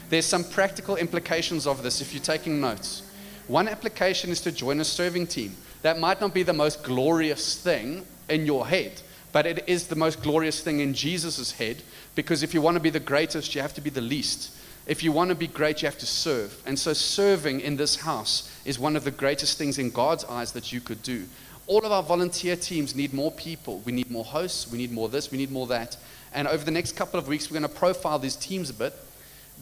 There's 0.09 0.27
some 0.27 0.45
practical 0.45 0.97
implications 0.97 1.67
of 1.67 1.83
this 1.83 2.01
if 2.01 2.13
you're 2.13 2.23
taking 2.23 2.61
notes. 2.61 3.03
One 3.49 3.69
application 3.69 4.31
is 4.31 4.41
to 4.43 4.53
join 4.53 4.81
a 4.81 4.85
serving 4.85 5.27
team. 5.27 5.57
That 5.83 5.99
might 5.99 6.21
not 6.21 6.33
be 6.33 6.43
the 6.43 6.53
most 6.53 6.83
glorious 6.83 7.61
thing 7.61 8.07
in 8.29 8.47
your 8.47 8.67
head, 8.67 9.03
but 9.33 9.47
it 9.47 9.65
is 9.69 9.89
the 9.89 9.97
most 9.97 10.23
glorious 10.23 10.61
thing 10.61 10.81
in 10.81 10.95
Jesus' 10.95 11.53
head 11.53 11.83
because 12.15 12.43
if 12.43 12.55
you 12.55 12.61
want 12.61 12.77
to 12.77 12.83
be 12.83 12.91
the 12.91 13.01
greatest, 13.01 13.55
you 13.55 13.61
have 13.63 13.75
to 13.75 13.81
be 13.81 13.91
the 13.91 14.01
least. 14.01 14.57
If 14.87 15.03
you 15.03 15.13
want 15.13 15.31
to 15.31 15.35
be 15.35 15.47
great, 15.47 15.83
you 15.83 15.87
have 15.87 15.99
to 15.99 16.07
serve. 16.07 16.61
And 16.67 16.79
so, 16.79 16.93
serving 16.93 17.61
in 17.61 17.77
this 17.77 17.97
house 17.97 18.51
is 18.65 18.79
one 18.79 18.97
of 18.97 19.05
the 19.05 19.11
greatest 19.11 19.57
things 19.57 19.79
in 19.79 19.91
God's 19.91 20.25
eyes 20.25 20.53
that 20.53 20.73
you 20.73 20.81
could 20.81 21.03
do. 21.03 21.25
All 21.69 21.85
of 21.85 21.93
our 21.93 22.03
volunteer 22.03 22.57
teams 22.57 22.95
need 22.95 23.15
more 23.15 23.31
people. 23.31 23.79
We 23.81 23.93
need 23.93 24.11
more 24.11 24.25
hosts. 24.25 24.71
We 24.71 24.79
need 24.79 24.91
more 24.91 25.09
this. 25.09 25.31
We 25.31 25.39
need 25.39 25.53
more 25.53 25.69
that. 25.69 25.97
And 26.35 26.49
over 26.49 26.65
the 26.65 26.73
next 26.73 26.93
couple 26.97 27.19
of 27.19 27.29
weeks, 27.29 27.49
we're 27.49 27.61
going 27.61 27.71
to 27.71 27.79
profile 27.79 28.19
these 28.19 28.35
teams 28.35 28.71
a 28.71 28.75
bit. 28.75 28.95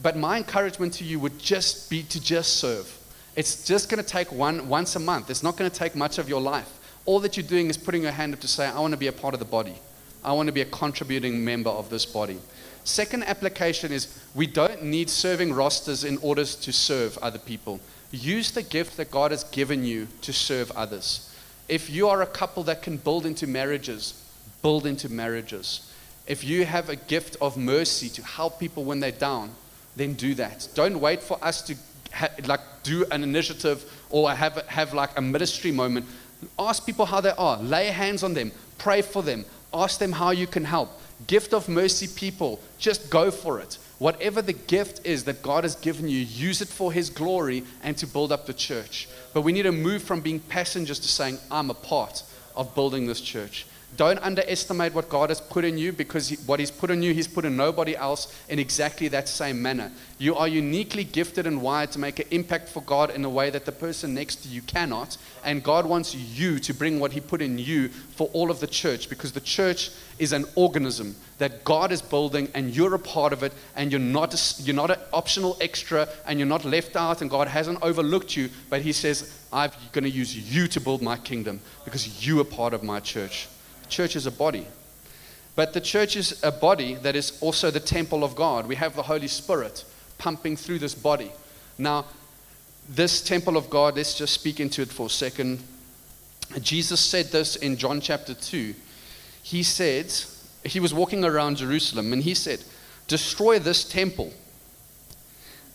But 0.01 0.17
my 0.17 0.37
encouragement 0.37 0.93
to 0.93 1.03
you 1.03 1.19
would 1.19 1.37
just 1.37 1.89
be 1.89 2.01
to 2.03 2.19
just 2.19 2.57
serve. 2.57 2.97
It's 3.35 3.65
just 3.65 3.89
going 3.89 4.03
to 4.03 4.09
take 4.09 4.31
one 4.31 4.67
once 4.67 4.95
a 4.95 4.99
month. 4.99 5.29
It's 5.29 5.43
not 5.43 5.57
going 5.57 5.69
to 5.69 5.75
take 5.75 5.95
much 5.95 6.17
of 6.17 6.27
your 6.27 6.41
life. 6.41 6.79
All 7.05 7.19
that 7.21 7.37
you're 7.37 7.45
doing 7.45 7.67
is 7.67 7.77
putting 7.77 8.03
your 8.03 8.11
hand 8.11 8.33
up 8.33 8.39
to 8.41 8.47
say, 8.47 8.67
I 8.67 8.79
want 8.79 8.91
to 8.91 8.97
be 8.97 9.07
a 9.07 9.11
part 9.11 9.33
of 9.33 9.39
the 9.39 9.45
body. 9.45 9.75
I 10.23 10.33
want 10.33 10.47
to 10.47 10.53
be 10.53 10.61
a 10.61 10.65
contributing 10.65 11.43
member 11.43 11.69
of 11.69 11.89
this 11.89 12.05
body. 12.05 12.39
Second 12.83 13.23
application 13.23 13.91
is 13.91 14.19
we 14.35 14.47
don't 14.47 14.83
need 14.83 15.09
serving 15.09 15.53
rosters 15.53 16.03
in 16.03 16.17
order 16.17 16.45
to 16.45 16.73
serve 16.73 17.17
other 17.19 17.39
people. 17.39 17.79
Use 18.11 18.51
the 18.51 18.63
gift 18.63 18.97
that 18.97 19.09
God 19.09 19.31
has 19.31 19.43
given 19.45 19.83
you 19.83 20.07
to 20.21 20.33
serve 20.33 20.71
others. 20.71 21.33
If 21.69 21.89
you 21.89 22.09
are 22.09 22.21
a 22.21 22.27
couple 22.27 22.63
that 22.63 22.81
can 22.81 22.97
build 22.97 23.25
into 23.25 23.47
marriages, 23.47 24.13
build 24.61 24.85
into 24.85 25.09
marriages. 25.09 25.89
If 26.27 26.43
you 26.43 26.65
have 26.65 26.89
a 26.89 26.95
gift 26.95 27.37
of 27.39 27.55
mercy 27.55 28.09
to 28.09 28.23
help 28.23 28.59
people 28.59 28.83
when 28.83 28.99
they're 28.99 29.11
down, 29.11 29.51
then 29.95 30.13
do 30.13 30.35
that. 30.35 30.67
Don't 30.75 30.99
wait 30.99 31.21
for 31.21 31.43
us 31.43 31.61
to 31.63 31.75
ha- 32.11 32.29
like 32.45 32.61
do 32.83 33.05
an 33.11 33.23
initiative 33.23 33.85
or 34.09 34.31
have, 34.31 34.57
have 34.67 34.93
like 34.93 35.17
a 35.17 35.21
ministry 35.21 35.71
moment. 35.71 36.05
Ask 36.57 36.85
people 36.85 37.05
how 37.05 37.21
they 37.21 37.31
are. 37.31 37.57
Lay 37.61 37.87
hands 37.87 38.23
on 38.23 38.33
them. 38.33 38.51
Pray 38.77 39.01
for 39.01 39.21
them. 39.21 39.45
Ask 39.73 39.99
them 39.99 40.11
how 40.11 40.31
you 40.31 40.47
can 40.47 40.65
help. 40.65 40.89
Gift 41.27 41.53
of 41.53 41.69
mercy 41.69 42.07
people, 42.07 42.59
just 42.79 43.09
go 43.09 43.29
for 43.29 43.59
it. 43.59 43.77
Whatever 43.99 44.41
the 44.41 44.53
gift 44.53 45.05
is 45.05 45.25
that 45.25 45.43
God 45.43 45.63
has 45.63 45.75
given 45.75 46.07
you, 46.07 46.17
use 46.17 46.61
it 46.61 46.67
for 46.67 46.91
His 46.91 47.11
glory 47.11 47.63
and 47.83 47.95
to 47.97 48.07
build 48.07 48.31
up 48.31 48.47
the 48.47 48.53
church. 48.53 49.07
But 49.33 49.41
we 49.41 49.51
need 49.51 49.63
to 49.63 49.71
move 49.71 50.01
from 50.01 50.21
being 50.21 50.39
passengers 50.39 50.99
to 50.99 51.07
saying, 51.07 51.37
I'm 51.51 51.69
a 51.69 51.75
part 51.75 52.23
of 52.55 52.73
building 52.73 53.05
this 53.05 53.21
church. 53.21 53.67
Don't 53.97 54.19
underestimate 54.19 54.93
what 54.93 55.09
God 55.09 55.29
has 55.29 55.41
put 55.41 55.65
in 55.65 55.77
you 55.77 55.91
because 55.91 56.31
what 56.45 56.61
He's 56.61 56.71
put 56.71 56.89
in 56.89 57.03
you, 57.03 57.13
He's 57.13 57.27
put 57.27 57.43
in 57.43 57.57
nobody 57.57 57.93
else 57.95 58.33
in 58.47 58.57
exactly 58.57 59.09
that 59.09 59.27
same 59.27 59.61
manner. 59.61 59.91
You 60.17 60.35
are 60.35 60.47
uniquely 60.47 61.03
gifted 61.03 61.45
and 61.45 61.61
wired 61.61 61.91
to 61.91 61.99
make 61.99 62.19
an 62.19 62.27
impact 62.31 62.69
for 62.69 62.81
God 62.83 63.09
in 63.09 63.25
a 63.25 63.29
way 63.29 63.49
that 63.49 63.65
the 63.65 63.71
person 63.73 64.13
next 64.13 64.43
to 64.43 64.47
you 64.47 64.61
cannot. 64.61 65.17
And 65.43 65.61
God 65.61 65.85
wants 65.85 66.15
you 66.15 66.57
to 66.59 66.73
bring 66.73 67.01
what 67.01 67.11
He 67.11 67.19
put 67.19 67.41
in 67.41 67.57
you 67.57 67.89
for 67.89 68.29
all 68.31 68.49
of 68.49 68.61
the 68.61 68.67
church 68.67 69.09
because 69.09 69.33
the 69.33 69.41
church 69.41 69.91
is 70.19 70.31
an 70.31 70.45
organism 70.55 71.13
that 71.39 71.65
God 71.65 71.91
is 71.91 72.01
building 72.01 72.47
and 72.53 72.73
you're 72.73 72.95
a 72.95 72.99
part 72.99 73.33
of 73.33 73.43
it 73.43 73.51
and 73.75 73.91
you're 73.91 73.99
not, 73.99 74.33
a, 74.33 74.63
you're 74.63 74.75
not 74.75 74.91
an 74.91 74.99
optional 75.11 75.57
extra 75.59 76.07
and 76.25 76.39
you're 76.39 76.47
not 76.47 76.63
left 76.63 76.95
out 76.95 77.21
and 77.21 77.29
God 77.29 77.49
hasn't 77.49 77.81
overlooked 77.81 78.37
you, 78.37 78.49
but 78.69 78.81
He 78.81 78.93
says, 78.93 79.37
I'm 79.51 79.71
going 79.91 80.05
to 80.05 80.09
use 80.09 80.33
you 80.33 80.67
to 80.69 80.79
build 80.79 81.01
my 81.01 81.17
kingdom 81.17 81.59
because 81.83 82.25
you 82.25 82.39
are 82.39 82.45
part 82.45 82.73
of 82.73 82.83
my 82.83 83.01
church 83.01 83.49
church 83.91 84.15
is 84.15 84.25
a 84.25 84.31
body. 84.31 84.65
But 85.55 85.73
the 85.73 85.81
church 85.81 86.15
is 86.15 86.41
a 86.43 86.51
body 86.51 86.95
that 86.95 87.15
is 87.15 87.37
also 87.41 87.69
the 87.69 87.79
temple 87.79 88.23
of 88.23 88.35
God. 88.35 88.65
We 88.65 88.75
have 88.75 88.95
the 88.95 89.03
Holy 89.03 89.27
Spirit 89.27 89.83
pumping 90.17 90.55
through 90.55 90.79
this 90.79 90.95
body. 90.95 91.31
Now, 91.77 92.05
this 92.89 93.21
temple 93.21 93.57
of 93.57 93.69
God, 93.69 93.97
let's 93.97 94.17
just 94.17 94.33
speak 94.33 94.59
into 94.59 94.81
it 94.81 94.89
for 94.89 95.07
a 95.07 95.09
second. 95.09 95.61
Jesus 96.61 96.99
said 96.99 97.27
this 97.27 97.55
in 97.57 97.77
John 97.77 98.01
chapter 98.01 98.33
2. 98.33 98.73
He 99.43 99.63
said, 99.63 100.11
he 100.63 100.79
was 100.79 100.93
walking 100.93 101.23
around 101.23 101.57
Jerusalem 101.57 102.13
and 102.13 102.23
he 102.23 102.33
said, 102.33 102.63
Destroy 103.07 103.59
this 103.59 103.83
temple, 103.83 104.31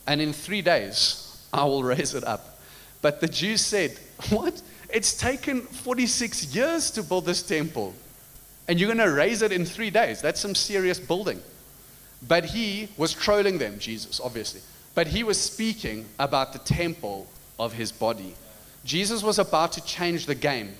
and 0.06 0.20
in 0.20 0.32
three 0.32 0.62
days 0.62 1.44
I 1.52 1.64
will 1.64 1.82
raise 1.82 2.14
it 2.14 2.24
up. 2.24 2.58
But 3.02 3.20
the 3.20 3.28
Jews 3.28 3.60
said, 3.60 3.98
What? 4.30 4.62
It's 4.88 5.14
taken 5.14 5.62
46 5.62 6.54
years 6.54 6.90
to 6.92 7.02
build 7.02 7.26
this 7.26 7.42
temple 7.42 7.94
and 8.68 8.78
you're 8.78 8.92
going 8.92 9.06
to 9.08 9.14
raise 9.14 9.42
it 9.42 9.52
in 9.52 9.64
three 9.64 9.90
days. 9.90 10.20
That's 10.20 10.40
some 10.40 10.54
serious 10.54 10.98
building. 10.98 11.40
But 12.26 12.44
he 12.44 12.88
was 12.96 13.12
trolling 13.12 13.58
them, 13.58 13.78
Jesus, 13.78 14.20
obviously. 14.20 14.60
But 14.94 15.06
he 15.06 15.22
was 15.22 15.40
speaking 15.40 16.06
about 16.18 16.52
the 16.52 16.58
temple 16.60 17.28
of 17.58 17.74
his 17.74 17.92
body. 17.92 18.34
Jesus 18.84 19.22
was 19.22 19.38
about 19.38 19.72
to 19.72 19.84
change 19.84 20.26
the 20.26 20.34
game. 20.34 20.74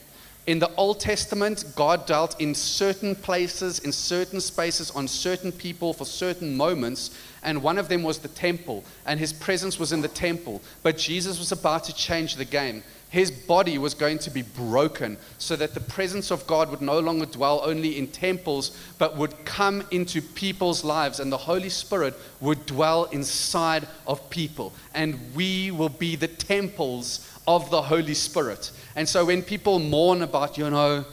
In 0.46 0.60
the 0.60 0.72
Old 0.76 1.00
Testament, 1.00 1.64
God 1.74 2.06
dealt 2.06 2.40
in 2.40 2.54
certain 2.54 3.16
places, 3.16 3.80
in 3.80 3.90
certain 3.90 4.40
spaces, 4.40 4.92
on 4.92 5.08
certain 5.08 5.50
people 5.50 5.92
for 5.92 6.04
certain 6.04 6.56
moments, 6.56 7.10
and 7.42 7.62
one 7.62 7.78
of 7.78 7.88
them 7.88 8.04
was 8.04 8.18
the 8.18 8.28
temple, 8.28 8.84
and 9.06 9.18
his 9.18 9.32
presence 9.32 9.76
was 9.78 9.92
in 9.92 10.02
the 10.02 10.08
temple. 10.08 10.62
But 10.84 10.98
Jesus 10.98 11.40
was 11.40 11.50
about 11.50 11.82
to 11.84 11.94
change 11.94 12.36
the 12.36 12.44
game 12.44 12.84
his 13.16 13.30
body 13.30 13.78
was 13.78 13.94
going 13.94 14.18
to 14.18 14.28
be 14.28 14.42
broken 14.42 15.16
so 15.38 15.56
that 15.56 15.72
the 15.72 15.80
presence 15.80 16.30
of 16.30 16.46
God 16.46 16.68
would 16.68 16.82
no 16.82 16.98
longer 17.00 17.24
dwell 17.24 17.62
only 17.64 17.96
in 17.96 18.08
temples, 18.08 18.76
but 18.98 19.16
would 19.16 19.42
come 19.46 19.82
into 19.90 20.20
people's 20.20 20.84
lives, 20.84 21.18
and 21.18 21.32
the 21.32 21.38
Holy 21.38 21.70
Spirit 21.70 22.12
would 22.42 22.66
dwell 22.66 23.04
inside 23.04 23.88
of 24.06 24.28
people. 24.28 24.70
And 24.92 25.18
we 25.34 25.70
will 25.70 25.88
be 25.88 26.14
the 26.14 26.28
temples 26.28 27.26
of 27.48 27.70
the 27.70 27.80
Holy 27.80 28.12
Spirit. 28.12 28.70
And 28.96 29.08
so 29.08 29.24
when 29.24 29.40
people 29.40 29.78
mourn 29.78 30.20
about, 30.20 30.58
you 30.58 30.68
know, 30.68 31.06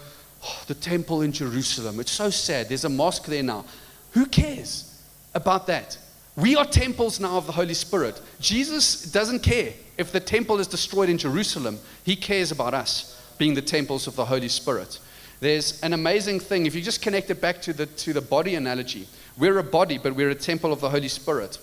oh, 0.43 0.63
the 0.67 0.75
temple 0.75 1.21
in 1.21 1.31
Jerusalem, 1.31 2.01
it's 2.01 2.11
so 2.11 2.29
sad. 2.29 2.67
There's 2.67 2.83
a 2.83 2.89
mosque 2.89 3.27
there 3.27 3.43
now. 3.43 3.63
Who 4.11 4.25
cares 4.25 5.01
about 5.33 5.67
that? 5.67 5.97
We 6.35 6.55
are 6.55 6.65
temples 6.65 7.19
now 7.19 7.37
of 7.37 7.45
the 7.45 7.51
Holy 7.51 7.75
Spirit. 7.75 8.19
Jesus 8.39 9.03
doesn't 9.03 9.41
care 9.43 9.73
if 9.97 10.11
the 10.11 10.19
temple 10.19 10.59
is 10.59 10.67
destroyed 10.67 11.09
in 11.09 11.17
Jerusalem. 11.17 11.77
He 12.03 12.15
cares 12.15 12.51
about 12.51 12.73
us 12.73 13.21
being 13.37 13.53
the 13.53 13.61
temples 13.61 14.07
of 14.07 14.15
the 14.15 14.25
Holy 14.25 14.47
Spirit. 14.47 14.99
There's 15.39 15.81
an 15.83 15.93
amazing 15.93 16.39
thing. 16.39 16.65
If 16.65 16.73
you 16.73 16.81
just 16.81 17.01
connect 17.01 17.29
it 17.29 17.39
back 17.39 17.61
to 17.63 17.73
the, 17.73 17.85
to 17.85 18.13
the 18.13 18.21
body 18.21 18.55
analogy, 18.55 19.07
we're 19.37 19.59
a 19.59 19.63
body, 19.63 19.97
but 19.97 20.15
we're 20.15 20.29
a 20.29 20.35
temple 20.35 20.71
of 20.73 20.79
the 20.81 20.89
Holy 20.89 21.07
Spirit. 21.07 21.59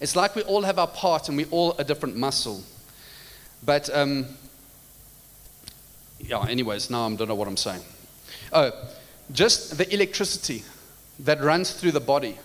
It's 0.00 0.16
like 0.16 0.34
we 0.34 0.42
all 0.42 0.62
have 0.62 0.78
our 0.78 0.86
part 0.86 1.28
and 1.28 1.36
we 1.36 1.44
all 1.46 1.72
a 1.72 1.84
different 1.84 2.16
muscle. 2.16 2.62
But, 3.64 3.90
um, 3.94 4.26
yeah, 6.20 6.46
anyways, 6.46 6.88
now 6.88 7.06
I 7.06 7.14
don't 7.14 7.28
know 7.28 7.34
what 7.34 7.48
I'm 7.48 7.56
saying. 7.56 7.82
Oh, 8.52 8.70
just 9.32 9.76
the 9.76 9.92
electricity 9.92 10.62
that 11.20 11.42
runs 11.42 11.72
through 11.72 11.92
the 11.92 12.00
body 12.00 12.38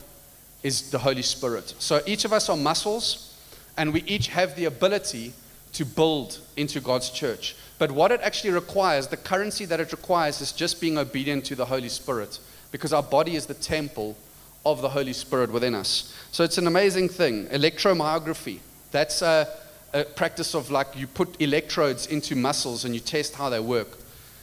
is 0.63 0.91
the 0.91 0.99
Holy 0.99 1.21
Spirit. 1.21 1.73
So 1.79 2.01
each 2.05 2.25
of 2.25 2.33
us 2.33 2.49
are 2.49 2.57
muscles, 2.57 3.35
and 3.77 3.93
we 3.93 4.03
each 4.03 4.27
have 4.27 4.55
the 4.55 4.65
ability 4.65 5.33
to 5.73 5.85
build 5.85 6.39
into 6.57 6.79
God's 6.79 7.09
church. 7.09 7.55
But 7.79 7.91
what 7.91 8.11
it 8.11 8.21
actually 8.21 8.51
requires, 8.51 9.07
the 9.07 9.17
currency 9.17 9.65
that 9.65 9.79
it 9.79 9.91
requires, 9.91 10.41
is 10.41 10.51
just 10.51 10.81
being 10.81 10.97
obedient 10.97 11.45
to 11.45 11.55
the 11.55 11.65
Holy 11.65 11.89
Spirit, 11.89 12.39
because 12.71 12.93
our 12.93 13.03
body 13.03 13.35
is 13.35 13.45
the 13.45 13.53
temple 13.53 14.17
of 14.65 14.81
the 14.81 14.89
Holy 14.89 15.13
Spirit 15.13 15.51
within 15.51 15.73
us. 15.73 16.13
So 16.31 16.43
it's 16.43 16.57
an 16.57 16.67
amazing 16.67 17.09
thing. 17.09 17.47
Electromyography, 17.47 18.59
that's 18.91 19.21
a, 19.21 19.47
a 19.93 20.03
practice 20.03 20.53
of 20.53 20.69
like 20.69 20.95
you 20.95 21.07
put 21.07 21.41
electrodes 21.41 22.05
into 22.05 22.35
muscles 22.35 22.85
and 22.85 22.93
you 22.93 22.99
test 22.99 23.33
how 23.35 23.49
they 23.49 23.59
work. 23.59 23.97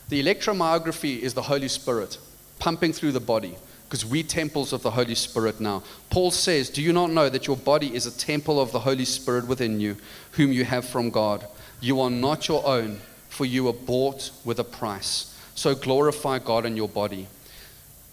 The 0.09 0.23
electromyography 0.23 1.21
is 1.21 1.35
the 1.35 1.43
Holy 1.43 1.69
Spirit 1.69 2.19
pumping 2.59 2.93
through 2.93 3.13
the 3.13 3.21
body 3.21 3.55
because 3.89 4.05
we 4.05 4.23
temples 4.23 4.75
of 4.75 4.83
the 4.83 4.91
Holy 4.91 5.15
Spirit 5.15 5.61
now. 5.61 5.83
Paul 6.11 6.31
says, 6.31 6.69
Do 6.69 6.83
you 6.83 6.93
not 6.93 7.11
know 7.11 7.31
that 7.31 7.47
your 7.47 7.57
body 7.57 7.95
is 7.95 8.05
a 8.05 8.17
temple 8.17 8.61
of 8.61 8.71
the 8.71 8.81
Holy 8.81 9.07
Spirit 9.07 9.47
within 9.47 9.81
you, 9.81 9.97
whom 10.33 10.53
you 10.53 10.65
have 10.65 10.87
from 10.87 11.09
God? 11.09 11.47
You 11.81 12.03
are 12.03 12.11
not 12.11 12.49
your 12.49 12.67
own, 12.67 13.01
for 13.31 13.47
you 13.47 13.65
were 13.65 13.73
bought 13.73 14.31
with 14.45 14.59
a 14.59 14.65
price. 14.65 15.35
So 15.55 15.75
glorify 15.75 16.39
God 16.39 16.67
in 16.67 16.77
your 16.77 16.89
body. 16.89 17.29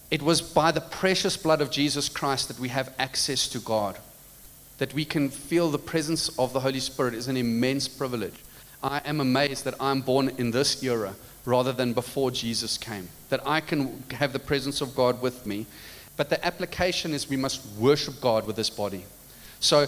It 0.10 0.22
was 0.22 0.42
by 0.42 0.72
the 0.72 0.80
precious 0.80 1.36
blood 1.36 1.60
of 1.60 1.72
Jesus 1.72 2.08
Christ 2.08 2.48
that 2.48 2.60
we 2.60 2.70
have 2.70 2.94
access 2.98 3.50
to 3.50 3.60
God, 3.60 3.98
that 4.78 4.94
we 4.94 5.04
can 5.04 5.30
feel 5.30 5.70
the 5.70 5.78
presence 5.78 6.30
of 6.40 6.54
the 6.54 6.62
Holy 6.62 6.80
Spirit 6.80 7.14
is 7.14 7.28
an 7.28 7.36
immense 7.36 7.90
privilege. 7.90 8.46
I 8.82 9.02
am 9.04 9.20
amazed 9.20 9.66
that 9.66 9.76
I'm 9.82 10.00
born 10.00 10.30
in 10.38 10.52
this 10.52 10.82
era 10.84 11.16
rather 11.46 11.72
than 11.72 11.94
before 11.94 12.32
Jesus 12.32 12.78
came. 12.78 13.10
That 13.30 13.46
I 13.46 13.62
can 13.62 14.04
have 14.12 14.34
the 14.34 14.40
presence 14.40 14.82
of 14.82 14.96
God 14.96 15.22
with 15.22 15.46
me. 15.46 15.66
But 16.18 16.30
the 16.30 16.44
application 16.46 17.14
is 17.14 17.30
we 17.30 17.38
must 17.38 17.66
worship 17.78 18.20
God 18.22 18.48
with 18.48 18.56
this 18.56 18.70
body. 18.70 19.06
So 19.60 19.88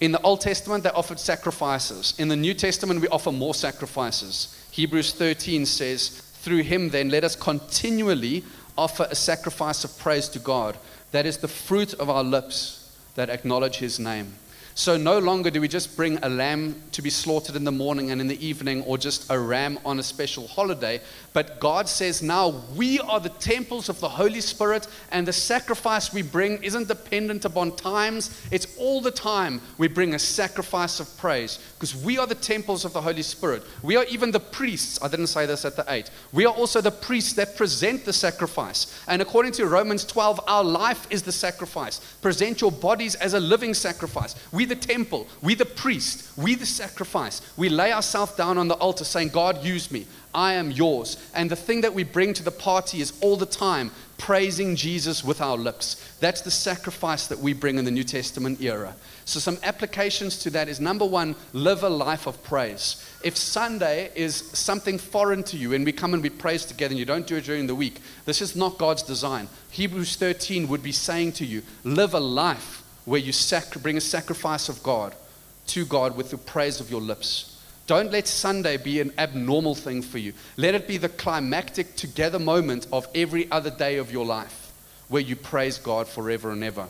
in 0.00 0.12
the 0.12 0.20
Old 0.22 0.40
Testament, 0.40 0.84
they 0.84 0.90
offered 0.90 1.20
sacrifices. 1.20 2.14
In 2.18 2.28
the 2.28 2.36
New 2.36 2.54
Testament, 2.54 3.00
we 3.00 3.08
offer 3.08 3.30
more 3.30 3.54
sacrifices. 3.54 4.56
Hebrews 4.70 5.12
13 5.12 5.66
says, 5.66 6.08
Through 6.08 6.62
him, 6.62 6.88
then, 6.88 7.10
let 7.10 7.24
us 7.24 7.36
continually 7.36 8.44
offer 8.78 9.06
a 9.10 9.14
sacrifice 9.14 9.84
of 9.84 9.98
praise 9.98 10.28
to 10.30 10.38
God. 10.38 10.78
That 11.12 11.26
is 11.26 11.38
the 11.38 11.48
fruit 11.48 11.92
of 11.94 12.08
our 12.08 12.24
lips 12.24 12.96
that 13.14 13.28
acknowledge 13.28 13.76
his 13.76 13.98
name. 13.98 14.34
So 14.74 14.96
no 14.96 15.18
longer 15.18 15.50
do 15.50 15.60
we 15.60 15.68
just 15.68 15.96
bring 15.96 16.18
a 16.22 16.28
lamb 16.28 16.80
to 16.92 17.02
be 17.02 17.10
slaughtered 17.10 17.56
in 17.56 17.64
the 17.64 17.72
morning 17.72 18.10
and 18.10 18.20
in 18.20 18.28
the 18.28 18.44
evening 18.44 18.82
or 18.84 18.96
just 18.96 19.30
a 19.30 19.38
ram 19.38 19.78
on 19.84 19.98
a 19.98 20.02
special 20.02 20.46
holiday, 20.46 21.00
but 21.32 21.60
God 21.60 21.88
says 21.88 22.22
now 22.22 22.62
we 22.74 22.98
are 23.00 23.20
the 23.20 23.28
temples 23.28 23.88
of 23.88 24.00
the 24.00 24.08
Holy 24.08 24.40
Spirit 24.40 24.86
and 25.12 25.26
the 25.26 25.32
sacrifice 25.32 26.12
we 26.12 26.22
bring 26.22 26.62
isn't 26.62 26.88
dependent 26.88 27.44
upon 27.44 27.76
times, 27.76 28.40
it's 28.50 28.76
all 28.78 29.00
the 29.00 29.10
time 29.10 29.60
we 29.76 29.88
bring 29.88 30.14
a 30.14 30.18
sacrifice 30.18 31.00
of 31.00 31.14
praise 31.18 31.58
because 31.74 31.94
we 31.96 32.18
are 32.18 32.26
the 32.26 32.34
temples 32.34 32.84
of 32.84 32.92
the 32.92 33.00
Holy 33.00 33.22
Spirit. 33.22 33.62
We 33.82 33.96
are 33.96 34.04
even 34.04 34.30
the 34.30 34.40
priests. 34.40 35.02
I 35.02 35.08
didn't 35.08 35.28
say 35.28 35.46
this 35.46 35.64
at 35.64 35.76
the 35.76 35.84
8. 35.88 36.10
We 36.32 36.46
are 36.46 36.54
also 36.54 36.80
the 36.80 36.90
priests 36.90 37.32
that 37.34 37.56
present 37.56 38.04
the 38.04 38.12
sacrifice. 38.12 39.02
And 39.08 39.22
according 39.22 39.52
to 39.52 39.66
Romans 39.66 40.04
12, 40.04 40.40
our 40.46 40.64
life 40.64 41.06
is 41.10 41.22
the 41.22 41.32
sacrifice. 41.32 42.00
Present 42.20 42.60
your 42.60 42.72
bodies 42.72 43.14
as 43.16 43.34
a 43.34 43.40
living 43.40 43.74
sacrifice. 43.74 44.34
We 44.52 44.59
the 44.64 44.76
temple, 44.76 45.26
we 45.42 45.54
the 45.54 45.64
priest, 45.64 46.36
we 46.36 46.54
the 46.54 46.66
sacrifice. 46.66 47.40
We 47.56 47.68
lay 47.68 47.92
ourselves 47.92 48.34
down 48.34 48.58
on 48.58 48.68
the 48.68 48.74
altar 48.74 49.04
saying, 49.04 49.28
God, 49.28 49.64
use 49.64 49.90
me. 49.90 50.06
I 50.32 50.54
am 50.54 50.70
yours. 50.70 51.16
And 51.34 51.50
the 51.50 51.56
thing 51.56 51.80
that 51.80 51.94
we 51.94 52.04
bring 52.04 52.34
to 52.34 52.42
the 52.42 52.50
party 52.50 53.00
is 53.00 53.12
all 53.20 53.36
the 53.36 53.46
time 53.46 53.90
praising 54.16 54.76
Jesus 54.76 55.24
with 55.24 55.40
our 55.40 55.56
lips. 55.56 56.16
That's 56.20 56.42
the 56.42 56.50
sacrifice 56.50 57.26
that 57.26 57.38
we 57.38 57.52
bring 57.52 57.78
in 57.78 57.84
the 57.84 57.90
New 57.90 58.04
Testament 58.04 58.60
era. 58.60 58.94
So, 59.24 59.40
some 59.40 59.58
applications 59.62 60.38
to 60.40 60.50
that 60.50 60.68
is 60.68 60.80
number 60.80 61.06
one, 61.06 61.34
live 61.52 61.82
a 61.82 61.88
life 61.88 62.26
of 62.26 62.42
praise. 62.42 63.04
If 63.24 63.36
Sunday 63.36 64.10
is 64.14 64.36
something 64.36 64.98
foreign 64.98 65.42
to 65.44 65.56
you 65.56 65.72
and 65.72 65.84
we 65.84 65.92
come 65.92 66.14
and 66.14 66.22
we 66.22 66.30
praise 66.30 66.64
together 66.64 66.92
and 66.92 66.98
you 66.98 67.04
don't 67.04 67.26
do 67.26 67.36
it 67.36 67.44
during 67.44 67.66
the 67.66 67.74
week, 67.74 68.00
this 68.24 68.42
is 68.42 68.54
not 68.54 68.78
God's 68.78 69.02
design. 69.02 69.48
Hebrews 69.70 70.16
13 70.16 70.68
would 70.68 70.82
be 70.82 70.92
saying 70.92 71.32
to 71.32 71.46
you, 71.46 71.62
live 71.84 72.14
a 72.14 72.20
life 72.20 72.79
where 73.04 73.20
you 73.20 73.32
sac- 73.32 73.80
bring 73.82 73.96
a 73.96 74.00
sacrifice 74.00 74.68
of 74.68 74.82
God 74.82 75.14
to 75.68 75.84
God 75.84 76.16
with 76.16 76.30
the 76.30 76.38
praise 76.38 76.80
of 76.80 76.90
your 76.90 77.00
lips. 77.00 77.62
Don't 77.86 78.12
let 78.12 78.28
Sunday 78.28 78.76
be 78.76 79.00
an 79.00 79.12
abnormal 79.18 79.74
thing 79.74 80.02
for 80.02 80.18
you. 80.18 80.32
Let 80.56 80.74
it 80.74 80.86
be 80.86 80.96
the 80.96 81.08
climactic 81.08 81.96
together 81.96 82.38
moment 82.38 82.86
of 82.92 83.08
every 83.14 83.50
other 83.50 83.70
day 83.70 83.96
of 83.96 84.12
your 84.12 84.24
life 84.24 84.72
where 85.08 85.22
you 85.22 85.34
praise 85.34 85.78
God 85.78 86.06
forever 86.06 86.52
and 86.52 86.62
ever. 86.62 86.86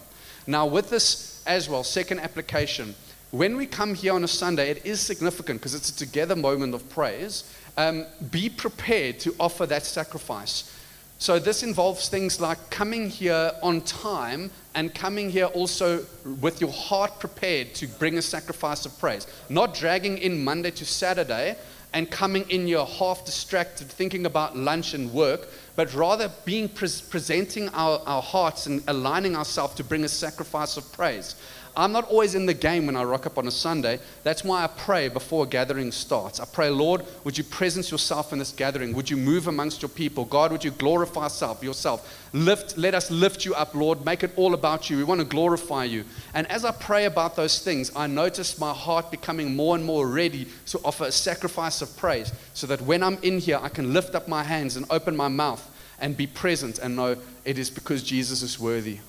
Now, 0.47 0.67
with 0.67 0.91
this 0.91 1.43
as 1.47 1.69
well, 1.69 1.85
second 1.85 2.21
application, 2.21 2.95
when 3.31 3.57
we 3.57 3.67
come 3.67 3.95
here 3.95 4.13
on 4.13 4.25
a 4.25 4.29
Sunday, 4.29 4.71
it 4.71 4.85
is 4.85 5.01
significant 5.01 5.61
because 5.61 5.75
it's 5.75 5.91
a 5.91 5.97
together 5.97 6.37
moment 6.37 6.75
of 6.75 6.89
praise. 6.91 7.45
um, 7.77 8.07
be 8.31 8.49
prepared 8.49 9.19
to 9.21 9.35
offer 9.41 9.67
that 9.67 9.85
sacrifice. 9.85 10.77
So, 11.21 11.39
this 11.39 11.63
involves 11.63 12.09
things 12.09 12.41
like 12.41 12.71
coming 12.71 13.11
here 13.11 13.53
on 13.63 13.83
time 13.83 14.51
and 14.75 14.95
coming 14.95 15.29
here 15.29 15.45
also 15.45 16.07
with 16.41 16.63
your 16.63 16.73
heart 16.73 17.21
prepared 17.21 17.75
to 17.75 17.87
bring 17.87 18.17
a 18.17 18.23
sacrifice 18.23 18.87
of 18.87 18.99
praise. 18.99 19.27
Not 19.51 19.75
dragging 19.75 20.17
in 20.17 20.43
Monday 20.43 20.71
to 20.71 20.87
Saturday 20.87 21.57
and 21.93 22.11
coming 22.11 22.49
in 22.49 22.67
your 22.67 22.87
half 22.87 23.27
distracted, 23.27 23.89
thinking 23.89 24.25
about 24.25 24.57
lunch 24.57 24.95
and 24.95 25.13
work, 25.13 25.49
but 25.77 25.93
rather 25.93 26.33
being 26.47 26.71
pre- 26.71 26.89
presenting 27.11 27.69
our, 27.71 28.01
our 28.07 28.23
hearts 28.23 28.65
and 28.65 28.83
aligning 28.89 29.37
ourselves 29.37 29.75
to 29.75 29.85
bring 29.85 30.05
a 30.05 30.09
sacrifice 30.09 30.79
of 30.79 30.91
praise. 30.91 31.35
I'm 31.77 31.93
not 31.93 32.09
always 32.09 32.35
in 32.35 32.47
the 32.47 32.55
game 32.55 32.87
when 32.87 32.97
I 32.97 33.05
rock 33.05 33.27
up 33.27 33.39
on 33.39 33.47
a 33.47 33.51
Sunday. 33.51 34.01
That's 34.25 34.43
why 34.43 34.65
I 34.65 34.67
pray 34.67 35.09
before 35.09 35.45
a 35.45 35.49
gathering 35.49 35.93
starts. 35.93 36.41
I 36.41 36.45
pray, 36.45 36.69
Lord, 36.71 37.05
would 37.25 37.39
you 37.39 37.45
presence 37.45 37.91
yourself 37.91 38.33
in 38.33 38.39
this 38.39 38.53
gathering? 38.53 38.95
Would 38.95 39.09
you 39.09 39.17
move 39.17 39.47
amongst 39.47 39.83
your 39.83 39.89
people? 39.89 40.25
God, 40.25 40.53
would 40.53 40.65
you 40.65 40.73
glorify 40.73 41.25
yourself, 41.25 41.63
yourself? 41.63 42.29
Lift, 42.33 42.77
let 42.77 42.95
us 42.95 43.11
lift 43.11 43.45
you 43.45 43.55
up, 43.55 43.75
Lord. 43.75 44.05
Make 44.05 44.23
it 44.23 44.33
all 44.37 44.55
about 44.55 44.91
you. 44.91 44.97
We 44.97 45.05
want 45.05 45.21
to 45.21 45.27
glorify 45.27 45.85
you. 45.85 46.05
And 46.35 46.51
as 46.51 46.65
I 46.65 46.73
pray 46.73 47.05
about 47.05 47.37
those 47.37 47.63
things, 47.63 47.91
I 47.95 48.07
notice 48.07 48.59
my 48.59 48.73
heart 48.73 49.11
becoming 49.11 49.55
more 49.55 49.77
and 49.77 49.85
more 49.85 50.09
ready 50.09 50.49
to 50.67 50.81
offer 50.85 51.05
a 51.05 51.13
sacrifice 51.13 51.83
of 51.83 51.97
praise 51.97 52.33
so 52.55 52.67
that 52.67 52.81
when 52.83 53.03
I'm 53.03 53.19
in 53.23 53.39
here, 53.39 53.59
I 53.63 53.69
can 53.69 53.93
lift 53.93 54.15
up 54.15 54.29
my 54.29 54.43
hands 54.43 54.77
and 54.77 54.87
open 54.91 55.17
my 55.17 55.29
mouth 55.29 55.67
and 56.01 56.17
be 56.17 56.27
present 56.27 56.79
and 56.79 56.97
know 56.97 57.17
it 57.45 57.59
is 57.59 57.71
because 57.71 58.03
Jesus 58.03 58.43
is 58.43 58.59
worthy 58.59 59.01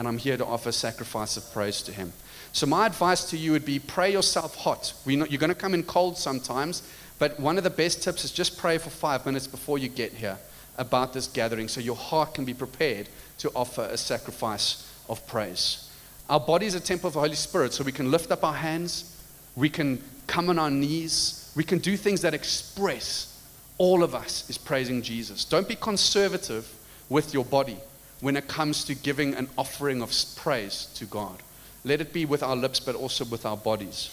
and 0.00 0.08
I'm 0.08 0.16
here 0.16 0.38
to 0.38 0.46
offer 0.46 0.72
sacrifice 0.72 1.36
of 1.36 1.52
praise 1.52 1.82
to 1.82 1.92
Him. 1.92 2.14
So, 2.52 2.66
my 2.66 2.86
advice 2.86 3.28
to 3.28 3.36
you 3.36 3.52
would 3.52 3.66
be 3.66 3.78
pray 3.78 4.10
yourself 4.10 4.56
hot. 4.56 4.94
You're 5.04 5.26
going 5.26 5.50
to 5.50 5.54
come 5.54 5.74
in 5.74 5.82
cold 5.82 6.16
sometimes, 6.16 6.82
but 7.18 7.38
one 7.38 7.58
of 7.58 7.64
the 7.64 7.70
best 7.70 8.02
tips 8.02 8.24
is 8.24 8.32
just 8.32 8.56
pray 8.56 8.78
for 8.78 8.88
five 8.88 9.26
minutes 9.26 9.46
before 9.46 9.76
you 9.76 9.90
get 9.90 10.14
here 10.14 10.38
about 10.78 11.12
this 11.12 11.26
gathering 11.26 11.68
so 11.68 11.82
your 11.82 11.96
heart 11.96 12.32
can 12.32 12.46
be 12.46 12.54
prepared 12.54 13.10
to 13.40 13.50
offer 13.54 13.82
a 13.90 13.98
sacrifice 13.98 14.90
of 15.10 15.24
praise. 15.26 15.90
Our 16.30 16.40
body 16.40 16.64
is 16.64 16.74
a 16.74 16.80
temple 16.80 17.08
of 17.08 17.12
the 17.12 17.20
Holy 17.20 17.34
Spirit, 17.34 17.74
so 17.74 17.84
we 17.84 17.92
can 17.92 18.10
lift 18.10 18.30
up 18.30 18.42
our 18.42 18.54
hands, 18.54 19.22
we 19.54 19.68
can 19.68 20.02
come 20.26 20.48
on 20.48 20.58
our 20.58 20.70
knees, 20.70 21.52
we 21.54 21.62
can 21.62 21.78
do 21.78 21.98
things 21.98 22.22
that 22.22 22.32
express 22.32 23.38
all 23.76 24.02
of 24.02 24.14
us 24.14 24.48
is 24.48 24.56
praising 24.56 25.02
Jesus. 25.02 25.44
Don't 25.44 25.68
be 25.68 25.76
conservative 25.76 26.72
with 27.10 27.34
your 27.34 27.44
body 27.44 27.76
when 28.20 28.36
it 28.36 28.48
comes 28.48 28.84
to 28.84 28.94
giving 28.94 29.34
an 29.34 29.48
offering 29.56 30.02
of 30.02 30.12
praise 30.36 30.88
to 30.94 31.04
God. 31.06 31.42
Let 31.84 32.00
it 32.00 32.12
be 32.12 32.26
with 32.26 32.42
our 32.42 32.56
lips, 32.56 32.80
but 32.80 32.94
also 32.94 33.24
with 33.24 33.46
our 33.46 33.56
bodies. 33.56 34.10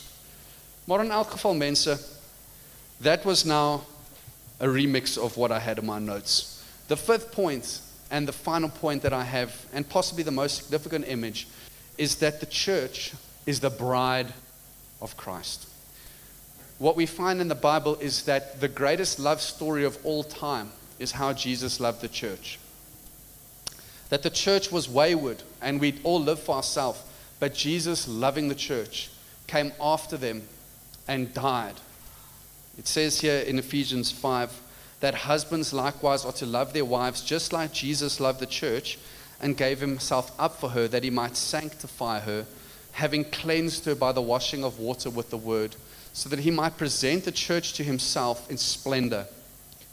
Maar 0.88 1.02
in 1.02 1.12
elk 1.12 1.32
geval, 1.32 2.00
that 3.02 3.26
was 3.26 3.46
now 3.46 3.86
a 4.60 4.66
remix 4.66 5.18
of 5.18 5.36
what 5.36 5.52
I 5.52 5.60
had 5.60 5.78
in 5.80 5.86
my 5.86 6.00
notes. 6.00 6.64
The 6.88 6.96
fifth 6.96 7.34
point 7.34 7.82
and 8.10 8.26
the 8.26 8.32
final 8.32 8.70
point 8.70 9.02
that 9.02 9.12
I 9.12 9.24
have, 9.24 9.66
and 9.74 9.88
possibly 9.88 10.24
the 10.24 10.32
most 10.32 10.64
significant 10.64 11.06
image, 11.08 11.48
is 11.98 12.16
that 12.16 12.40
the 12.40 12.46
church 12.46 13.14
is 13.46 13.60
the 13.60 13.70
bride 13.70 14.34
of 15.02 15.18
Christ. 15.18 15.68
What 16.80 16.96
we 16.96 17.06
find 17.06 17.42
in 17.42 17.50
the 17.50 17.56
Bible 17.56 17.96
is 17.96 18.24
that 18.24 18.62
the 18.62 18.68
greatest 18.68 19.20
love 19.20 19.42
story 19.42 19.84
of 19.84 19.98
all 20.06 20.24
time 20.24 20.72
is 21.00 21.12
how 21.12 21.34
Jesus 21.34 21.80
loved 21.80 22.02
the 22.02 22.08
church 22.08 22.60
that 24.10 24.24
the 24.24 24.30
church 24.30 24.72
was 24.72 24.90
wayward 24.90 25.44
and 25.62 25.80
we'd 25.80 26.00
all 26.04 26.22
live 26.22 26.40
for 26.40 26.56
ourselves. 26.56 27.02
But 27.40 27.54
Jesus, 27.54 28.08
loving 28.08 28.48
the 28.48 28.56
church, 28.56 29.10
came 29.48 29.72
after 29.82 30.18
them 30.18 30.44
and 31.08 31.34
died. 31.34 31.76
It 32.78 32.88
says 32.88 33.22
here 33.22 33.40
in 33.40 33.60
Ephesians 33.60 34.12
5 34.12 34.62
that 35.00 35.14
husbands 35.14 35.74
likewise 35.74 36.26
are 36.26 36.32
to 36.34 36.46
love 36.46 36.74
their 36.74 36.86
wives 36.86 37.22
just 37.22 37.54
like 37.54 37.72
Jesus 37.74 38.20
loved 38.20 38.40
the 38.40 38.46
church 38.46 38.98
and 39.40 39.58
gave 39.58 39.80
himself 39.80 40.32
up 40.40 40.60
for 40.60 40.70
her 40.70 40.88
that 40.88 41.04
he 41.04 41.10
might 41.10 41.36
sanctify 41.36 42.20
her, 42.20 42.46
having 42.94 43.24
cleansed 43.26 43.86
her 43.86 43.94
by 43.94 44.12
the 44.12 44.22
washing 44.22 44.64
of 44.64 44.80
water 44.80 45.10
with 45.10 45.30
the 45.30 45.38
word, 45.38 45.76
so 46.14 46.30
that 46.30 46.40
he 46.40 46.50
might 46.50 46.78
present 46.78 47.26
the 47.26 47.32
church 47.32 47.74
to 47.74 47.84
himself 47.84 48.50
in 48.50 48.58
splendor, 48.58 49.28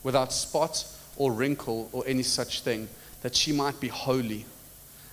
without 0.02 0.32
spot 0.32 0.86
or 1.16 1.32
wrinkle 1.32 1.90
or 1.92 2.02
any 2.06 2.22
such 2.22 2.62
thing 2.62 2.88
that 3.24 3.34
she 3.34 3.52
might 3.52 3.80
be 3.80 3.88
holy 3.88 4.44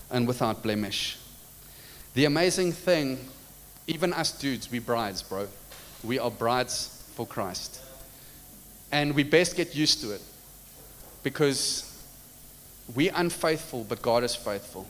and 0.10 0.28
without 0.28 0.62
blemish. 0.62 1.18
The 2.14 2.26
amazing 2.26 2.74
thing, 2.74 3.18
even 3.88 4.12
us 4.12 4.38
dudes, 4.38 4.70
we 4.70 4.80
brides, 4.80 5.24
bro. 5.24 5.48
We 6.04 6.20
are 6.20 6.30
brides 6.30 7.10
for 7.16 7.26
Christ. 7.26 7.82
And 8.92 9.16
we 9.16 9.24
best 9.24 9.56
get 9.56 9.74
used 9.74 10.02
to 10.02 10.12
it 10.12 10.22
because 11.24 12.04
we're 12.94 13.14
unfaithful, 13.16 13.86
but 13.86 14.02
God 14.02 14.26
is 14.26 14.36
faithful. 14.36 14.86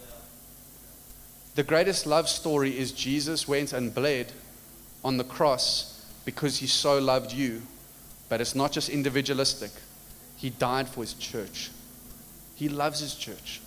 The 1.53 1.61
greatest 1.61 2.07
love 2.07 2.27
story 2.27 2.75
is 2.75 2.91
Jesus 2.91 3.47
went 3.47 3.71
and 3.71 3.93
bled 3.93 4.31
on 5.05 5.17
the 5.17 5.23
cross 5.23 6.03
because 6.25 6.57
he 6.57 6.65
so 6.65 6.97
loved 6.97 7.31
you. 7.31 7.61
But 8.29 8.41
it's 8.41 8.55
not 8.55 8.71
just 8.71 8.89
individualistic, 8.89 9.69
he 10.37 10.49
died 10.49 10.87
for 10.87 11.01
his 11.01 11.13
church. 11.13 11.69
He 12.61 12.69
loves 12.69 12.99
his 12.99 13.15
church. 13.15 13.59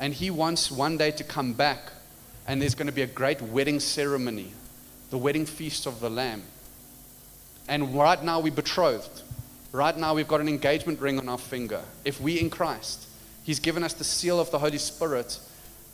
And 0.00 0.14
he 0.14 0.30
wants 0.30 0.70
one 0.70 0.96
day 0.96 1.10
to 1.10 1.22
come 1.22 1.52
back, 1.52 1.92
and 2.48 2.62
there's 2.62 2.74
going 2.74 2.86
to 2.86 2.92
be 2.92 3.02
a 3.02 3.06
great 3.06 3.42
wedding 3.42 3.78
ceremony, 3.78 4.54
the 5.10 5.18
wedding 5.18 5.44
feast 5.44 5.84
of 5.84 6.00
the 6.00 6.08
Lamb. 6.08 6.42
And 7.68 7.94
right 7.94 8.24
now 8.24 8.40
we're 8.40 8.54
betrothed. 8.54 9.20
Right 9.70 9.94
now 9.98 10.14
we've 10.14 10.26
got 10.26 10.40
an 10.40 10.48
engagement 10.48 10.98
ring 10.98 11.18
on 11.18 11.28
our 11.28 11.36
finger. 11.36 11.82
If 12.06 12.18
we 12.18 12.40
in 12.40 12.48
Christ, 12.48 13.06
He's 13.44 13.60
given 13.60 13.84
us 13.84 13.92
the 13.92 14.02
seal 14.02 14.40
of 14.40 14.50
the 14.50 14.60
Holy 14.60 14.78
Spirit 14.78 15.38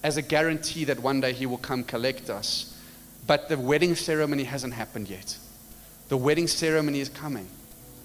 as 0.05 0.17
a 0.17 0.23
guarantee 0.23 0.85
that 0.85 1.01
one 1.01 1.21
day 1.21 1.33
He 1.33 1.47
will 1.47 1.59
come 1.59 1.83
collect 1.83 2.31
us. 2.31 2.81
But 3.27 3.49
the 3.49 3.59
wedding 3.59 3.97
ceremony 3.97 4.45
hasn't 4.45 4.75
happened 4.75 5.11
yet. 5.11 5.37
The 6.09 6.17
wedding 6.17 6.47
ceremony 6.47 7.01
is 7.01 7.09
coming. 7.09 7.49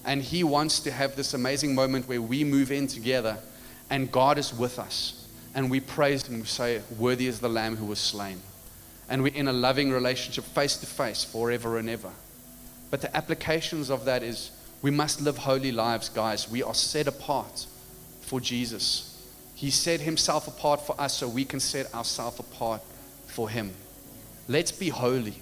And 0.05 0.23
He 0.23 0.43
wants 0.43 0.79
to 0.79 0.91
have 0.91 1.15
this 1.15 1.35
amazing 1.35 1.75
moment 1.75 2.07
where 2.07 2.19
we 2.19 2.43
move 2.43 2.71
in 2.71 2.87
together 2.87 3.37
and 3.89 4.11
God 4.11 4.37
is 4.37 4.53
with 4.53 4.79
us. 4.79 5.27
And 5.55 5.71
we 5.71 5.79
praise 5.79 6.25
Him. 6.25 6.39
We 6.39 6.45
say, 6.45 6.81
Worthy 6.97 7.27
is 7.27 7.39
the 7.39 7.49
Lamb 7.49 7.77
who 7.77 7.85
was 7.85 7.99
slain. 7.99 8.41
And 9.09 9.23
we're 9.23 9.33
in 9.33 9.47
a 9.47 9.53
loving 9.53 9.91
relationship 9.91 10.43
face 10.43 10.77
to 10.77 10.85
face 10.85 11.23
forever 11.23 11.77
and 11.77 11.89
ever. 11.89 12.11
But 12.91 13.01
the 13.01 13.15
applications 13.15 13.89
of 13.89 14.05
that 14.05 14.23
is 14.23 14.51
we 14.81 14.91
must 14.91 15.21
live 15.21 15.37
holy 15.37 15.71
lives, 15.71 16.09
guys. 16.09 16.49
We 16.49 16.61
are 16.63 16.73
set 16.73 17.07
apart 17.07 17.65
for 18.21 18.39
Jesus. 18.39 19.13
He 19.55 19.71
set 19.71 20.01
Himself 20.01 20.47
apart 20.47 20.81
for 20.81 20.99
us 20.99 21.15
so 21.15 21.27
we 21.27 21.45
can 21.45 21.59
set 21.59 21.93
ourselves 21.93 22.39
apart 22.39 22.81
for 23.25 23.49
Him. 23.49 23.73
Let's 24.47 24.71
be 24.71 24.89
holy. 24.89 25.35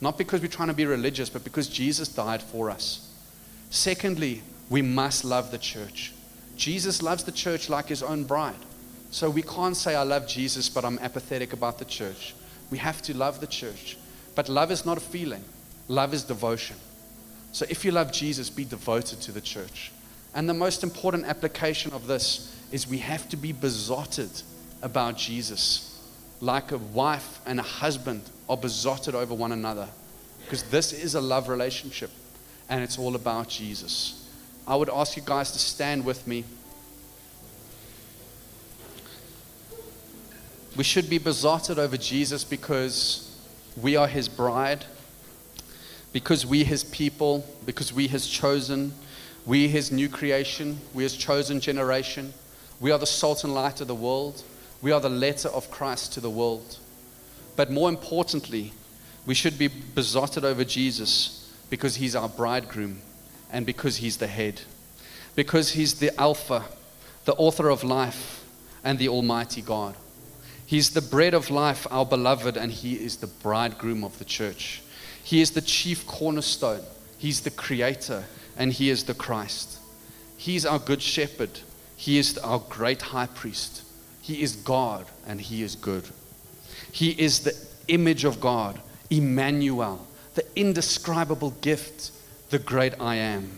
Not 0.00 0.18
because 0.18 0.40
we're 0.40 0.48
trying 0.48 0.68
to 0.68 0.74
be 0.74 0.86
religious, 0.86 1.28
but 1.30 1.44
because 1.44 1.68
Jesus 1.68 2.08
died 2.08 2.42
for 2.42 2.70
us. 2.70 3.08
Secondly, 3.70 4.42
we 4.68 4.82
must 4.82 5.24
love 5.24 5.50
the 5.52 5.58
church. 5.58 6.12
Jesus 6.62 7.02
loves 7.02 7.24
the 7.24 7.32
church 7.32 7.68
like 7.68 7.88
his 7.88 8.04
own 8.04 8.22
bride. 8.22 8.54
So 9.10 9.28
we 9.28 9.42
can't 9.42 9.76
say, 9.76 9.96
I 9.96 10.04
love 10.04 10.28
Jesus, 10.28 10.68
but 10.68 10.84
I'm 10.84 10.96
apathetic 11.00 11.52
about 11.52 11.80
the 11.80 11.84
church. 11.84 12.36
We 12.70 12.78
have 12.78 13.02
to 13.02 13.16
love 13.16 13.40
the 13.40 13.48
church. 13.48 13.98
But 14.36 14.48
love 14.48 14.70
is 14.70 14.86
not 14.86 14.96
a 14.96 15.00
feeling, 15.00 15.42
love 15.88 16.14
is 16.14 16.22
devotion. 16.22 16.76
So 17.50 17.66
if 17.68 17.84
you 17.84 17.90
love 17.90 18.12
Jesus, 18.12 18.48
be 18.48 18.64
devoted 18.64 19.20
to 19.22 19.32
the 19.32 19.40
church. 19.40 19.90
And 20.36 20.48
the 20.48 20.54
most 20.54 20.84
important 20.84 21.24
application 21.24 21.92
of 21.94 22.06
this 22.06 22.56
is 22.70 22.86
we 22.86 22.98
have 22.98 23.28
to 23.30 23.36
be 23.36 23.50
besotted 23.50 24.30
about 24.82 25.16
Jesus, 25.16 26.00
like 26.40 26.70
a 26.70 26.78
wife 26.78 27.40
and 27.44 27.58
a 27.58 27.64
husband 27.64 28.22
are 28.48 28.56
besotted 28.56 29.16
over 29.16 29.34
one 29.34 29.50
another. 29.50 29.88
Because 30.44 30.62
this 30.62 30.92
is 30.92 31.16
a 31.16 31.20
love 31.20 31.48
relationship, 31.48 32.12
and 32.68 32.84
it's 32.84 33.00
all 33.00 33.16
about 33.16 33.48
Jesus. 33.48 34.21
I 34.66 34.76
would 34.76 34.88
ask 34.90 35.16
you 35.16 35.22
guys 35.24 35.50
to 35.52 35.58
stand 35.58 36.04
with 36.04 36.26
me. 36.26 36.44
We 40.76 40.84
should 40.84 41.10
be 41.10 41.18
besotted 41.18 41.78
over 41.78 41.96
Jesus 41.96 42.44
because 42.44 43.36
we 43.76 43.96
are 43.96 44.06
his 44.06 44.28
bride, 44.28 44.84
because 46.12 46.46
we 46.46 46.64
his 46.64 46.84
people, 46.84 47.44
because 47.66 47.92
we 47.92 48.06
his 48.06 48.26
chosen, 48.26 48.92
we 49.44 49.68
his 49.68 49.90
new 49.90 50.08
creation, 50.08 50.78
we 50.94 51.02
his 51.02 51.16
chosen 51.16 51.60
generation. 51.60 52.32
We 52.80 52.90
are 52.90 52.98
the 52.98 53.06
salt 53.06 53.44
and 53.44 53.54
light 53.54 53.80
of 53.80 53.88
the 53.88 53.94
world. 53.94 54.42
We 54.80 54.92
are 54.92 55.00
the 55.00 55.08
letter 55.08 55.48
of 55.48 55.70
Christ 55.70 56.12
to 56.14 56.20
the 56.20 56.30
world. 56.30 56.78
But 57.54 57.70
more 57.70 57.88
importantly, 57.88 58.72
we 59.26 59.34
should 59.34 59.58
be 59.58 59.68
besotted 59.68 60.44
over 60.44 60.64
Jesus 60.64 61.52
because 61.68 61.96
he's 61.96 62.16
our 62.16 62.28
bridegroom 62.28 63.02
and 63.52 63.66
because 63.66 63.98
He's 63.98 64.16
the 64.16 64.26
head. 64.26 64.62
Because 65.36 65.72
He's 65.72 65.94
the 65.94 66.18
Alpha, 66.20 66.64
the 67.24 67.34
author 67.34 67.68
of 67.68 67.84
life, 67.84 68.44
and 68.82 68.98
the 68.98 69.08
Almighty 69.08 69.62
God. 69.62 69.94
He's 70.66 70.90
the 70.90 71.02
bread 71.02 71.34
of 71.34 71.50
life, 71.50 71.86
our 71.90 72.06
beloved, 72.06 72.56
and 72.56 72.72
He 72.72 72.94
is 72.94 73.16
the 73.16 73.26
bridegroom 73.26 74.02
of 74.02 74.18
the 74.18 74.24
church. 74.24 74.82
He 75.22 75.40
is 75.40 75.52
the 75.52 75.60
chief 75.60 76.06
cornerstone. 76.06 76.80
He's 77.18 77.42
the 77.42 77.50
creator, 77.50 78.24
and 78.56 78.72
He 78.72 78.90
is 78.90 79.04
the 79.04 79.14
Christ. 79.14 79.78
He's 80.36 80.66
our 80.66 80.78
good 80.78 81.02
shepherd. 81.02 81.60
He 81.94 82.18
is 82.18 82.38
our 82.38 82.58
great 82.58 83.02
high 83.02 83.26
priest. 83.26 83.84
He 84.22 84.42
is 84.42 84.56
God, 84.56 85.06
and 85.26 85.40
He 85.40 85.62
is 85.62 85.76
good. 85.76 86.08
He 86.90 87.10
is 87.10 87.40
the 87.40 87.56
image 87.88 88.24
of 88.24 88.40
God, 88.40 88.80
Emmanuel, 89.10 90.06
the 90.34 90.44
indescribable 90.56 91.50
gift, 91.60 92.10
the 92.52 92.58
great 92.58 92.92
I 93.00 93.16
am. 93.16 93.50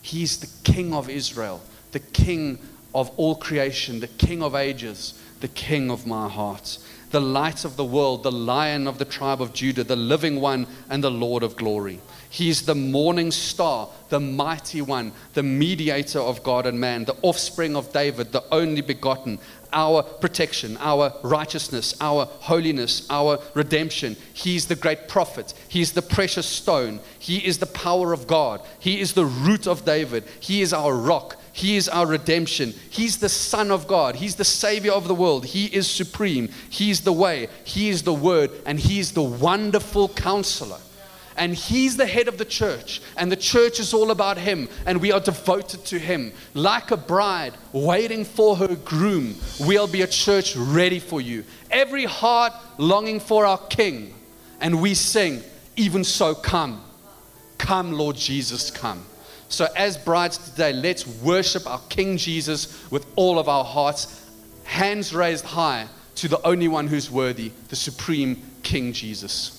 He's 0.00 0.38
the 0.38 0.72
King 0.72 0.94
of 0.94 1.10
Israel, 1.10 1.60
the 1.90 1.98
King 1.98 2.60
of 2.94 3.10
all 3.16 3.34
creation, 3.34 3.98
the 3.98 4.06
King 4.06 4.40
of 4.40 4.54
ages, 4.54 5.20
the 5.40 5.48
King 5.48 5.90
of 5.90 6.06
my 6.06 6.28
heart, 6.28 6.78
the 7.10 7.20
light 7.20 7.64
of 7.64 7.76
the 7.76 7.84
world, 7.84 8.22
the 8.22 8.30
Lion 8.30 8.86
of 8.86 8.98
the 8.98 9.04
tribe 9.04 9.42
of 9.42 9.52
Judah, 9.52 9.82
the 9.82 9.96
living 9.96 10.40
one, 10.40 10.68
and 10.88 11.02
the 11.02 11.10
Lord 11.10 11.42
of 11.42 11.56
glory. 11.56 12.00
He's 12.30 12.62
the 12.62 12.76
morning 12.76 13.32
star, 13.32 13.88
the 14.10 14.20
mighty 14.20 14.80
one, 14.80 15.10
the 15.34 15.42
mediator 15.42 16.20
of 16.20 16.44
God 16.44 16.66
and 16.66 16.78
man, 16.78 17.04
the 17.04 17.16
offspring 17.22 17.74
of 17.74 17.92
David, 17.92 18.30
the 18.30 18.44
only 18.52 18.80
begotten, 18.80 19.40
our 19.76 20.02
protection, 20.02 20.76
our 20.80 21.12
righteousness, 21.22 21.94
our 22.00 22.24
holiness, 22.24 23.06
our 23.10 23.38
redemption. 23.54 24.16
He's 24.32 24.66
the 24.66 24.74
great 24.74 25.06
prophet. 25.06 25.52
He's 25.68 25.92
the 25.92 26.02
precious 26.02 26.46
stone. 26.46 26.98
He 27.18 27.46
is 27.46 27.58
the 27.58 27.66
power 27.66 28.12
of 28.12 28.26
God. 28.26 28.62
He 28.80 29.00
is 29.00 29.12
the 29.12 29.26
root 29.26 29.68
of 29.68 29.84
David. 29.84 30.24
He 30.40 30.62
is 30.62 30.72
our 30.72 30.94
rock. 30.94 31.36
He 31.52 31.76
is 31.76 31.88
our 31.88 32.06
redemption. 32.06 32.74
He's 32.90 33.18
the 33.18 33.28
Son 33.28 33.70
of 33.70 33.86
God. 33.86 34.16
He's 34.16 34.36
the 34.36 34.44
Savior 34.44 34.92
of 34.92 35.08
the 35.08 35.14
world. 35.14 35.44
He 35.46 35.66
is 35.66 35.90
supreme. 35.90 36.48
He's 36.70 37.02
the 37.02 37.12
way. 37.12 37.48
He 37.64 37.90
is 37.90 38.02
the 38.02 38.14
Word. 38.14 38.50
And 38.64 38.80
He's 38.80 39.12
the 39.12 39.22
wonderful 39.22 40.08
counselor 40.08 40.78
and 41.36 41.54
he's 41.54 41.96
the 41.96 42.06
head 42.06 42.28
of 42.28 42.38
the 42.38 42.44
church, 42.44 43.02
and 43.16 43.30
the 43.30 43.36
church 43.36 43.78
is 43.78 43.92
all 43.92 44.10
about 44.10 44.38
him, 44.38 44.68
and 44.86 45.00
we 45.00 45.12
are 45.12 45.20
devoted 45.20 45.84
to 45.86 45.98
him. 45.98 46.32
Like 46.54 46.90
a 46.90 46.96
bride 46.96 47.54
waiting 47.72 48.24
for 48.24 48.56
her 48.56 48.74
groom, 48.76 49.34
we'll 49.60 49.86
be 49.86 50.02
a 50.02 50.06
church 50.06 50.56
ready 50.56 50.98
for 50.98 51.20
you. 51.20 51.44
Every 51.70 52.04
heart 52.04 52.52
longing 52.78 53.20
for 53.20 53.44
our 53.44 53.58
king, 53.68 54.14
and 54.60 54.80
we 54.80 54.94
sing, 54.94 55.42
Even 55.76 56.04
so, 56.04 56.34
come. 56.34 56.82
Come, 57.58 57.92
Lord 57.92 58.16
Jesus, 58.16 58.70
come. 58.70 59.04
So, 59.48 59.68
as 59.76 59.96
brides 59.96 60.38
today, 60.38 60.72
let's 60.72 61.06
worship 61.06 61.66
our 61.66 61.80
King 61.88 62.16
Jesus 62.16 62.90
with 62.90 63.06
all 63.14 63.38
of 63.38 63.48
our 63.48 63.64
hearts, 63.64 64.24
hands 64.64 65.14
raised 65.14 65.44
high 65.44 65.86
to 66.16 66.28
the 66.28 66.44
only 66.46 66.66
one 66.66 66.86
who's 66.86 67.10
worthy, 67.10 67.52
the 67.68 67.76
supreme 67.76 68.42
King 68.62 68.92
Jesus. 68.92 69.55